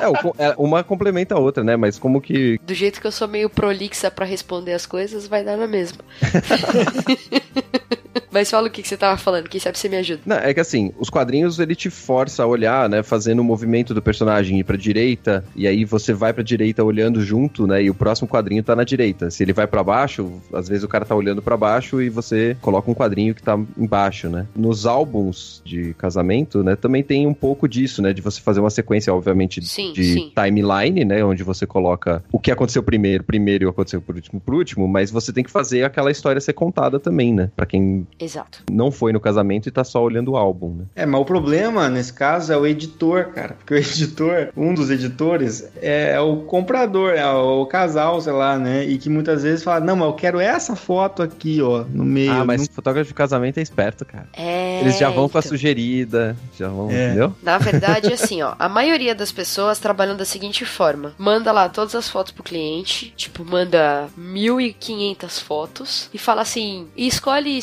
[0.00, 1.76] É, o co- é, uma complementa a outra, né?
[1.76, 2.58] Mas como que...
[2.62, 5.98] Do jeito que eu sou meio prolixa pra responder as coisas, vai dar na mesma.
[8.30, 10.20] Mas fala o que, que você tava falando, quem sabe você me ajuda.
[10.24, 13.92] Não, é que assim, os quadrinhos ele te força a olhar, né, fazendo o movimento
[13.92, 17.90] do personagem ir pra direita, e aí você vai pra direita olhando junto, né, e
[17.90, 19.30] o próximo quadrinho tá na direita.
[19.30, 22.56] Se ele vai pra baixo, às vezes o cara tá olhando pra baixo e você
[22.60, 24.46] coloca um quadrinho que tá embaixo, né.
[24.54, 28.70] Nos álbuns de casamento, né, também tem um pouco disso, né, de você fazer uma
[28.70, 30.32] sequência, obviamente, Sim, de sim.
[30.34, 34.14] timeline, né, onde você coloca o que aconteceu primeiro, primeiro e o que aconteceu por
[34.14, 37.66] último, por último, mas você tem que fazer aquela história ser contada também, né, pra
[37.66, 38.62] quem Exato.
[38.70, 40.84] não foi no casamento e tá só olhando o álbum, né.
[40.94, 43.54] É, mas o problema nesse caso é o editor, cara.
[43.58, 48.84] Porque o editor, um dos editores, é o comprador, é o casal, sei lá, né?
[48.84, 52.32] E que muitas vezes fala: Não, mas eu quero essa foto aqui, ó, no meio.
[52.32, 54.28] Ah, mas Não- fotógrafo de casamento é esperto, cara.
[54.36, 54.80] É.
[54.80, 55.50] Eles já vão com a então.
[55.50, 57.06] sugerida, já vão, É.
[57.08, 57.34] entendeu?
[57.42, 61.94] Na verdade, assim, ó, a maioria das pessoas trabalham da seguinte forma: manda lá todas
[61.94, 67.56] as fotos pro cliente, tipo, manda 1.500 fotos e fala assim: e escolhe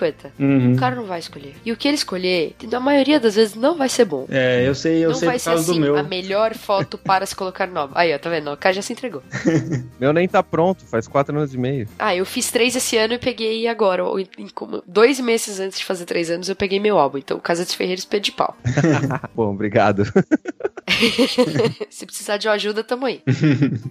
[0.00, 0.32] 50.
[0.38, 0.72] Uhum.
[0.72, 1.54] O cara não vai escolher.
[1.64, 4.26] E o que ele escolher, na maioria das vezes, não vai ser bom.
[4.30, 5.96] É, eu sei, eu não sei vai por ser causa assim, do meu.
[5.98, 7.92] a melhor foto para se colocar nova.
[7.96, 8.50] Aí, ó, tá vendo?
[8.50, 9.22] O cara já se entregou.
[10.00, 11.86] Meu nem tá pronto, faz quatro anos e meio.
[11.98, 14.04] Ah, eu fiz três esse ano e peguei agora.
[14.04, 17.18] Ou em- em como- Dois meses antes de fazer três anos, eu peguei meu álbum.
[17.18, 18.56] Então, Casa dos Ferreiros, pé de pau.
[19.34, 20.04] Bom, obrigado.
[21.90, 23.22] Se precisar de uma ajuda, tamo aí.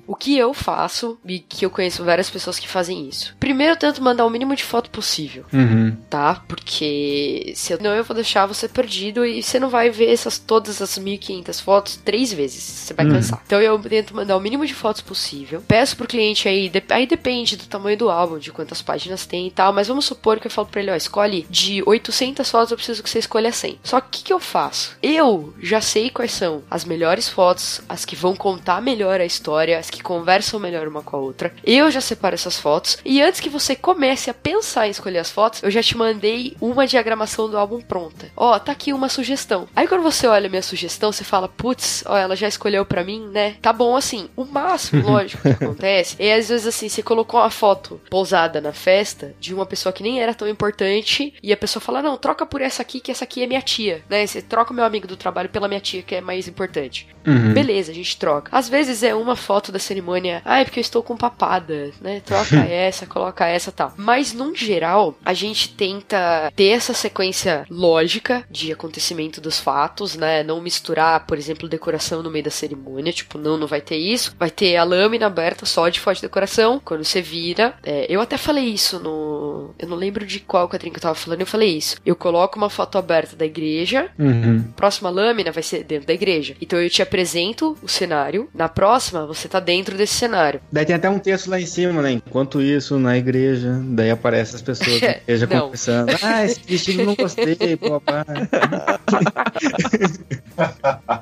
[0.08, 3.36] o que eu faço, e que eu conheço várias pessoas que fazem isso.
[3.40, 5.96] Primeiro, eu tento mandar o mínimo de foto possível, Uhum.
[6.10, 6.44] Tá?
[6.48, 10.98] Porque senão eu vou deixar você perdido e você não vai ver essas todas as
[10.98, 12.62] 1500 fotos três vezes.
[12.64, 13.14] Você vai Uhum.
[13.14, 13.42] cansar.
[13.46, 15.64] Então eu tento mandar o mínimo de fotos possível.
[15.68, 19.48] Peço pro cliente aí, de- aí depende do tamanho do álbum, de quantas páginas tem
[19.48, 22.72] e tal, mas vamos supor que eu falo pra ele, ó, escolhe de 800 fotos,
[22.72, 23.80] eu preciso que você escolha 100.
[23.84, 24.96] Só que o que, que eu faço?
[25.02, 29.78] Eu já sei quais são as melhores fotos, as que vão contar melhor a história,
[29.78, 31.54] as que conversam melhor uma com a outra.
[31.64, 35.30] Eu já separo essas fotos e antes que você comece a pensar em escolher as
[35.32, 38.32] fotos, eu já te mandei uma diagramação do álbum pronta.
[38.36, 39.68] Ó, tá aqui uma sugestão.
[39.76, 43.04] Aí quando você olha a minha sugestão, você fala, putz, ó, ela já escolheu pra
[43.04, 43.56] mim, né?
[43.62, 44.30] Tá bom assim.
[44.36, 48.74] O máximo, lógico, que acontece é às vezes assim, você colocou uma foto pousada na
[48.74, 52.46] festa de uma pessoa que nem era tão importante e a pessoa fala, não, troca
[52.46, 54.26] por essa aqui, que essa aqui é minha tia, né?
[54.26, 57.08] Você troca o meu amigo do trabalho pela minha tia, que é mais importante.
[57.26, 57.54] Uhum.
[57.54, 58.56] Beleza, a gente troca.
[58.56, 62.22] Às vezes é uma foto da cerimônia, ah, é porque eu estou com papada, né?
[62.26, 63.94] Troca essa, coloca essa tal.
[63.98, 70.44] Mas, num geral, a gente tenta ter essa sequência lógica de acontecimento dos fatos, né?
[70.44, 73.14] Não misturar, por exemplo, decoração no meio da cerimônia.
[73.14, 74.36] Tipo, não, não vai ter isso.
[74.38, 76.82] Vai ter a lâmina aberta só de foto de decoração.
[76.84, 77.76] Quando você vira.
[77.82, 79.74] é, eu até falei isso no.
[79.80, 81.96] Eu não lembro de qual quadrinho que eu tava falando, eu falei isso.
[82.06, 84.64] Eu coloco uma foto aberta da igreja, Uhum.
[84.76, 86.56] próxima lâmina vai ser dentro da igreja.
[86.62, 88.50] Então eu te apresento o cenário.
[88.54, 90.60] Na próxima, você tá dentro desse cenário.
[90.70, 92.12] Daí tem até um texto lá em cima, né?
[92.12, 95.69] Enquanto isso, na igreja, daí aparece as pessoas igreja Não.
[95.70, 96.12] Conversando.
[96.22, 98.26] Ah, esse vestido não gostei, pô, pá.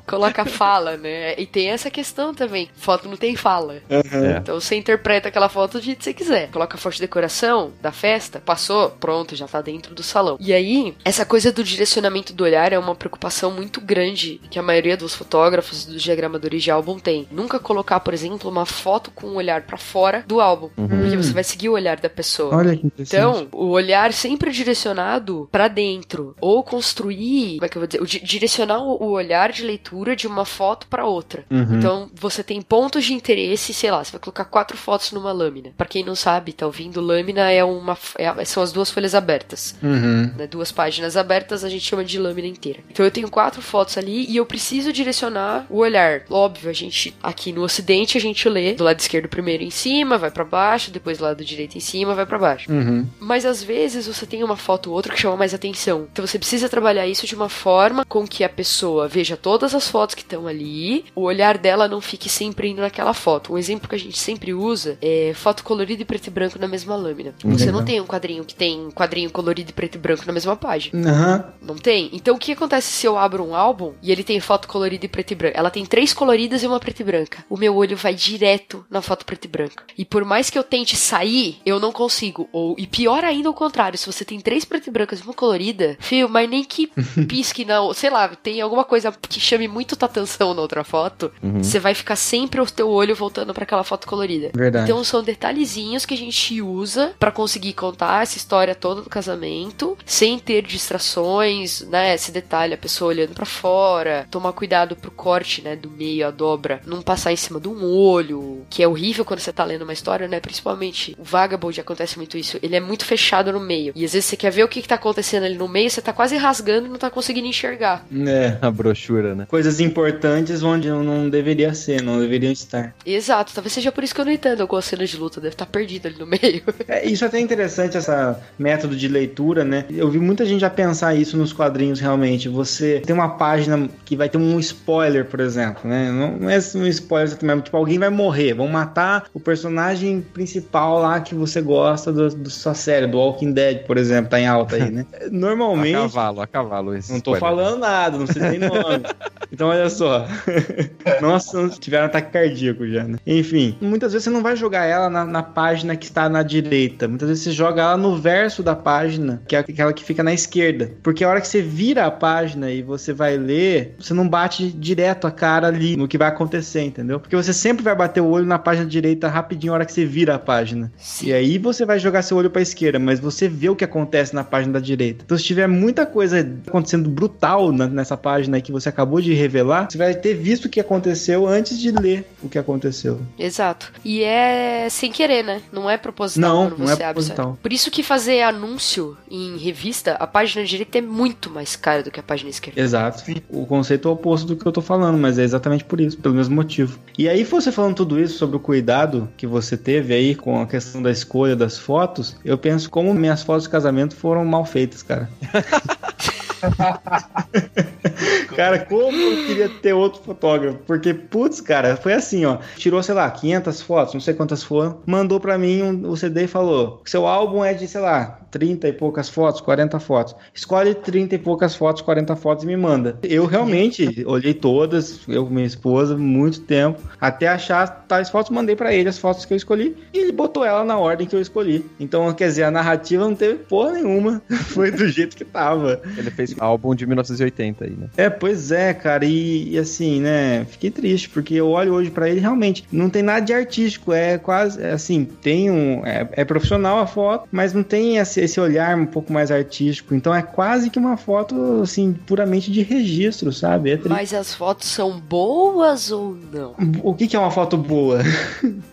[0.06, 1.34] Coloca fala, né?
[1.38, 2.68] E tem essa questão também.
[2.74, 3.76] Foto não tem fala.
[3.88, 4.38] É.
[4.38, 6.50] Então você interpreta aquela foto do jeito que você quiser.
[6.50, 10.36] Coloca a foto de decoração da festa, passou, pronto, já tá dentro do salão.
[10.40, 14.62] E aí, essa coisa do direcionamento do olhar é uma preocupação muito grande que a
[14.62, 17.28] maioria dos fotógrafos, dos diagramadores de álbum tem.
[17.30, 20.70] Nunca colocar, por exemplo, uma foto com o olhar pra fora do álbum.
[20.74, 22.54] Porque você vai seguir o olhar da pessoa.
[22.54, 23.16] Olha que interessante.
[23.16, 28.02] Então, o olhar sempre direcionado pra dentro, ou construir, como é que eu vou dizer,
[28.02, 31.44] o direcionar o olhar de leitura de uma foto pra outra.
[31.50, 31.76] Uhum.
[31.78, 35.70] Então, você tem pontos de interesse, sei lá, você vai colocar quatro fotos numa lâmina.
[35.76, 39.14] Pra quem não sabe, tá ouvindo, lâmina é uma é a- são as duas folhas
[39.14, 39.74] abertas.
[39.82, 40.32] Uhum.
[40.36, 42.80] Né, duas páginas abertas, a gente chama de lâmina inteira.
[42.90, 46.22] Então eu tenho quatro fotos ali e eu preciso direcionar o olhar.
[46.30, 50.18] Óbvio, a gente aqui no ocidente a gente lê do lado esquerdo primeiro em cima,
[50.18, 52.70] vai pra baixo, depois do lado direito em cima, vai pra baixo.
[52.70, 53.06] Uhum.
[53.18, 56.06] Mas às vezes você tem uma foto ou outra que chama mais atenção.
[56.12, 59.88] Então você precisa trabalhar isso de uma forma com que a pessoa veja todas as
[59.88, 63.52] fotos que estão ali, o olhar dela não fique sempre indo naquela foto.
[63.52, 66.68] Um exemplo que a gente sempre usa é foto colorida e preto e branco na
[66.68, 67.34] mesma lâmina.
[67.44, 70.56] Você não tem um quadrinho que tem quadrinho colorido e preto e branco na mesma
[70.56, 71.10] página.
[71.10, 71.52] Aham.
[71.62, 72.10] Não tem?
[72.12, 75.08] Então o que acontece se eu abro um álbum e ele tem foto colorida e
[75.08, 75.56] preto e branco?
[75.56, 77.44] Ela tem três coloridas e uma preta e branca.
[77.48, 79.84] O meu olho vai direto na foto preta e branca.
[79.96, 82.48] E por mais que eu tente sair, eu não consigo.
[82.52, 85.34] Ou, e pior ainda ao contrário, se você tem três preto e brancas e uma
[85.34, 86.90] colorida, fio, mas nem que
[87.28, 91.30] pisque não, sei lá, tem alguma coisa que chame muito tua atenção na outra foto,
[91.42, 94.50] você vai ficar sempre o teu olho voltando pra aquela foto colorida.
[94.54, 94.84] Verdade.
[94.84, 99.96] Então são detalhezinhos que a gente usa pra conseguir contar essa história toda do casamento,
[100.04, 102.14] sem ter distrações, né?
[102.14, 106.30] Esse detalhe, a pessoa olhando pra fora, tomar cuidado pro corte, né, do meio, a
[106.30, 109.82] dobra, não passar em cima de um olho, que é horrível quando você tá lendo
[109.82, 110.40] uma história, né?
[110.40, 112.58] Principalmente o Vagabond acontece muito isso.
[112.62, 113.92] Ele é muito fechado no meio.
[113.98, 116.00] E às vezes você quer ver o que, que tá acontecendo ali no meio, você
[116.00, 118.06] tá quase rasgando e não tá conseguindo enxergar.
[118.12, 118.56] É.
[118.62, 119.44] A brochura, né?
[119.48, 122.94] Coisas importantes onde não deveria ser, não deveriam estar.
[123.04, 125.66] Exato, talvez seja por isso que eu não entendo algumas cenas de luta, deve estar
[125.66, 126.62] perdido ali no meio.
[126.86, 129.84] É, isso é até interessante, essa método de leitura, né?
[129.90, 132.48] Eu vi muita gente já pensar isso nos quadrinhos, realmente.
[132.48, 136.10] Você tem uma página que vai ter um spoiler, por exemplo, né?
[136.10, 141.20] Não, é um spoiler exatamente, tipo, alguém vai morrer, vão matar o personagem principal lá
[141.20, 144.76] que você gosta do, do sua série, do Walking Dead, por exemplo, tá em alta
[144.76, 145.06] aí, né?
[145.18, 145.94] A Normalmente...
[145.94, 146.94] cavalo, a cavalo.
[146.94, 147.56] Esse Não tô spoiler.
[147.58, 149.02] falando nada, não sei nem nome.
[149.50, 150.26] Então, olha só.
[151.22, 153.16] Nossa, tiveram ataque cardíaco já, né?
[153.26, 157.08] Enfim, muitas vezes você não vai jogar ela na, na página que está na direita.
[157.08, 160.34] Muitas vezes você joga ela no verso da página, que é aquela que fica na
[160.34, 160.92] esquerda.
[161.02, 164.70] Porque a hora que você vira a página e você vai ler, você não bate
[164.70, 167.18] direto a cara ali no que vai acontecer, entendeu?
[167.18, 170.04] Porque você sempre vai bater o olho na página direita rapidinho a hora que você
[170.04, 170.92] vira a página.
[171.22, 174.34] E aí você vai jogar seu olho pra esquerda, mas você vê o que acontece
[174.34, 175.22] na página da direita.
[175.24, 179.88] Então, se tiver muita coisa acontecendo brutal na- nessa página que você acabou de revelar,
[179.90, 183.20] você vai ter visto o que aconteceu antes de ler o que aconteceu.
[183.38, 183.92] Exato.
[184.04, 185.62] E é sem querer, né?
[185.72, 187.14] Não é proposital Não, quando não é você abre.
[187.14, 187.46] proposital.
[187.46, 187.58] sabe?
[187.62, 192.10] Por isso que fazer anúncio em revista, a página direita é muito mais cara do
[192.10, 192.80] que a página esquerda.
[192.80, 193.22] Exato.
[193.48, 196.18] O conceito é o oposto do que eu tô falando, mas é exatamente por isso,
[196.18, 196.98] pelo mesmo motivo.
[197.16, 200.66] E aí, você falando tudo isso sobre o cuidado que você teve aí com a
[200.66, 205.02] questão da escolha das fotos, eu penso como minhas fotos de casamento foram mal feitas,
[205.02, 205.28] cara.
[208.56, 213.14] cara, como eu queria ter outro fotógrafo, porque, putz, cara, foi assim, ó, tirou, sei
[213.14, 217.02] lá, 500 fotos, não sei quantas foram, mandou pra mim um- o CD e falou,
[217.04, 220.34] seu álbum é de, sei lá, 30 e poucas fotos, 40 fotos.
[220.54, 223.18] Escolhe 30 e poucas fotos, 40 fotos e me manda.
[223.22, 228.74] Eu realmente olhei todas, eu com minha esposa, muito tempo, até achar tais fotos, mandei
[228.74, 231.40] pra ele as fotos que eu escolhi e ele botou ela na ordem que eu
[231.40, 231.84] escolhi.
[232.00, 236.00] Então, quer dizer, a narrativa não teve porra nenhuma, foi do jeito que tava.
[236.16, 238.06] Ele fez álbum de 1980 aí, né?
[238.16, 242.28] É, pois é, cara, e, e assim, né, fiquei triste, porque eu olho hoje pra
[242.28, 246.44] ele, realmente, não tem nada de artístico, é quase, é assim, tem um, é, é
[246.44, 250.42] profissional a foto, mas não tem esse, esse olhar um pouco mais artístico, então é
[250.42, 253.92] quase que uma foto, assim, puramente de registro, sabe?
[253.92, 254.00] É.
[254.08, 256.74] Mas as fotos são boas ou não?
[257.02, 258.18] O que, que é uma foto boa?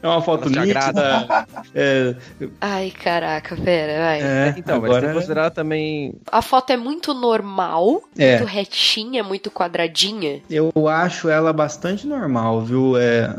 [0.02, 1.45] É uma foto nítida?
[1.73, 2.15] É,
[2.61, 4.22] Ai, caraca, pera, vai.
[4.22, 5.07] é, Então, mas tem agora...
[5.07, 6.14] que considerar também.
[6.32, 7.44] A foto é muito normal,
[8.17, 8.38] É.
[8.38, 10.41] muito retinha, muito quadradinha.
[10.49, 12.97] Eu acho ela bastante normal, viu?
[12.97, 13.30] É,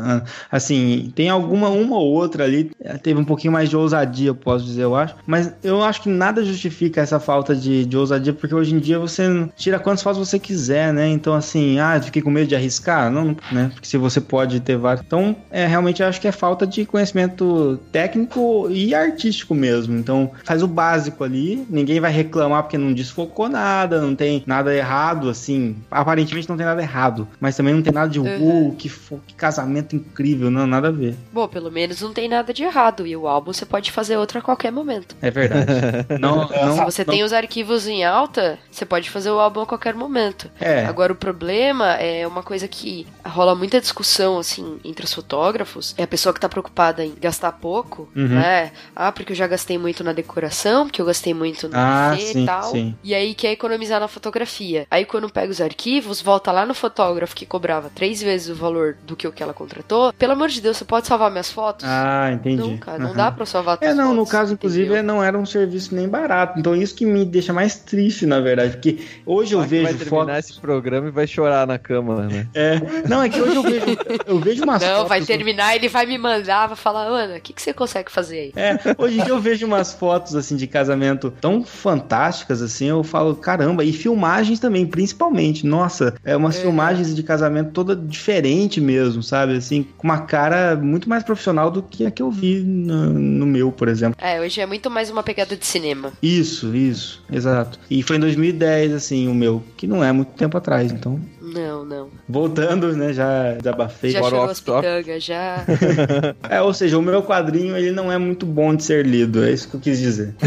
[0.50, 4.34] assim, tem alguma, uma ou outra ali, eh, teve um pouquinho mais de ousadia, eu
[4.34, 5.14] posso dizer, eu acho.
[5.26, 8.98] Mas eu acho que nada justifica essa falta de, de ousadia, porque hoje em dia
[8.98, 11.08] você tira quantas fotos você quiser, né?
[11.08, 13.10] Então, assim, ah, fiquei com medo de arriscar?
[13.10, 13.70] Não, né?
[13.72, 15.04] Porque se você pode ter vários.
[15.04, 19.96] Então, é, realmente eu acho que é falta de conhecimento técnico e artístico mesmo.
[19.96, 24.74] Então, faz o básico ali, ninguém vai reclamar porque não desfocou nada, não tem nada
[24.74, 25.76] errado, assim.
[25.90, 28.68] Aparentemente não tem nada errado, mas também não tem nada de, Uhum.
[28.70, 28.88] uh, que,
[29.26, 31.14] que casamento incrível, não, nada a ver.
[31.32, 33.06] Bom, pelo menos não tem nada de errado.
[33.06, 35.16] E o álbum você pode fazer outro a qualquer momento.
[35.22, 35.66] É verdade.
[36.20, 39.60] não, não, Se você não- tem os arquivos em alta, você pode fazer o álbum
[39.60, 40.50] a qualquer momento.
[40.60, 40.84] É.
[40.86, 45.94] Agora, o problema é uma coisa que rola muita discussão, assim, entre os fotógrafos.
[45.98, 48.28] É a pessoa que tá preocupada em gastar pouco, Uhum.
[48.28, 48.72] né?
[48.94, 52.38] Ah, porque eu já gastei muito na decoração, porque eu gastei muito no Ah, buffet
[52.38, 52.62] e tal.
[52.70, 52.94] sim.
[53.04, 54.86] E aí quer economizar na fotografia.
[54.90, 58.96] Aí quando pega os arquivos, volta lá no fotógrafo que cobrava três vezes o valor
[59.06, 60.12] do que o que ela contratou.
[60.12, 61.84] Pelo amor de Deus, você pode salvar minhas fotos?
[61.88, 62.56] Ah, entendi.
[62.62, 65.02] não, cara, não dá pra salvar É, tuas não, no fotos, caso, inclusive, entendeu?
[65.04, 66.58] não era um serviço nem barato.
[66.58, 68.72] Então, isso que me deixa mais triste, na verdade.
[68.74, 70.38] Porque hoje eu Mark vai vejo terminar fotos.
[70.50, 72.46] esse programa e vai chorar na cama, né?
[72.54, 73.86] É, não, é que hoje eu vejo,
[74.26, 75.08] eu vejo umas Não, fotos.
[75.08, 78.38] vai terminar, ele vai me mandar, vai falar, Ana, o que, que você consegue fazer
[78.38, 78.52] aí?
[78.56, 83.02] É, hoje em dia eu vejo umas fotos assim de casamento tão fantásticas assim, eu
[83.04, 85.66] falo, caramba, e filmagens também, principalmente.
[85.66, 86.60] Nossa, é umas É.
[86.62, 89.56] filmagens de casamento toda diferente mesmo, sabe?
[89.56, 93.46] Assim, com uma cara muito mais profissional do que a que eu vi no, no
[93.46, 94.16] meu, por exemplo.
[94.20, 96.12] É, hoje é muito mais uma pegada de cinema.
[96.22, 97.78] Isso, isso, exato.
[97.90, 101.84] E foi em 2010 assim, o meu, que não é muito tempo atrás, então, Não,
[101.84, 102.08] não.
[102.28, 104.10] voltando, né, já desabafei.
[104.10, 105.64] Já off as pitangas, já.
[106.48, 109.52] É, ou seja, o meu quadrinho ele não é muito bom de ser lido, é
[109.52, 110.34] isso que eu quis dizer.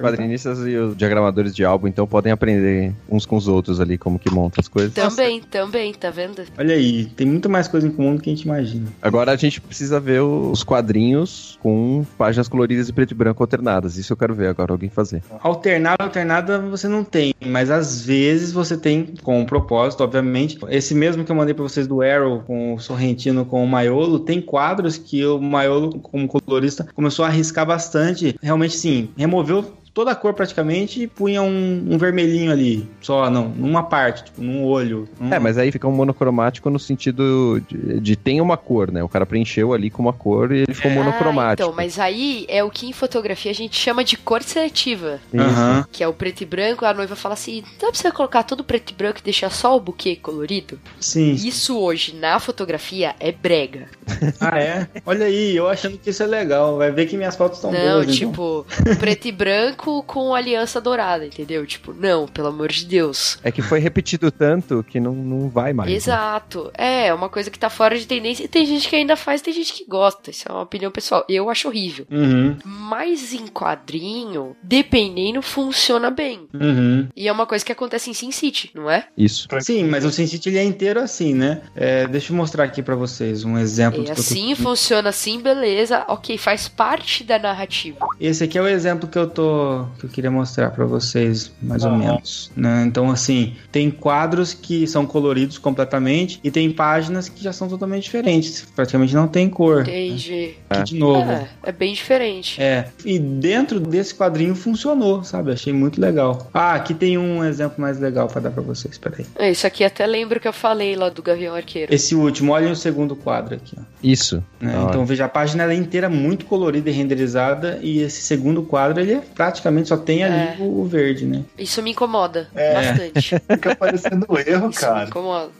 [0.00, 4.18] Quadrinistas e os diagramadores de álbum, então, podem aprender uns com os outros ali como
[4.18, 4.92] que monta as coisas.
[4.94, 6.42] também, também, tá vendo?
[6.56, 8.88] Olha aí, tem muito mais coisa em comum do que a gente imagina.
[9.02, 13.96] Agora a gente precisa ver os quadrinhos com páginas coloridas e preto e branco alternadas.
[13.96, 15.22] Isso eu quero ver agora alguém fazer.
[15.42, 20.58] Alternada, alternada você não tem, mas às vezes você tem com um propósito, obviamente.
[20.68, 24.20] Esse mesmo que eu mandei pra vocês do Arrow com o Sorrentino com o Maiolo,
[24.20, 28.36] tem quadros que o Maiolo, como colorista, começou a arriscar bastante.
[28.42, 33.48] Realmente, sim, removeu toda a cor praticamente e punha um, um vermelhinho ali, só, não,
[33.48, 35.08] numa parte, tipo, num olho.
[35.20, 39.02] num- É, mas aí fica um monocromático no sentido de, de tem uma cor, né?
[39.02, 41.62] O cara preencheu ali com uma cor e ele ficou Ah, monocromático.
[41.68, 45.20] então, mas aí é o que em fotografia a gente chama de cor seletiva.
[45.34, 45.86] Aham.
[45.90, 48.62] Que é o preto e branco, a noiva fala assim: dá pra você colocar tudo
[48.64, 50.78] preto e branco e deixar só o buquê colorido?
[51.00, 51.32] Sim.
[51.32, 53.86] Isso hoje, na fotografia, é brega.
[54.40, 54.86] Ah, é?
[55.04, 56.76] Olha aí, eu achando que isso é legal.
[56.78, 58.04] Vai ver que minhas fotos estão não, boas.
[58.04, 58.30] então.
[58.30, 58.66] tipo,
[58.98, 61.66] preto e branco com aliança dourada, entendeu?
[61.66, 63.38] Tipo, não, pelo amor de Deus.
[63.42, 65.90] É que foi repetido tanto que não, não vai mais.
[65.90, 65.96] né?
[65.96, 66.70] Exato.
[66.74, 69.52] É, uma coisa que tá fora de tendência e tem gente que ainda faz, tem
[69.54, 70.30] gente que gosta.
[70.30, 71.24] Isso é uma opinião pessoal.
[71.28, 72.06] Eu acho horrível.
[72.10, 76.48] Uhum, Mas em quadrinho, dependendo, funciona bem.
[76.52, 77.06] uhum.
[77.16, 79.06] E é uma coisa que acontece em Sin City, não é?
[79.16, 79.46] Isso.
[79.60, 81.62] Sim, mas o Sin City ele é inteiro assim, né?
[81.74, 84.00] É, deixa eu mostrar aqui pra vocês um exemplo.
[84.00, 86.04] É eu tô- assim, funciona assim, beleza.
[86.08, 88.06] Ok, faz parte da narrativa.
[88.20, 89.67] Esse aqui é o exemplo que eu tô
[89.98, 91.98] que eu queria mostrar pra vocês, mais ou Aham.
[91.98, 92.50] menos.
[92.56, 92.84] né?
[92.86, 98.04] Então, assim, tem quadros que são coloridos completamente e tem páginas que já são totalmente
[98.04, 98.66] diferentes.
[98.74, 99.82] Praticamente não tem cor.
[99.82, 100.54] Entendi.
[100.70, 101.30] Aqui de novo.
[101.30, 102.60] É, é bem diferente.
[102.60, 105.52] É, e dentro desse quadrinho funcionou, sabe?
[105.52, 106.48] Achei muito legal.
[106.52, 109.26] Ah, aqui tem um exemplo mais legal pra dar pra vocês, peraí.
[109.36, 111.94] É, Isso aqui até lembro que eu falei lá do Gavião Arqueiro.
[111.94, 113.82] Esse último, olhem o segundo quadro aqui, ó.
[114.02, 114.42] Isso.
[114.60, 114.76] né?
[114.76, 114.88] Hora.
[114.90, 119.00] Então veja, a página ela é inteira muito colorida e renderizada e esse segundo quadro
[119.00, 119.57] ele é praticamente
[119.88, 120.56] só tem ali É.
[120.60, 121.42] o, verde, né?
[121.58, 122.74] Isso me incomoda É.
[122.74, 123.38] bastante.
[123.50, 125.06] Fica parecendo erro, Isso me cara.
[125.08, 125.50] incomoda.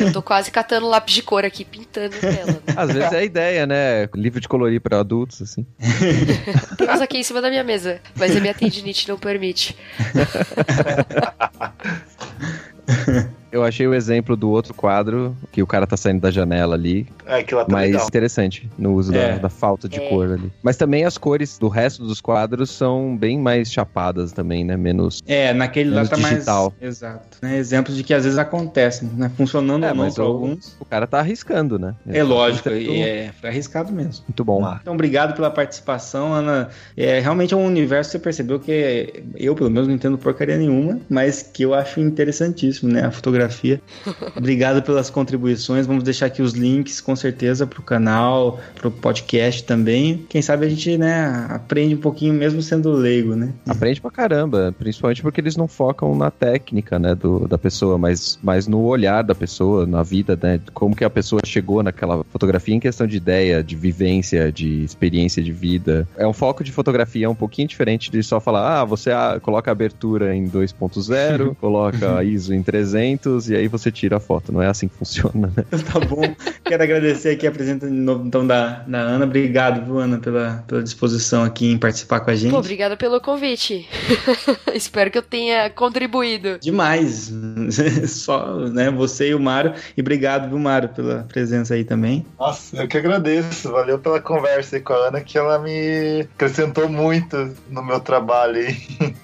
[0.00, 2.52] Eu tô quase catando lápis de cor aqui, pintando tela.
[2.52, 2.58] Né?
[2.76, 4.08] Às vezes é a ideia, né?
[4.14, 5.66] Livro de colorir pra adultos, assim.
[6.76, 9.76] Tem uns aqui em cima da minha mesa, mas a minha tendinite não permite.
[13.50, 17.06] Eu achei o exemplo do outro quadro, que o cara tá saindo da janela ali,
[17.26, 18.06] É, aquilo lá tá mais legal.
[18.06, 19.32] interessante no uso É.
[19.32, 20.08] da, da falta de É.
[20.08, 20.52] cor ali.
[20.62, 24.76] Mas também as cores do resto dos quadros são bem mais chapadas também, né?
[24.76, 25.22] Menos.
[25.26, 26.74] É, naquele lá Menos tá digital.
[26.78, 26.96] mais.
[26.96, 27.38] Exato.
[27.40, 27.56] Né?
[27.56, 29.30] Exemplos de que às vezes acontecem, né?
[29.36, 30.76] Funcionando É, ou não mas pra o- alguns.
[30.78, 31.94] O cara tá arriscando, né?
[32.06, 34.24] É lógico, Muito- e é, foi arriscado mesmo.
[34.28, 34.62] Muito bom.
[34.64, 34.78] Ah.
[34.82, 36.68] Então, obrigado pela participação, Ana.
[36.96, 40.58] É, realmente é um universo que você percebeu que eu, pelo menos, não entendo porcaria
[40.58, 43.06] nenhuma, mas que eu acho interessantíssimo, né?
[43.06, 43.37] A fotografia.
[44.36, 45.86] Obrigado pelas contribuições.
[45.86, 50.24] Vamos deixar aqui os links, com certeza, pro canal, pro podcast também.
[50.28, 53.52] Quem sabe a gente, né, aprende um pouquinho, mesmo sendo leigo, né?
[53.66, 58.38] Aprende pra caramba, principalmente porque eles não focam na técnica, né, do, da pessoa, mas,
[58.42, 62.74] mas no olhar da pessoa, na vida, né, como que a pessoa chegou naquela fotografia
[62.74, 66.06] em questão de ideia, de vivência, de experiência de vida.
[66.16, 69.10] É um foco de fotografia um pouquinho diferente de só falar, ah, você
[69.42, 74.52] coloca a abertura em 2.0, coloca ISO em 300 e aí você tira a foto.
[74.52, 75.64] Não é assim que funciona, né?
[75.92, 76.22] Tá bom.
[76.64, 79.24] Quero agradecer aqui a presença de novo, então, da, da Ana.
[79.24, 82.50] Obrigado, viu, Ana, pela, pela disposição aqui em participar com a gente.
[82.50, 83.88] Pô, obrigada pelo convite.
[84.74, 86.58] Espero que eu tenha contribuído.
[86.60, 87.32] Demais.
[88.08, 89.74] Só, né, você e o Mário.
[89.96, 92.26] E obrigado, viu, Mário, pela presença aí também.
[92.38, 93.70] Nossa, eu que agradeço.
[93.70, 98.56] Valeu pela conversa aí com a Ana, que ela me acrescentou muito no meu trabalho
[98.56, 98.76] aí.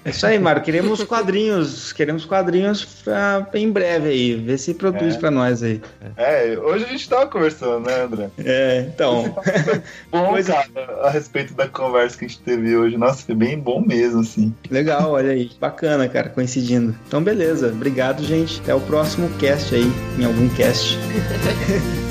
[0.03, 0.61] É isso aí, Mário.
[0.61, 1.93] Queremos quadrinhos.
[1.93, 4.35] Queremos quadrinhos pra, em breve aí.
[4.35, 5.17] Vê se produz É.
[5.17, 5.81] pra nós aí.
[6.17, 8.29] É, hoje a gente tava conversando, né, André?
[8.43, 9.35] É, então.
[10.11, 10.53] Bom, Pois é.
[10.53, 12.97] cara, a respeito da conversa que a gente teve hoje.
[12.97, 14.53] Nossa, foi bem bom mesmo, assim.
[14.69, 15.49] Legal, olha aí.
[15.59, 16.95] Bacana, cara, coincidindo.
[17.07, 17.67] Então, beleza.
[17.69, 18.59] Obrigado, gente.
[18.61, 20.97] Até o próximo cast aí, em algum cast.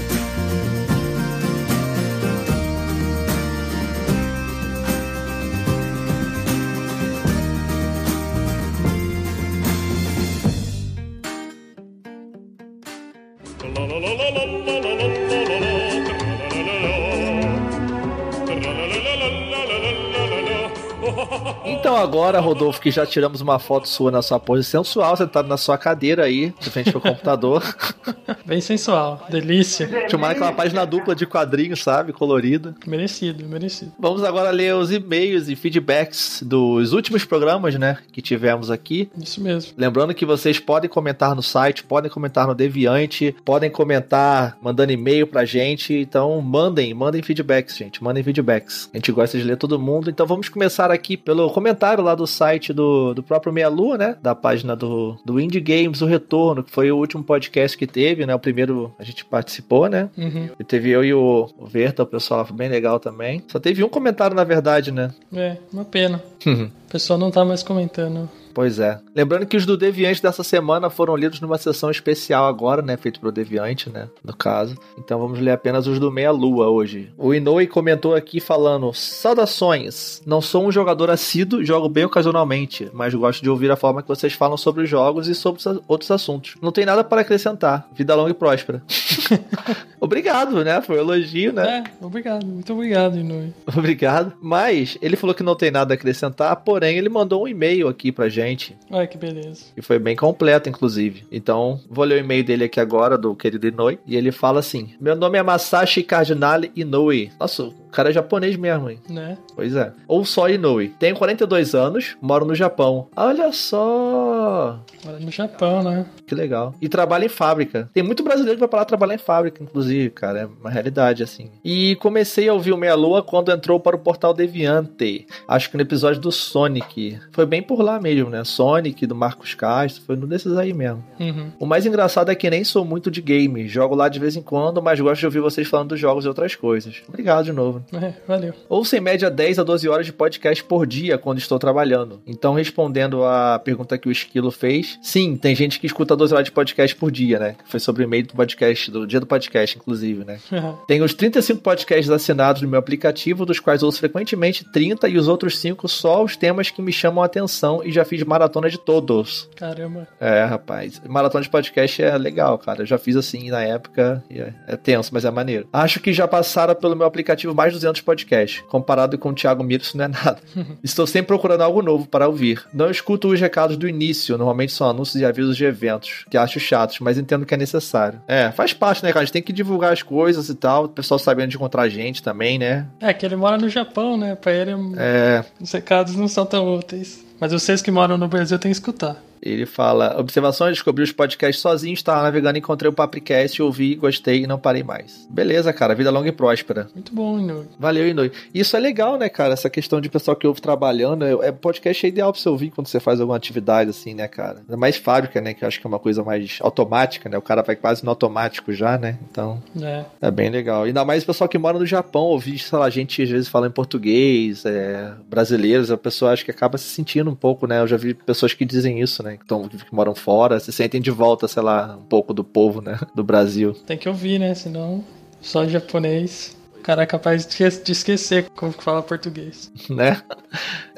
[22.15, 25.77] agora, Rodolfo, que já tiramos uma foto sua na sua pose sensual, sentado na sua
[25.77, 27.61] cadeira aí, de frente pro computador.
[28.45, 30.09] Bem sensual, delícia.
[30.09, 32.13] Chamar aquela página dupla de quadrinhos, sabe?
[32.13, 32.75] Colorida.
[32.87, 33.93] Merecido, merecido.
[33.99, 37.99] Vamos agora ler os e-mails e feedbacks dos últimos programas, né?
[38.13, 39.11] Que tivemos aqui.
[39.17, 39.73] Isso mesmo.
[39.77, 45.27] Lembrando que vocês podem comentar no site, podem comentar no Deviante, podem comentar mandando e-mail
[45.27, 45.95] pra gente.
[45.95, 48.03] Então mandem, mandem feedbacks, gente.
[48.03, 48.91] Mandem feedbacks.
[48.93, 50.11] A gente gosta de ler todo mundo.
[50.11, 54.17] Então vamos começar aqui pelo comentário lá do site do, do próprio Meia Lua, né?
[54.23, 58.27] Da página do, do Indie Games, o Retorno, que foi o último podcast que teve,
[58.27, 58.35] né?
[58.35, 60.11] O primeiro a gente participou, né?
[60.19, 60.51] Uhum.
[60.59, 63.45] E teve eu e o, o Verta, o pessoal foi bem legal também.
[63.47, 65.13] Só teve um comentário, na verdade, né?
[65.33, 66.21] É, uma pena.
[66.45, 68.29] O pessoal não tá mais comentando.
[68.55, 69.01] Pois é.
[69.15, 72.97] Lembrando que os do Deviante dessa semana foram lidos numa sessão especial agora, né?
[72.97, 74.09] Feito pro Deviante, né?
[74.23, 74.77] No caso.
[74.97, 77.13] Então vamos ler apenas os do Meia Lua hoje.
[77.19, 80.23] O Inoue comentou aqui falando: Saudações!
[80.25, 84.09] Não sou um jogador assíduo, jogo bem ocasionalmente, mas gosto de ouvir a forma que
[84.09, 86.55] vocês falam sobre os jogos e sobre os outros assuntos.
[86.63, 87.89] Não tem nada para acrescentar.
[87.93, 88.83] Vida longa e próspera.
[90.01, 90.81] Obrigado, né?
[90.83, 91.83] Foi um elogio, né?
[91.83, 93.55] É, obrigado, muito obrigado, Inui.
[93.75, 94.35] Obrigado.
[94.41, 98.13] Mas ele falou que não tem nada a acrescentar, porém ele mandou um e-mail aqui
[98.13, 98.44] pra gente.
[98.91, 99.67] Olha que beleza.
[99.77, 101.25] E foi bem completo, inclusive.
[101.31, 103.99] Então, vou ler o e-mail dele aqui agora, do querido Inoue.
[104.07, 107.31] E ele fala assim: Meu nome é Masashi Cardinale Inoue.
[107.39, 108.99] Nossa, cara é japonês mesmo, hein?
[109.09, 109.39] Né?
[109.55, 109.93] Pois é.
[110.09, 110.89] Ou só Inoue.
[110.99, 113.09] Tenho 42 anos, moro no Japão.
[113.17, 114.81] Olha só!
[115.05, 116.07] Mora no Japão, né?
[116.27, 116.75] Que legal.
[116.81, 117.89] E trabalha em fábrica.
[117.93, 120.41] Tem muito brasileiro que vai pra lá trabalhar em fábrica, inclusive, cara.
[120.41, 121.51] É uma realidade, assim.
[121.65, 125.27] E comecei a ouvir o Meia Lua quando entrou para o portal Deviante.
[125.47, 127.19] Acho que no episódio do Sonic.
[127.33, 128.43] Foi bem por lá mesmo, né?
[128.45, 130.03] Sonic, do Marcos Castro.
[130.05, 131.05] Foi no desses aí mesmo.
[131.21, 131.53] Uhum.
[131.61, 133.69] O mais engraçado é que nem sou muito de game.
[133.69, 136.29] Jogo lá de vez em quando, mas gosto de ouvir vocês falando dos jogos e
[136.29, 137.03] outras coisas.
[137.09, 137.84] Obrigado de novo.
[137.93, 138.55] É, valeu.
[138.69, 142.23] Ouço em média 10 a 12 horas de podcast por dia quando estou trabalhando.
[142.27, 146.45] Então, respondendo a pergunta que o Esquilo fez, sim, tem gente que escuta 12 horas
[146.47, 147.57] de podcast por dia, né?
[147.67, 150.39] Foi sobre o e-mail do podcast, do dia do podcast, inclusive, né?
[150.87, 155.29] Tenho os 35 podcasts assinados no meu aplicativo, dos quais ouço frequentemente 30 e os
[155.29, 158.79] outros 5 só os temas que me chamam a atenção e já fiz maratona de
[158.79, 159.49] todos.
[159.57, 160.07] Caramba.
[160.21, 161.01] É, rapaz.
[161.07, 162.83] Maratona de podcast é legal, cara.
[162.83, 164.23] Eu já fiz assim na época.
[164.31, 165.69] e É, é tenso, mas é maneiro.
[165.73, 168.63] Acho que já passaram pelo meu aplicativo mais de 200 podcasts.
[168.69, 170.39] Comparado com o Thiago Miro, isso não é nada.
[170.83, 172.65] Estou sempre procurando algo novo para ouvir.
[172.73, 174.37] Não escuto os recados do início.
[174.37, 178.21] Normalmente são anúncios e avisos de eventos, que acho chatos, mas entendo que é necessário.
[178.27, 179.23] É, faz parte, né, cara?
[179.23, 180.85] A gente tem que divulgar as coisas e tal.
[180.85, 182.87] O pessoal sabendo de encontrar a gente também, né?
[183.01, 184.35] É que ele mora no Japão, né?
[184.35, 187.25] Pra ele É, os recados não são tão úteis.
[187.41, 189.17] Mas vocês que moram no Brasil têm que escutar.
[189.43, 194.47] Ele fala: Observações, descobri os podcasts sozinho, estava navegando, encontrei o Papricast, ouvi, gostei e
[194.47, 195.27] não parei mais.
[195.29, 196.89] Beleza, cara, vida longa e próspera.
[196.95, 197.67] Muito bom, Inu.
[197.79, 198.33] Valeu, Inui.
[198.55, 199.53] Isso é legal, né, cara?
[199.53, 201.27] Essa questão de pessoal que ouve trabalhando.
[201.27, 204.27] É, é- podcast é ideal pra você ouvir quando você faz alguma atividade, assim, né,
[204.29, 204.61] cara?
[204.61, 205.53] Ainda mais fábrica, né?
[205.53, 207.37] Que eu acho que é uma coisa mais automática, né?
[207.37, 209.19] O cara vai quase no automático já, né?
[209.31, 210.05] Então, É.
[210.23, 210.85] é bem legal.
[210.85, 213.67] Ainda mais o pessoal que mora no Japão, ouvir, sei lá, gente às vezes fala
[213.67, 217.81] em português, é, brasileiros, a pessoa acho que acaba se sentindo um pouco, né?
[217.81, 219.37] Eu já vi pessoas que dizem isso, né?
[219.37, 222.81] Que, tão, que moram fora, se sentem de volta, sei lá, um pouco do povo,
[222.81, 222.99] né?
[223.15, 223.73] Do Brasil.
[223.87, 224.55] Tem que ouvir, né?
[224.55, 225.05] Senão,
[225.41, 226.57] só japonês.
[226.79, 229.73] O cara é capaz de esque- de esquecer como fala português.
[229.89, 230.21] né?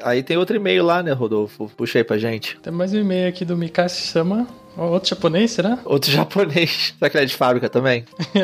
[0.03, 1.71] Aí tem outro e-mail lá, né, Rodolfo?
[1.77, 2.57] Puxa aí pra gente.
[2.61, 4.45] Tem mais um e-mail aqui do Mikashi-sama.
[4.75, 5.79] Outro japonês, será?
[5.85, 6.93] Outro japonês.
[6.99, 8.03] Será que ele é de fábrica também?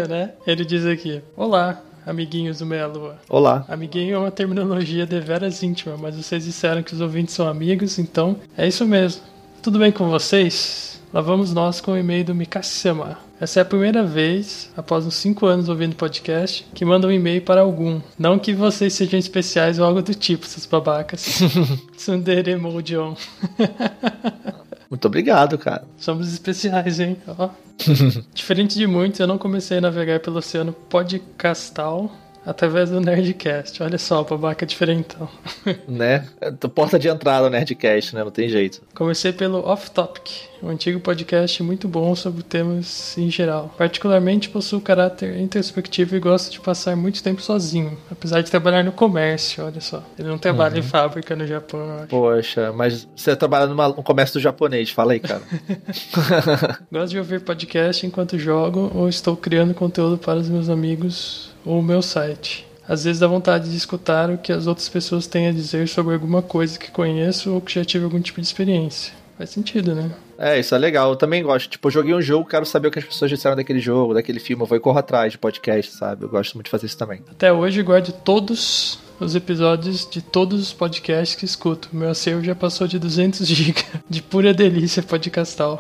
[0.10, 0.32] né?
[0.48, 3.18] Ele diz aqui: Olá, amiguinhos do Meia Lua.
[3.30, 3.66] Olá.
[3.68, 8.38] Amiguinho é uma terminologia deveras íntima, mas vocês disseram que os ouvintes são amigos, então
[8.58, 9.22] é isso mesmo.
[9.62, 11.02] Tudo bem com vocês?
[11.14, 13.20] Lá vamos nós com o e-mail do Mikasama.
[13.40, 17.42] Essa é a primeira vez, após uns 5 anos ouvindo podcast, que manda um e-mail
[17.42, 18.02] para algum.
[18.18, 21.40] Não que vocês sejam especiais ou algo do tipo, seus babacas.
[21.96, 23.16] Tsundere Moujon.
[24.94, 25.84] Muito obrigado, cara.
[25.98, 27.18] Somos especiais, hein?
[27.28, 27.50] Ó.
[28.32, 32.12] Diferente de muitos, eu não comecei a navegar pelo oceano podcastal
[32.46, 33.82] através do Nerdcast.
[33.84, 35.28] Olha só, o babaca diferentão.
[35.88, 36.28] Né?
[36.42, 38.24] É, Porta de entrada no Nerdcast, né?
[38.24, 38.82] Não tem jeito.
[38.96, 40.30] Comecei pelo Off Topic,
[40.62, 43.74] um antigo podcast muito bom sobre temas em geral.
[43.78, 48.92] Particularmente possuo caráter introspectivo e gosto de passar muito tempo sozinho, apesar de trabalhar no
[48.92, 50.04] comércio, olha só.
[50.18, 52.06] Ele não trabalha em fábrica no Japão.
[52.10, 55.42] Poxa, mas você trabalha numa- no comércio do japonês, fala aí, cara.
[56.92, 61.80] Gosto de ouvir podcast enquanto jogo ou estou criando conteúdo para os meus amigos ou
[61.80, 62.66] o meu site.
[62.88, 66.14] Às vezes dá vontade de escutar o que as outras pessoas têm a dizer sobre
[66.14, 69.14] alguma coisa que conheço ou que já tive algum tipo de experiência.
[69.38, 70.12] Faz sentido, né?
[70.38, 71.12] É, isso é legal.
[71.12, 71.70] Eu também gosto.
[71.70, 74.40] Tipo, eu joguei um jogo, quero saber o que as pessoas disseram daquele jogo, daquele
[74.40, 74.64] filme.
[74.64, 76.24] Eu vou e corro atrás de podcast, sabe?
[76.24, 77.22] Eu gosto muito de fazer isso também.
[77.32, 81.90] Até hoje guardo todos os episódios de todos os podcasts que escuto.
[81.94, 85.80] Meu acervo já passou de 200 GB de pura delícia podcastal.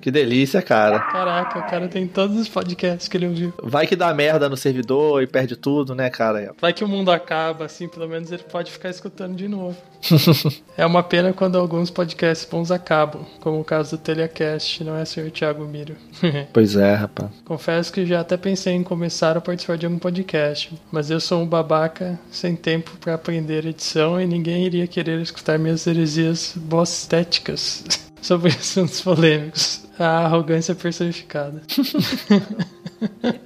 [0.00, 1.00] Que delícia, cara.
[1.00, 3.54] Caraca, o cara tem todos os podcasts que ele ouviu.
[3.62, 6.54] Vai que dá merda no servidor e perde tudo, né, cara?
[6.60, 9.76] Vai que o mundo acaba, assim, pelo menos ele pode ficar escutando de novo.
[10.76, 15.04] é uma pena quando alguns podcasts bons acabam, como o caso do Telecast, não é,
[15.04, 15.96] senhor Thiago Miro?
[16.52, 17.30] Pois é, rapaz.
[17.44, 21.42] Confesso que já até pensei em começar a participar de algum podcast, mas eu sou
[21.42, 27.84] um babaca sem tempo para aprender edição e ninguém iria querer escutar minhas heresias bostéticas
[28.20, 29.82] sobre assuntos polêmicos.
[30.06, 31.62] A arrogância personificada.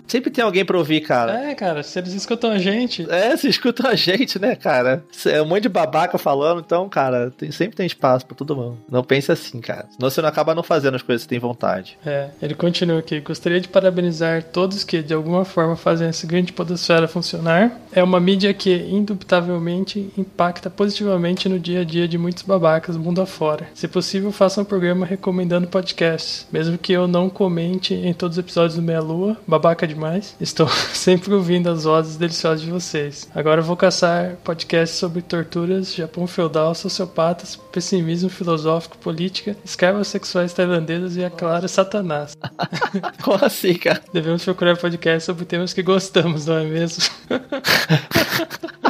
[0.06, 1.50] Sempre tem alguém pra ouvir, cara.
[1.50, 5.02] É, cara, se eles escutam a gente, É, você escuta a gente, né, cara?
[5.24, 8.78] É um monte de babaca falando, então, cara, tem- sempre tem espaço pra todo mundo.
[8.90, 9.86] Não pense assim, cara.
[9.90, 11.98] Senão você não acaba não fazendo as coisas que tem vontade.
[12.04, 13.20] É, ele continua aqui.
[13.20, 17.72] Gostaria de parabenizar todos que, de alguma forma, fazem essa grande podosfera funcionar.
[17.92, 23.20] É uma mídia que, indubitavelmente, impacta positivamente no dia a dia de muitos babacas mundo
[23.20, 23.66] afora.
[23.74, 26.45] Se possível, faça um programa recomendando podcasts.
[26.52, 30.68] Mesmo que eu não comente em todos os episódios do Meia Lua, babaca demais, estou
[30.94, 33.28] sempre ouvindo as vozes deliciosas de vocês.
[33.34, 40.52] Agora eu vou caçar podcasts sobre torturas, Japão feudal, sociopatas, pessimismo filosófico, política, escravas sexuais
[40.52, 42.36] tailandesas e, é claro, Satanás.
[43.22, 44.02] Como assim, cara?
[44.12, 47.04] Devemos procurar podcasts sobre temas que gostamos, não é mesmo?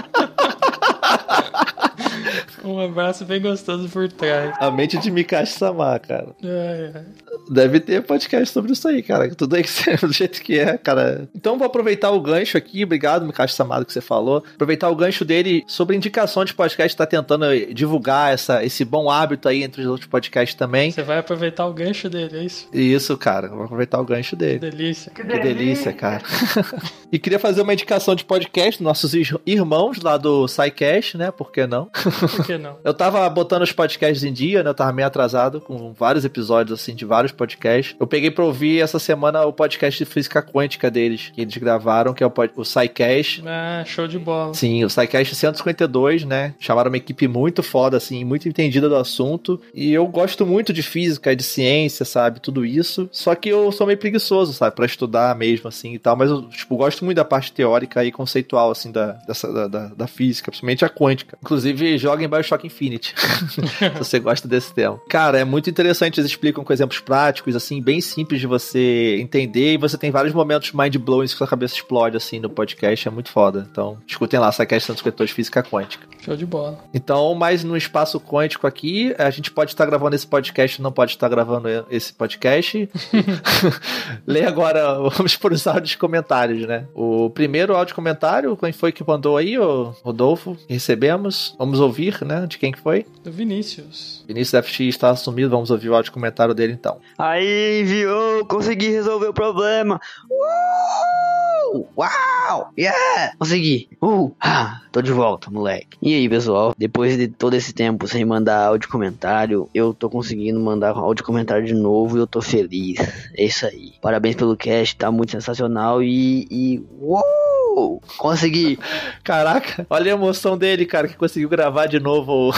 [2.66, 4.55] Um abraço bem gostoso por trás.
[4.59, 6.28] A mente de Mikashi Samar, cara.
[6.43, 7.05] É, é.
[7.51, 9.32] Deve ter podcast sobre isso aí, cara.
[9.34, 11.28] Tudo aí que você, do jeito que é, cara.
[11.34, 12.82] Então vou aproveitar o gancho aqui.
[12.84, 14.43] Obrigado, Mikashi Samado, que você falou.
[14.55, 16.97] Aproveitar o gancho dele sobre indicação de podcast.
[16.97, 20.90] Tá tentando divulgar essa, esse bom hábito aí entre os outros podcasts também.
[20.90, 22.68] Você vai aproveitar o gancho dele, é isso?
[22.72, 23.48] Isso, cara.
[23.48, 24.59] Vou aproveitar o gancho Que dele.
[24.59, 25.12] delícia.
[25.12, 26.22] Que delícia, cara.
[27.12, 31.30] e queria fazer uma indicação de podcast dos nossos ir- irmãos lá do SciCast, né?
[31.30, 31.86] Por que não?
[31.86, 32.76] Por que não?
[32.84, 34.70] Eu tava botando os podcasts em dia, né?
[34.70, 37.96] Eu tava meio atrasado com vários episódios, assim, de vários podcasts.
[37.98, 42.14] Eu peguei pra ouvir essa semana o podcast de física quântica deles, que eles gravaram,
[42.14, 43.42] que é o, o SciCast.
[43.46, 44.54] Ah, show de bola.
[44.54, 46.54] Sim, o SciCast 152, né?
[46.58, 49.60] Chamaram uma equipe muito foda, assim, muito entendida do assunto.
[49.74, 52.40] E eu gosto muito de física, de ciência, sabe?
[52.40, 53.08] Tudo isso.
[53.12, 54.74] Só que eu sou meio preguiçoso, sabe?
[54.74, 56.16] Pra estudar mesmo, assim e tal.
[56.16, 59.86] Mas eu, tipo, gosto muito da parte teórica e conceitual, assim, da, dessa, da, da,
[59.88, 61.38] da física, principalmente a quântica.
[61.42, 63.14] Inclusive, joga em Bioshock Infinite,
[63.51, 65.01] se você gosta desse tema.
[65.09, 66.20] Cara, é muito interessante.
[66.20, 69.74] Eles explicam com exemplos práticos, assim, bem simples de você entender.
[69.74, 73.09] E você tem vários momentos mind-blowing que sua cabeça explode, assim, no podcast.
[73.09, 73.66] É muito foda.
[73.70, 76.06] Então, escutem lá, SciCast 152 de Física Quântica.
[76.27, 76.81] Show de bola.
[76.93, 81.12] Então, mas no espaço quântico aqui, a gente pode estar gravando esse podcast, não pode
[81.12, 82.90] estar gravando esse podcast.
[84.27, 86.89] Lê agora, vamos por os áudios comentários, né?
[86.93, 90.57] O primeiro áudio comentário, quem foi que mandou aí, o Rodolfo?
[90.69, 91.55] Recebemos.
[91.61, 92.44] Vamos ouvir, né?
[92.44, 93.07] De quem que foi?
[93.23, 94.24] Do Vinícius.
[94.27, 96.98] Vinícius FX está assumido, vamos ouvir o áudio comentário dele então.
[97.16, 100.01] Aí, enviou, consegui resolver o problema.
[100.28, 101.86] Uh!
[101.97, 102.73] Uau!
[102.77, 103.35] Yeah!
[103.39, 103.89] Consegui.
[104.03, 104.32] Uh!
[104.40, 105.97] Ah, tô de volta, moleque.
[106.01, 106.74] E aí, pessoal?
[106.76, 111.64] Depois de todo esse tempo sem mandar áudio comentário, eu tô conseguindo mandar áudio comentário
[111.66, 112.98] de novo e eu tô feliz.
[113.36, 113.93] É isso aí.
[114.02, 116.47] Parabéns pelo cast, tá muito sensacional e.
[116.51, 118.02] e uou!
[118.16, 118.78] Consegui!
[119.22, 122.52] Caraca, olha a emoção dele, cara, que conseguiu gravar de novo o-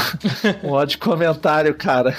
[0.67, 2.15] um áudio comentário, cara.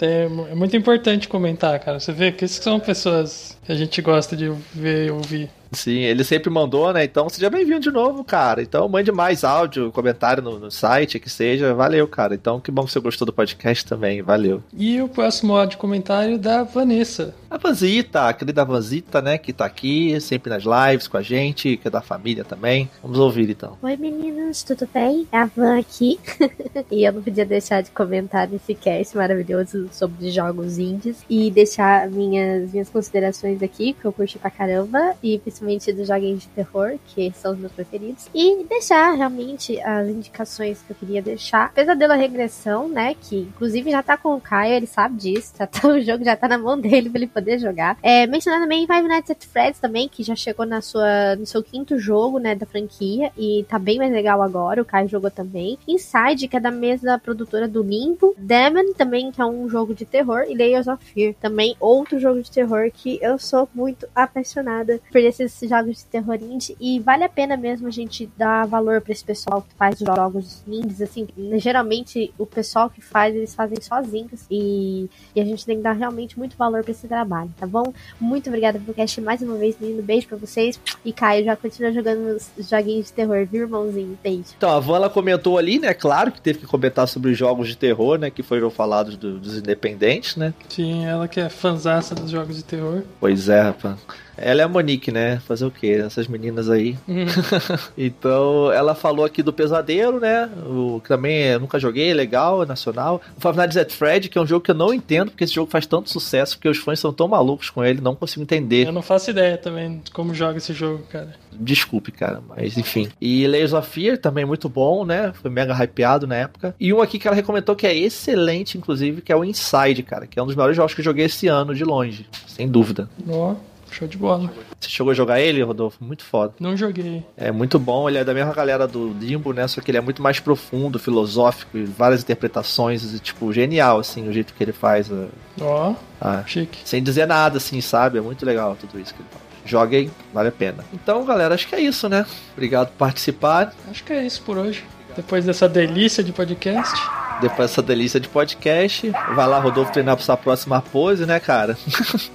[0.00, 1.98] É, é muito importante comentar, cara.
[1.98, 5.50] Você vê que essas são pessoas que a gente gosta de ver e ouvir.
[5.72, 7.04] Sim, ele sempre mandou, né?
[7.04, 8.62] Então seja bem-vindo de novo, cara.
[8.62, 11.74] Então mande mais áudio, comentário no, no site, que seja.
[11.74, 12.34] Valeu, cara.
[12.34, 14.22] Então que bom que você gostou do podcast também.
[14.22, 14.62] Valeu.
[14.72, 17.34] E o próximo áudio comentário da Vanessa.
[17.48, 19.38] A Vanzita, a querida Vanzita, né?
[19.38, 22.90] Que tá aqui sempre nas lives com a gente, que é da família também.
[23.02, 23.78] Vamos ouvir então.
[23.82, 25.26] Oi meninos, tudo bem?
[25.30, 26.18] É a Van aqui.
[26.90, 32.08] e eu não podia deixar de comentar nesse cast maravilhoso sobre jogos indies e deixar
[32.10, 36.98] minhas, minhas considerações aqui, que eu curti pra caramba, e principalmente dos joguinhos de terror,
[37.08, 38.28] que são os meus preferidos.
[38.34, 41.72] E deixar realmente as indicações que eu queria deixar.
[41.72, 43.14] Pesadelo Regressão, né?
[43.14, 45.54] Que inclusive já tá com o Caio, ele sabe disso.
[45.58, 47.98] Já tá, o jogo já tá na mão dele pra ele poder jogar.
[48.02, 51.62] É, mencionar também Five Nights at Freddy's também, que já chegou na sua, no seu
[51.62, 55.78] quinto jogo, né, da franquia, e tá bem mais legal agora, o Caio jogou também.
[55.86, 58.34] Inside, que é da mesma produtora do Limbo.
[58.36, 60.44] Demon, também, que é um jogo de terror.
[60.48, 65.20] E Layers of Fear, também outro jogo de terror que eu sou muito apaixonada por
[65.20, 66.76] esses jogos de terror indie.
[66.80, 70.06] E vale a pena mesmo a gente dar valor pra esse pessoal que faz os
[70.06, 71.26] jogos indies, assim.
[71.58, 74.44] Geralmente, o pessoal que faz, eles fazem sozinhos.
[74.50, 77.92] E, e a gente tem que dar realmente muito valor pra esse trabalho, tá bom?
[78.20, 80.02] Muito obrigada pelo cast mais uma vez, menino.
[80.02, 80.78] Beijo pra vocês.
[81.04, 84.18] E Caio, já continua jogando os joguinhos de terror, viu, irmãozinho?
[84.22, 84.44] Beijo.
[84.56, 85.92] Então, a Van ela comentou ali, né?
[85.94, 88.30] Claro que teve que comentar sobre os jogos de terror, né?
[88.30, 90.52] Que foram falados do- dos independentes, né?
[90.68, 93.02] Sim, ela que é fanzaça dos jogos de terror.
[93.20, 93.98] Pois é, rapaz.
[94.38, 95.40] Ela é a Monique, né?
[95.46, 96.02] Fazer o quê?
[96.04, 96.96] Essas meninas aí.
[97.08, 97.24] Hum,
[97.96, 100.48] Então, ela falou aqui do Pesadelo, né?
[100.66, 103.20] O que também eu nunca joguei, é legal, é nacional.
[103.36, 105.54] O Five Nights at Fred, que é um jogo que eu não entendo, porque esse
[105.54, 108.86] jogo faz tanto sucesso, porque os fãs são tão malucos com ele, não consigo entender.
[108.86, 111.34] eu não faço ideia também de como joga esse jogo, cara.
[111.58, 113.08] Desculpe, cara, mas enfim.
[113.20, 115.32] E Layers of Fear também muito bom, né?
[115.40, 116.74] Foi mega hypeado na época.
[116.78, 120.26] E um aqui que ela recomendou que é excelente, inclusive, que é o Inside, cara,
[120.26, 123.08] que é um dos melhores jogos que eu joguei esse ano, de longe, sem dúvida.
[123.26, 123.54] Ó,
[123.96, 124.50] show de bola.
[124.80, 126.02] Você chegou a jogar ele, Rodolfo?
[126.04, 126.54] Muito foda.
[126.60, 127.24] Não joguei.
[127.36, 129.66] É muito bom, ele é da mesma galera do Limbo, né?
[129.66, 134.28] Só que ele é muito mais profundo, filosófico, e várias interpretações, e, tipo, genial, assim,
[134.28, 135.10] o jeito que ele faz.
[135.10, 135.26] a-
[135.60, 136.78] Ó, a- chique.
[136.84, 138.18] sem dizer nada, assim, sabe?
[138.18, 139.46] É muito legal tudo isso que ele fala.
[139.64, 140.84] Joguem, vale a pena.
[140.94, 142.24] Então, galera, acho que é isso, né?
[142.52, 143.74] Obrigado por participar.
[143.90, 144.84] Acho que é isso por hoje.
[145.16, 146.94] Depois dessa delícia de podcast.
[147.40, 149.10] Depois dessa delícia de podcast.
[149.34, 151.76] Vai lá, Rodolfo, treinar pra sua próxima pose, né, cara?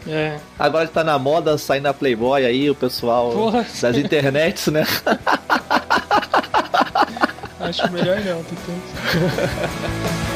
[0.08, 0.40] É.
[0.58, 3.66] Agora que tá na moda sair na Playboy aí, o pessoal Porra.
[3.82, 4.86] das internets, né?
[7.60, 8.72] Acho melhor não, tempo.